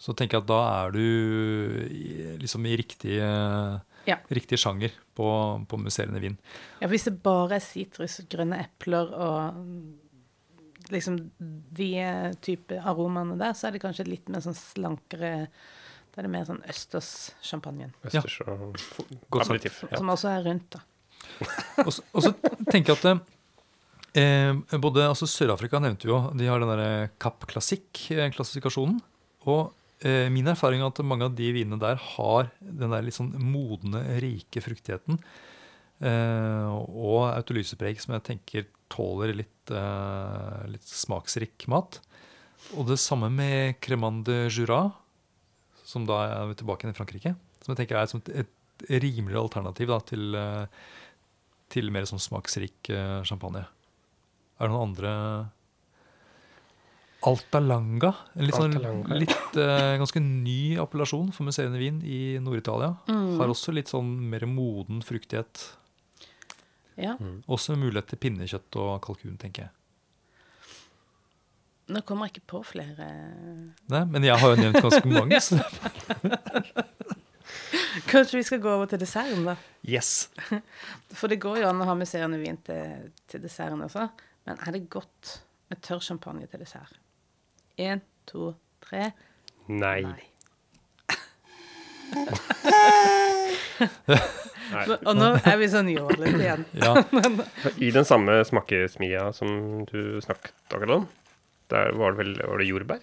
så 0.00 0.14
tenker 0.16 0.38
jeg 0.40 0.42
at 0.42 0.48
da 0.48 0.60
er 0.86 0.90
du 0.96 2.38
liksom 2.42 2.66
i 2.66 2.76
riktig, 2.80 3.18
eh, 3.20 3.78
Ja. 4.08 4.16
riktig 4.34 4.58
sjanger 4.58 4.94
på, 5.14 5.26
på 5.68 5.78
musserende 5.78 6.20
vin. 6.22 6.38
Ja, 6.80 6.86
for 6.86 6.94
hvis 6.94 7.06
det 7.06 7.16
bare 7.22 7.58
er 7.58 7.64
sitrus, 7.64 8.20
grønne 8.30 8.58
epler 8.64 9.12
og 9.14 9.60
mm, 9.60 9.82
liksom 10.92 11.18
de 11.78 11.90
type 12.42 12.80
aromaene 12.82 13.36
der, 13.40 13.54
så 13.54 13.68
er 13.68 13.76
det 13.76 13.82
kanskje 13.84 14.08
litt 14.08 14.32
mer 14.32 14.42
sånn 14.44 14.58
slankere 14.58 15.32
Da 16.12 16.20
er 16.20 16.26
det 16.26 16.32
mer 16.34 16.48
sånn 16.48 16.62
Østers 16.68 17.30
ja. 17.40 17.88
østers 18.04 18.40
og 18.44 18.74
Godt 18.74 19.46
sagt. 19.46 19.46
aperitif. 19.46 19.78
Ja. 19.88 20.00
Som 20.00 20.10
også 20.12 20.32
er 20.32 20.42
rundt, 20.48 20.74
da. 20.74 20.82
Og 21.86 21.92
så, 21.94 22.02
og 22.12 22.24
så 22.24 22.32
tenker 22.66 22.92
jeg 22.92 22.98
at 22.98 24.16
eh, 24.18 24.78
både 24.82 25.06
altså 25.06 25.28
Sør-Afrika 25.30 25.78
nevnte 25.80 26.08
vi 26.08 26.10
jo, 26.10 26.18
de 26.36 26.48
har 26.50 26.60
den 26.60 26.68
derre 26.68 27.08
Kapp 27.22 27.46
Classic-klassifikasjonen. 27.48 28.98
Og 29.46 29.70
eh, 30.06 30.28
min 30.32 30.50
erfaring 30.52 30.82
er 30.82 30.90
at 30.90 31.00
mange 31.06 31.26
av 31.28 31.34
de 31.38 31.48
vinene 31.54 31.80
der 31.80 31.98
har 32.14 32.50
den 32.60 32.92
der 32.92 33.04
litt 33.04 33.16
sånn 33.16 33.32
modne, 33.38 34.04
rike 34.22 34.62
fruktigheten. 34.64 35.20
Eh, 36.02 36.70
og 36.70 37.28
autolysepreg 37.30 38.00
som 38.02 38.16
jeg 38.16 38.26
tenker 38.26 38.66
tåler 38.92 39.34
litt, 39.36 39.70
eh, 39.70 40.64
litt 40.72 40.88
smaksrik 40.88 41.68
mat. 41.72 42.00
Og 42.76 42.86
det 42.88 42.98
samme 43.02 43.30
med 43.32 43.80
Cremant 43.82 44.24
de 44.26 44.46
Jura, 44.48 44.92
som 45.84 46.06
da 46.06 46.22
er 46.24 46.50
vi 46.50 46.58
tilbake 46.60 46.88
i 46.88 46.96
Frankrike. 46.96 47.34
Som 47.62 47.74
jeg 47.74 47.82
tenker 47.82 47.98
er 47.98 48.08
et, 48.08 48.44
et 48.44 49.00
rimeligere 49.02 49.42
alternativ 49.42 49.90
da, 49.90 49.98
til, 50.00 50.34
eh, 50.34 50.66
til 51.72 51.90
mer 51.94 52.06
sånn 52.08 52.22
smaksrik 52.22 52.90
eh, 52.90 53.22
champagne. 53.28 53.64
Er 54.58 54.68
det 54.68 54.72
noen 54.72 54.90
andre 54.90 55.12
Altalanga. 57.28 58.12
En 58.34 58.46
litt, 58.48 58.56
sånn, 58.56 58.74
Altalanga. 58.76 59.18
litt 59.20 59.58
uh, 59.60 59.92
ganske 60.00 60.22
ny 60.22 60.76
appellasjon 60.82 61.30
for 61.34 61.46
musserende 61.46 61.78
vin 61.78 62.00
i 62.02 62.38
Nord-Italia. 62.42 62.96
Mm. 63.10 63.36
Har 63.38 63.52
også 63.52 63.74
litt 63.74 63.92
sånn 63.92 64.10
mer 64.32 64.46
moden 64.50 65.04
fruktighet. 65.06 65.68
Ja. 67.00 67.14
Også 67.46 67.76
mulighet 67.78 68.10
til 68.12 68.20
pinnekjøtt 68.22 68.78
og 68.80 68.96
kalkun, 69.04 69.38
tenker 69.40 69.68
jeg. 69.68 69.72
Nå 71.92 72.00
kommer 72.06 72.28
jeg 72.28 72.36
ikke 72.36 72.48
på 72.54 72.60
flere 72.64 73.06
Nei, 73.90 74.02
men 74.08 74.24
jeg 74.24 74.38
har 74.38 74.52
jo 74.52 74.60
nevnt 74.60 74.84
ganske 74.84 75.08
mange. 75.18 75.40
Så. 75.42 75.58
Kanskje 78.08 78.38
vi 78.38 78.44
skal 78.46 78.62
gå 78.62 78.70
over 78.70 78.88
til 78.90 79.02
desserten, 79.02 79.44
da? 79.46 79.56
Yes. 79.84 80.30
For 81.12 81.32
det 81.32 81.40
går 81.42 81.62
jo 81.62 81.70
an 81.70 81.82
å 81.82 81.88
ha 81.90 81.96
musserende 81.98 82.40
vin 82.40 82.58
til, 82.66 83.10
til 83.28 83.42
desserten 83.44 83.82
også. 83.84 84.06
Men 84.48 84.60
er 84.62 84.76
det 84.76 84.86
godt 84.92 85.38
med 85.72 85.82
tørr 85.84 86.02
champagne 86.04 86.48
til 86.50 86.62
dessert? 86.62 87.01
Én, 87.82 88.02
to, 88.30 88.52
tre. 88.84 89.10
Nei. 89.68 90.02
Nei. 90.06 90.28
Nei. 94.72 94.84
Og 95.04 95.16
nå 95.18 95.28
er 95.42 95.56
vi 95.60 95.66
sånn 95.72 95.88
jålete 95.92 96.38
igjen. 96.38 96.62
Ja, 96.80 96.92
I 97.86 97.90
den 97.94 98.06
samme 98.08 98.38
smakesmia 98.48 99.26
som 99.36 99.82
du 99.90 100.20
snakket 100.24 100.54
akkurat 100.72 100.94
om, 101.02 101.06
der 101.72 101.92
var 101.98 102.14
det 102.14 102.22
vel 102.22 102.32
var 102.40 102.62
det 102.62 102.68
jordbær? 102.70 103.02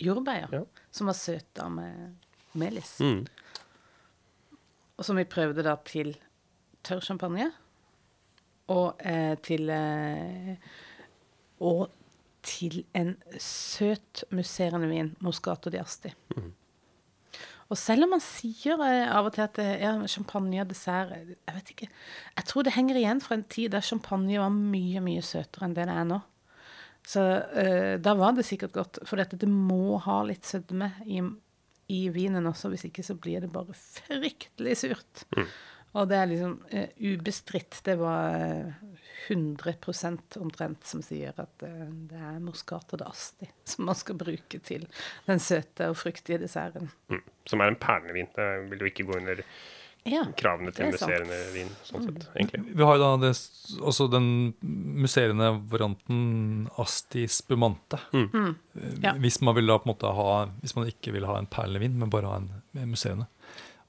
Jordbær, 0.00 0.46
Ja. 0.54 0.62
som 0.94 1.10
var 1.10 1.16
søta 1.18 1.66
med 1.72 2.14
melis. 2.56 2.94
Mm. 3.04 3.24
Og 5.00 5.04
som 5.08 5.16
vi 5.20 5.26
prøvde 5.28 5.64
da 5.66 5.74
til 5.88 6.14
tørr 6.86 7.02
champagne. 7.04 7.50
Og 8.70 9.00
eh, 9.02 9.34
til 9.42 9.66
eh, 9.74 10.54
Og 11.60 11.88
til 12.46 12.82
en 12.96 13.14
søt 13.38 14.24
musserende 14.34 14.88
vin, 14.90 15.14
Moscato 15.20 15.70
di 15.70 15.80
Asti. 15.80 16.12
Og 17.70 17.78
selv 17.78 18.04
om 18.04 18.16
man 18.16 18.22
sier 18.22 18.80
eh, 18.82 19.06
av 19.06 19.28
og 19.28 19.36
til 19.36 19.44
at 19.44 19.58
eh, 19.62 19.76
ja, 19.78 19.92
champagne 20.10 20.58
og 20.58 20.72
dessert 20.72 21.12
eh, 21.14 21.36
Jeg 21.46 21.54
vet 21.54 21.70
ikke. 21.74 21.88
Jeg 22.40 22.48
tror 22.50 22.66
det 22.66 22.74
henger 22.74 22.98
igjen 22.98 23.22
fra 23.22 23.36
en 23.38 23.46
tid 23.46 23.70
der 23.70 23.84
champagne 23.86 24.40
var 24.42 24.50
mye, 24.50 25.02
mye 25.04 25.22
søtere 25.22 25.68
enn 25.68 25.76
det 25.76 25.86
det 25.86 25.94
er 25.94 26.08
nå. 26.08 26.18
Så 27.06 27.22
eh, 27.62 27.94
da 28.02 28.16
var 28.18 28.34
det 28.36 28.46
sikkert 28.48 28.74
godt. 28.74 29.00
For 29.06 29.20
dette, 29.22 29.38
det 29.40 29.48
må 29.48 30.00
ha 30.02 30.18
litt 30.26 30.48
sødme 30.50 30.90
i, 31.06 31.22
i 31.94 32.00
vinen 32.12 32.50
også, 32.50 32.72
hvis 32.72 32.88
ikke 32.90 33.06
så 33.06 33.14
blir 33.14 33.46
det 33.46 33.52
bare 33.54 33.76
fryktelig 33.78 34.76
surt. 34.82 35.24
Og 35.98 36.06
det 36.10 36.18
er 36.20 36.28
liksom 36.30 36.52
uh, 36.70 36.86
ubestridt. 37.02 37.80
Det 37.86 37.96
var 37.98 38.36
eh, 38.38 38.92
100 39.28 40.38
omtrent 40.38 40.86
som 40.86 41.02
sier 41.02 41.34
at 41.34 41.64
uh, 41.66 41.88
det 42.10 42.20
er 42.20 42.38
Moscato 42.44 42.98
asti 43.06 43.48
som 43.66 43.88
man 43.90 43.98
skal 43.98 44.18
bruke 44.20 44.60
til 44.62 44.86
den 45.26 45.42
søte 45.42 45.90
og 45.90 45.98
fruktige 45.98 46.38
desserten. 46.44 46.92
Mm. 47.10 47.24
Som 47.50 47.64
er 47.64 47.72
en 47.72 47.80
perlevin. 47.80 48.30
Det 48.36 48.48
vil 48.70 48.86
jo 48.86 48.90
ikke 48.92 49.08
gå 49.10 49.18
under 49.18 49.42
Ja, 50.08 50.22
kravene 50.36 50.72
til 50.72 50.86
Det 50.86 50.86
er 50.86 50.94
musserende 50.94 51.38
vin, 51.52 51.72
sånn 51.84 52.06
sett, 52.06 52.22
egentlig. 52.32 52.62
Vi 52.72 52.86
har 52.88 52.96
jo 52.96 53.02
da 53.02 53.08
det, 53.20 53.32
også 53.84 54.06
den 54.08 54.28
musserende 55.02 55.50
varianten 55.68 56.22
Asti 56.80 57.26
spumante. 57.28 58.00
Mm. 58.14 58.54
Eh, 58.78 58.94
Ja. 59.02 59.12
Hvis 59.20 59.40
man 59.44 59.58
vil 59.58 59.66
da 59.68 59.76
på 59.78 59.88
en 59.88 59.92
måte 59.92 60.14
ha 60.16 60.46
Hvis 60.62 60.76
man 60.76 60.88
ikke 60.88 61.12
vil 61.12 61.26
ha 61.28 61.36
en 61.38 61.50
perlevin, 61.50 61.98
men 61.98 62.08
bare 62.08 62.32
ha 62.32 62.40
en 62.40 62.88
musserende. 62.88 63.26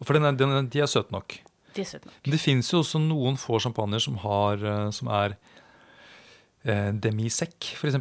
For 0.04 0.18
den 0.18 0.26
er, 0.26 0.34
den, 0.34 0.68
de 0.68 0.82
er 0.82 0.90
søte 0.90 1.14
nok. 1.14 1.38
Det 1.74 2.40
fins 2.42 2.72
jo 2.74 2.80
også 2.84 3.00
noen 3.02 3.38
få 3.40 3.60
champagner 3.64 4.00
som, 4.04 4.18
har, 4.24 4.58
eh, 4.64 4.90
som 4.92 5.08
er 5.08 5.38
eh, 6.66 6.92
demi-sec, 6.94 7.72
f.eks. 7.78 7.98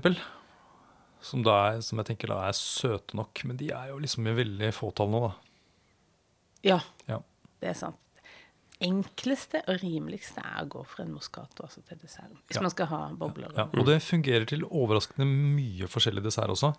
Som, 1.23 1.43
er, 1.47 1.81
som 1.85 1.99
jeg 2.01 2.07
tenker 2.15 2.33
da 2.33 2.43
er 2.49 2.57
søte 2.57 3.17
nok. 3.19 3.43
Men 3.45 3.57
de 3.61 3.71
er 3.77 3.91
jo 3.93 3.99
liksom 4.01 4.27
i 4.31 4.37
veldig 4.39 4.71
fåtall 4.73 5.11
nå, 5.13 5.21
da. 5.29 5.35
Ja, 6.65 6.79
Ja. 7.09 7.21
det 7.61 7.69
er 7.75 7.75
sant. 7.75 7.97
Enkleste 8.81 9.61
og 9.69 9.83
rimeligste 9.83 10.41
er 10.41 10.63
å 10.65 10.69
gå 10.73 10.83
for 10.89 11.03
en 11.05 11.11
Moscato 11.13 11.67
altså 11.67 11.83
til 11.85 11.99
desserten. 12.01 12.39
Hvis 12.49 12.57
Ja. 12.57 12.63
man 12.65 12.71
skal 12.73 12.87
ha 12.89 13.01
bobler. 13.13 13.53
Ja, 13.55 13.67
og 13.77 13.85
det 13.85 13.99
fungerer 14.01 14.47
til 14.49 14.63
overraskende 14.65 15.27
mye 15.29 15.85
forskjellig 15.87 16.23
dessert 16.25 16.49
også. 16.49 16.71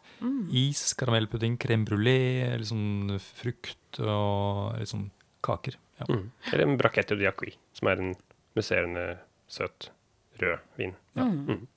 Is, 0.52 0.96
karamellpudding, 0.98 1.60
crème 1.62 1.86
brulé, 1.86 2.58
liksom 2.58 3.20
frukt 3.22 4.00
og 4.00 4.80
liksom 4.80 5.12
kaker. 5.46 5.78
Ja. 6.02 6.08
Mm. 6.10 6.26
Eller 6.52 6.66
en 6.66 6.78
brachetto 6.80 7.16
di 7.20 7.28
acqui, 7.30 7.54
som 7.78 7.90
er 7.92 8.02
en 8.02 8.16
musserende, 8.58 9.06
søt, 9.52 9.92
rød 10.42 10.60
vin. 10.80 10.96
Mm. 11.16 11.68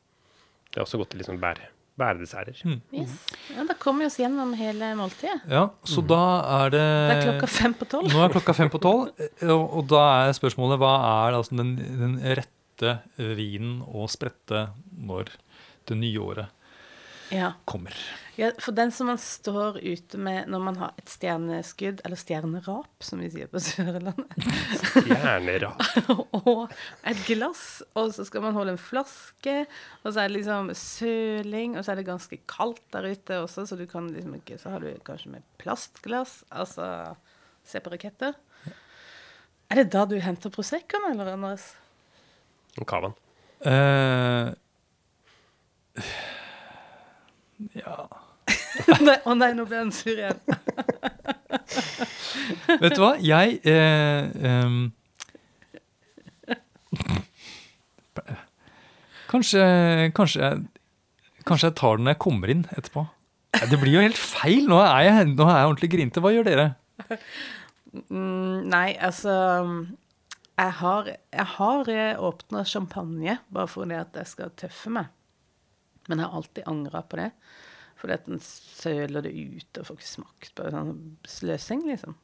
Det 0.71 0.81
er 0.81 0.85
også 0.87 0.99
godt 1.01 1.13
til 1.15 1.23
liksom 1.23 1.39
bær, 1.43 1.61
bæredesserter. 2.01 2.59
Mm. 2.65 2.81
Yes. 2.95 3.15
Ja, 3.55 3.67
da 3.69 3.77
kommer 3.79 4.05
vi 4.05 4.11
oss 4.11 4.19
gjennom 4.19 4.55
hele 4.59 4.95
måltidet. 4.99 5.45
ja, 5.51 5.69
så 5.85 6.03
da 6.07 6.23
er 6.63 6.75
det 6.75 6.83
Det 6.83 7.15
er 7.17 7.23
klokka 7.29 7.53
fem 7.61 7.77
på 7.79 7.89
tolv. 7.93 8.11
Nå 8.13 8.25
er 8.25 8.35
klokka 8.35 8.57
fem 8.57 8.73
på 8.73 8.83
tolv, 8.83 9.13
eh, 9.19 9.49
og, 9.49 9.65
og 9.79 9.89
da 9.93 10.03
er 10.25 10.37
spørsmålet 10.37 10.83
hva 10.83 10.95
er 11.29 11.39
altså 11.39 11.61
den, 11.61 11.77
den 12.01 12.19
rette 12.25 12.99
vinen 13.39 13.81
å 13.87 14.09
sprette 14.11 14.69
når 14.99 15.31
det 15.87 15.97
nye 16.01 16.21
året 16.25 16.64
Ja. 17.35 17.49
kommer. 17.67 17.97
ja, 18.39 18.51
for 18.63 18.77
den 18.77 18.93
som 18.95 19.09
man 19.11 19.19
står 19.21 19.81
ute 19.83 20.19
med 20.21 20.49
når 20.53 20.63
man 20.63 20.79
har 20.79 20.93
et 21.01 21.11
stjerneskudd, 21.11 22.03
eller 22.07 22.21
stjernerap, 22.21 22.93
som 23.03 23.23
vi 23.23 23.31
sier 23.33 23.51
på 23.51 23.63
Sørlandet, 23.63 24.37
Stjernerap. 24.95 25.83
og 26.45 26.73
et 27.07 27.21
glass, 27.27 27.83
og 27.99 28.13
så 28.15 28.27
skal 28.29 28.45
man 28.47 28.57
holde 28.57 28.77
en 28.77 28.81
flaske, 28.81 29.57
og 30.03 30.09
så 30.13 30.25
er 30.25 30.31
det 30.31 30.39
liksom 30.39 30.73
søling, 30.79 31.79
og 31.79 31.85
så 31.85 31.95
er 31.95 32.01
det 32.01 32.09
ganske 32.09 32.41
kaldt 32.51 32.85
der 32.95 33.11
ute 33.11 33.43
også, 33.45 33.67
så 33.67 33.79
du 33.81 33.87
kan 33.91 34.09
liksom 34.15 34.39
ikke 34.39 34.61
Så 34.63 34.71
har 34.71 34.83
du 34.85 34.91
kanskje 35.05 35.35
med 35.37 35.47
plastglass, 35.59 36.43
altså 36.51 37.17
Se 37.65 37.81
på 37.81 37.89
raketter. 37.95 38.35
Er 39.73 39.81
det 39.81 39.87
da 39.95 40.05
du 40.05 40.19
henter 40.21 40.53
Proseccoen, 40.53 41.07
eller, 41.11 41.33
Anders? 41.33 41.71
Cavaen. 42.85 43.15
Eh, 43.65 44.53
ja 47.79 47.97
nei, 49.07 49.17
Å 49.25 49.33
nei, 49.39 49.53
nå 49.57 49.65
ble 49.69 49.79
han 49.85 49.93
sur 49.95 50.13
igjen. 50.13 50.41
Vet 52.83 52.97
du 52.97 53.01
hva? 53.01 53.15
Jeg 53.23 53.61
eh, 53.71 54.23
um, 54.45 54.93
Kanskje, 59.35 59.63
kanskje, 60.15 60.49
kanskje 61.49 61.69
jeg 61.71 61.77
tar 61.81 61.97
den 61.99 62.05
når 62.07 62.15
jeg 62.15 62.23
kommer 62.23 62.53
inn 62.53 62.63
etterpå. 62.77 63.03
Det 63.71 63.79
blir 63.81 63.97
jo 63.97 64.05
helt 64.05 64.21
feil. 64.21 64.69
Nå 64.71 64.79
er 64.85 65.01
jeg, 65.09 65.31
nå 65.33 65.45
er 65.49 65.57
jeg 65.57 65.71
ordentlig 65.71 65.91
grinete. 65.91 66.23
Hva 66.23 66.31
gjør 66.35 66.47
dere? 66.47 66.67
Mm, 68.11 68.67
nei, 68.71 68.95
altså 68.99 69.33
Jeg 70.55 70.73
har, 70.79 71.11
jeg 71.35 71.49
har 71.57 71.91
åpna 72.29 72.63
champagne 72.67 73.39
bare 73.51 73.71
fordi 73.71 73.97
at 73.99 74.15
jeg 74.21 74.31
skal 74.31 74.55
tøffe 74.59 74.93
meg. 74.95 75.11
Men 76.09 76.21
jeg 76.21 76.29
har 76.29 76.37
alltid 76.41 76.69
angra 76.71 77.03
på 77.03 77.21
det. 77.21 77.31
Fordi 78.01 78.17
at 78.19 78.27
den 78.29 78.41
søler 78.45 79.25
det 79.25 79.33
ut 79.33 79.79
og 79.81 79.87
får 79.89 79.99
ikke 80.01 80.11
smakt 80.11 80.55
på 80.55 80.67
det. 80.67 80.73
Sånn 80.75 80.97
sløsing, 81.37 81.85
liksom. 81.89 82.17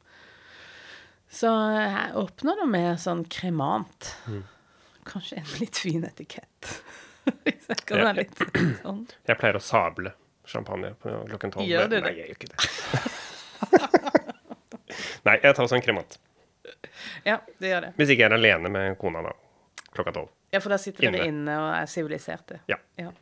Så 1.31 1.47
jeg 1.71 2.09
åpner 2.19 2.59
det 2.59 2.67
med 2.69 2.99
sånn 2.99 3.23
kremant. 3.31 4.11
Kanskje 5.07 5.39
en 5.39 5.53
litt 5.61 5.79
fin 5.79 6.03
etikett. 6.05 6.73
Hvis 7.45 7.69
jeg 7.71 7.85
kan 7.87 8.03
være 8.03 8.25
litt 8.25 8.41
sånn. 8.81 9.05
Jeg 9.29 9.39
pleier 9.39 9.57
å 9.57 9.63
sable 9.63 10.11
champagne 10.51 10.91
på 10.99 11.13
klokken 11.29 11.53
tolv. 11.53 11.69
Gjør 11.69 11.87
du 11.87 11.95
det? 11.95 12.03
Nei, 12.03 12.13
jeg 12.17 12.25
gjør 12.27 12.37
ikke 12.37 12.51
det. 12.51 12.57
Nei, 15.27 15.37
jeg 15.45 15.55
tar 15.55 15.69
sånn 15.71 15.83
kremant. 15.85 16.17
Ja, 17.23 17.39
det 17.61 17.71
gjør 17.71 17.87
det. 17.87 17.91
Hvis 17.97 18.11
ikke 18.13 18.25
jeg 18.25 18.31
er 18.31 18.37
alene 18.37 18.71
med 18.73 18.97
kona 19.01 19.21
da, 19.25 19.33
klokka 19.95 20.13
tolv. 20.17 20.31
Ja, 20.51 20.59
for 20.59 20.73
da 20.73 20.77
sitter 20.81 21.07
dere 21.07 21.23
Inne. 21.23 21.29
inne 21.31 21.57
og 21.61 21.69
er 21.77 21.87
siviliserte. 21.89 22.59
Ja. 22.67 22.77
ja. 22.99 23.13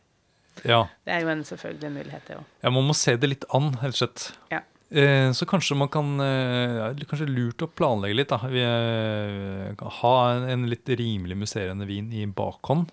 Ja, 0.68 0.82
Det 1.06 1.14
er 1.16 1.22
jo 1.24 1.30
en 1.32 1.44
selvfølgelig 1.48 1.92
mulighet, 1.96 2.26
det 2.28 2.38
òg. 2.40 2.44
ja, 2.64 2.70
Man 2.76 2.88
må 2.88 2.96
se 2.98 3.16
det 3.18 3.30
litt 3.30 3.46
an, 3.56 3.74
helt 3.84 3.96
slett. 4.00 4.32
Ja. 4.52 4.62
Eh, 4.90 5.30
så 5.38 5.46
kanskje 5.46 5.76
man 5.78 5.88
kan 5.94 6.16
eh, 6.20 6.96
Kanskje 7.06 7.28
lurt 7.30 7.62
å 7.62 7.68
planlegge 7.70 8.16
litt. 8.18 8.30
da. 8.34 8.40
Vi, 8.50 8.64
eh, 8.66 9.84
ha 10.02 10.14
en, 10.34 10.48
en 10.50 10.66
litt 10.70 10.90
rimelig 10.90 11.38
musserende 11.38 11.86
vin 11.86 12.12
i 12.14 12.26
bakhånd. 12.26 12.90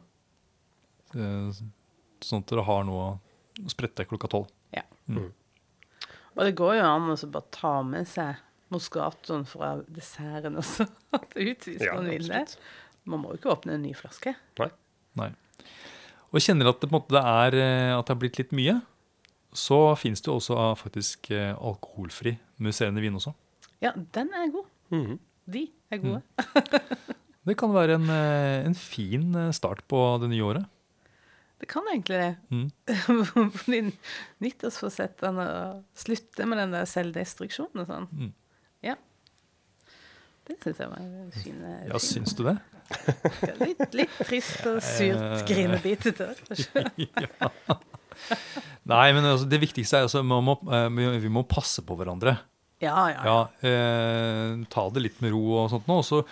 Eh, 1.16 1.50
sånn 2.20 2.42
at 2.44 2.52
dere 2.52 2.66
har 2.68 2.84
noe 2.84 3.06
å 3.64 3.70
sprette 3.72 4.04
klokka 4.08 4.28
tolv. 4.28 4.50
Ja. 4.76 4.82
Mm. 5.08 5.30
Og 6.36 6.42
det 6.44 6.52
går 6.58 6.76
jo 6.76 6.84
an 6.84 7.08
å 7.14 7.16
bare 7.32 7.48
ta 7.54 7.78
med 7.86 8.04
seg 8.10 8.42
Moscatoen 8.74 9.46
fra 9.48 9.76
desserten 9.86 10.58
også 10.58 10.84
ut, 11.14 11.64
hvis 11.64 11.80
Ja, 11.86 11.94
man 11.94 12.10
vil 12.10 12.26
det. 12.28 12.44
Man 13.06 13.22
må 13.22 13.30
jo 13.32 13.38
ikke 13.38 13.52
åpne 13.54 13.76
en 13.78 13.84
ny 13.86 13.92
flaske. 13.96 14.34
Nei. 14.58 14.68
Nei. 15.16 15.30
Og 16.34 16.42
kjenner 16.42 16.68
at 16.72 16.80
det, 16.82 16.88
på 16.90 16.94
en 16.94 16.98
måte, 17.00 17.14
det 17.14 17.22
er, 17.22 17.56
eh, 17.62 17.92
at 17.98 18.06
det 18.08 18.14
har 18.14 18.20
blitt 18.20 18.38
litt 18.40 18.52
mye, 18.56 18.78
så 19.56 19.78
fins 19.96 20.20
det 20.20 20.28
jo 20.28 20.36
også 20.40 20.56
ah, 20.60 20.74
faktisk 20.76 21.30
eh, 21.32 21.52
alkoholfri 21.54 22.34
musserende 22.60 23.00
vin 23.04 23.14
også. 23.16 23.32
Ja, 23.84 23.92
den 24.16 24.32
er 24.36 24.50
god. 24.52 24.66
Mhm. 24.92 25.18
De 25.46 25.62
er 25.94 26.00
gode. 26.02 26.22
Det 27.46 27.54
kan 27.60 27.70
være 27.70 27.94
en, 28.00 28.08
eh, 28.10 28.64
en 28.66 28.74
fin 28.74 29.28
eh, 29.38 29.52
start 29.54 29.84
på 29.88 30.00
det 30.20 30.32
nye 30.32 30.42
året. 30.42 30.66
Det 31.62 31.68
kan 31.70 31.86
egentlig 31.88 32.18
det. 32.18 32.32
Mm. 32.52 33.92
Nyttårsforsettene 34.44 35.44
å 35.46 35.60
slutte 35.96 36.44
med 36.48 36.58
den 36.60 36.74
der 36.76 36.88
selvdestruksjonen 36.90 37.84
og 37.84 37.88
sånn. 37.88 38.08
Mm. 38.12 38.32
Ja. 38.84 38.96
Det 40.46 40.58
syns 40.62 40.82
jeg 40.82 40.90
var 40.92 41.00
en 41.00 41.30
fin 41.34 41.62
eh, 41.64 41.86
Ja, 41.88 41.96
fin- 42.02 42.10
syns 42.26 42.36
du 42.38 42.44
det? 42.46 42.56
Litt, 43.60 43.94
litt 43.96 44.18
trist 44.26 44.66
og 44.70 44.80
surt 44.84 45.44
grinebitete. 45.48 46.28
kanskje. 46.46 46.84
ja. 47.06 47.50
Nei, 48.88 49.06
men 49.12 49.24
altså, 49.28 49.48
det 49.50 49.58
viktigste 49.60 49.98
er 50.00 50.06
altså 50.06 50.22
man 50.24 50.44
må, 50.46 50.54
eh, 50.72 50.88
vi- 50.94 51.18
vi 51.26 51.32
må 51.32 51.42
passe 51.48 51.82
på 51.86 51.96
hverandre. 51.98 52.36
Ja, 52.80 53.08
ja. 53.08 53.22
Ja, 53.24 53.38
eh, 53.66 54.64
ta 54.72 54.88
det 54.92 55.02
litt 55.02 55.20
med 55.24 55.32
ro 55.32 55.42
og 55.64 55.70
sånt 55.72 55.86
nå. 55.88 55.98
Og 56.02 56.04
så 56.06 56.22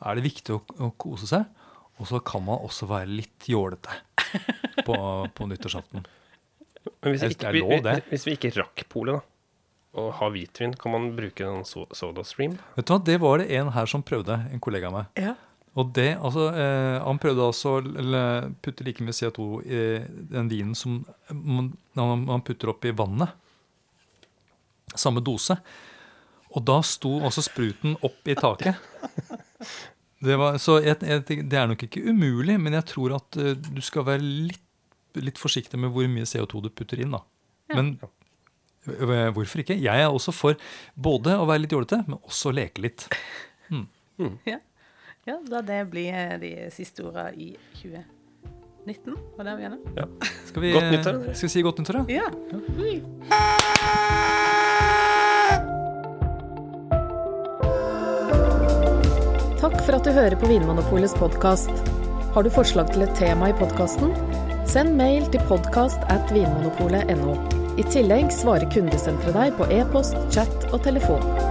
er 0.00 0.16
det 0.16 0.24
viktig 0.24 0.54
å, 0.56 0.60
å 0.86 0.92
kose 1.00 1.26
seg. 1.28 1.44
Og 2.00 2.06
så 2.08 2.20
kan 2.24 2.42
man 2.44 2.62
også 2.64 2.86
være 2.88 3.10
litt 3.12 3.44
jålete 3.52 3.92
på, 4.86 4.94
på 5.36 5.48
nyttårsaften. 5.50 6.06
Men 7.04 7.12
hvis, 7.12 7.26
ikke, 7.34 7.50
vi, 7.52 7.60
vi, 7.60 7.96
hvis 8.08 8.24
vi 8.24 8.32
ikke 8.38 8.54
rakk 8.56 8.86
polet, 8.88 9.18
da, 9.20 9.26
og 10.00 10.12
har 10.16 10.30
hvitvin, 10.32 10.72
kan 10.80 10.92
man 10.94 11.10
bruke 11.16 11.44
en 11.44 11.64
so 11.68 11.82
SodaStream? 11.92 12.54
Vet 12.78 12.86
du 12.88 12.92
hva, 12.94 13.00
Det 13.04 13.18
var 13.20 13.42
det 13.42 13.50
en 13.58 13.68
her 13.74 13.88
som 13.90 14.04
prøvde, 14.06 14.38
en 14.54 14.60
kollega 14.62 14.88
av 14.88 14.96
meg. 15.00 15.10
ja. 15.20 15.34
Og 15.78 15.92
det, 15.94 16.16
altså, 16.18 16.48
eh, 16.50 16.96
Han 17.04 17.20
prøvde 17.22 17.46
altså 17.46 17.76
å 17.78 18.54
putte 18.62 18.86
like 18.86 19.04
mye 19.06 19.14
CO2 19.14 19.44
i 19.62 19.82
den 20.32 20.50
vinen 20.50 20.74
som 20.74 21.04
man, 21.30 21.70
man 21.94 22.42
putter 22.46 22.72
opp 22.72 22.84
i 22.84 22.94
vannet. 22.96 23.30
Samme 24.98 25.22
dose. 25.22 25.56
Og 26.50 26.64
da 26.66 26.80
sto 26.82 27.20
også 27.22 27.44
spruten 27.46 27.94
opp 28.02 28.26
i 28.26 28.34
taket. 28.38 28.78
Det, 30.20 30.34
var, 30.36 30.58
så 30.60 30.74
jeg, 30.84 30.98
jeg, 31.00 31.44
det 31.48 31.56
er 31.56 31.68
nok 31.70 31.86
ikke 31.86 32.02
umulig, 32.10 32.58
men 32.60 32.74
jeg 32.76 32.84
tror 32.90 33.14
at 33.16 33.38
uh, 33.40 33.54
du 33.56 33.78
skal 33.80 34.04
være 34.04 34.20
litt, 34.20 34.66
litt 35.16 35.40
forsiktig 35.40 35.80
med 35.80 35.94
hvor 35.94 36.04
mye 36.12 36.28
CO2 36.28 36.60
du 36.66 36.68
putter 36.76 37.00
inn. 37.00 37.14
da. 37.16 37.22
Ja. 37.70 37.78
Men 37.78 37.94
øh, 38.02 39.30
hvorfor 39.32 39.62
ikke? 39.62 39.78
Jeg 39.80 40.02
er 40.02 40.10
også 40.10 40.34
for 40.36 40.60
både 40.92 41.38
å 41.40 41.46
være 41.48 41.64
litt 41.64 41.72
jålete, 41.72 42.02
men 42.04 42.20
også 42.20 42.52
leke 42.52 42.84
litt. 42.84 43.06
ja. 44.50 44.58
Ja, 45.28 45.36
da 45.50 45.60
det 45.62 45.84
blir 45.92 46.12
eh, 46.14 46.38
de 46.40 46.70
siste 46.72 47.04
orda 47.04 47.28
i 47.32 47.56
2019. 47.82 49.16
Var 49.36 49.44
det 49.44 49.56
vi 49.58 49.64
er? 49.68 49.76
Ja. 49.98 50.06
Skal 50.48 50.62
vi, 50.64 50.72
Godt 50.72 50.90
nyttår. 50.94 51.20
Skal 51.34 51.48
vi 51.48 51.52
si 51.52 51.62
godt 51.62 51.78
nyttår, 51.82 52.00
da? 52.00 52.04
Ja. 52.08 52.28
Takk 59.60 59.76
for 59.84 59.98
at 59.98 60.06
du 60.08 60.12
hører 60.16 60.36
på 60.40 60.48
Vinmonopolets 60.48 61.14
podkast. 61.20 61.70
Har 62.34 62.46
du 62.46 62.50
forslag 62.54 62.88
til 62.94 63.04
et 63.04 63.12
tema 63.18 63.50
i 63.52 63.56
podkasten? 63.60 64.14
Send 64.70 64.96
mail 64.96 65.26
til 65.34 65.42
podkast 65.50 66.00
at 66.08 66.32
vinmonopolet.no. 66.32 67.36
I 67.76 67.84
tillegg 67.92 68.32
svarer 68.34 68.68
kundesenteret 68.72 69.36
deg 69.36 69.56
på 69.60 69.68
e-post, 69.76 70.16
chat 70.32 70.70
og 70.72 70.80
telefon. 70.86 71.49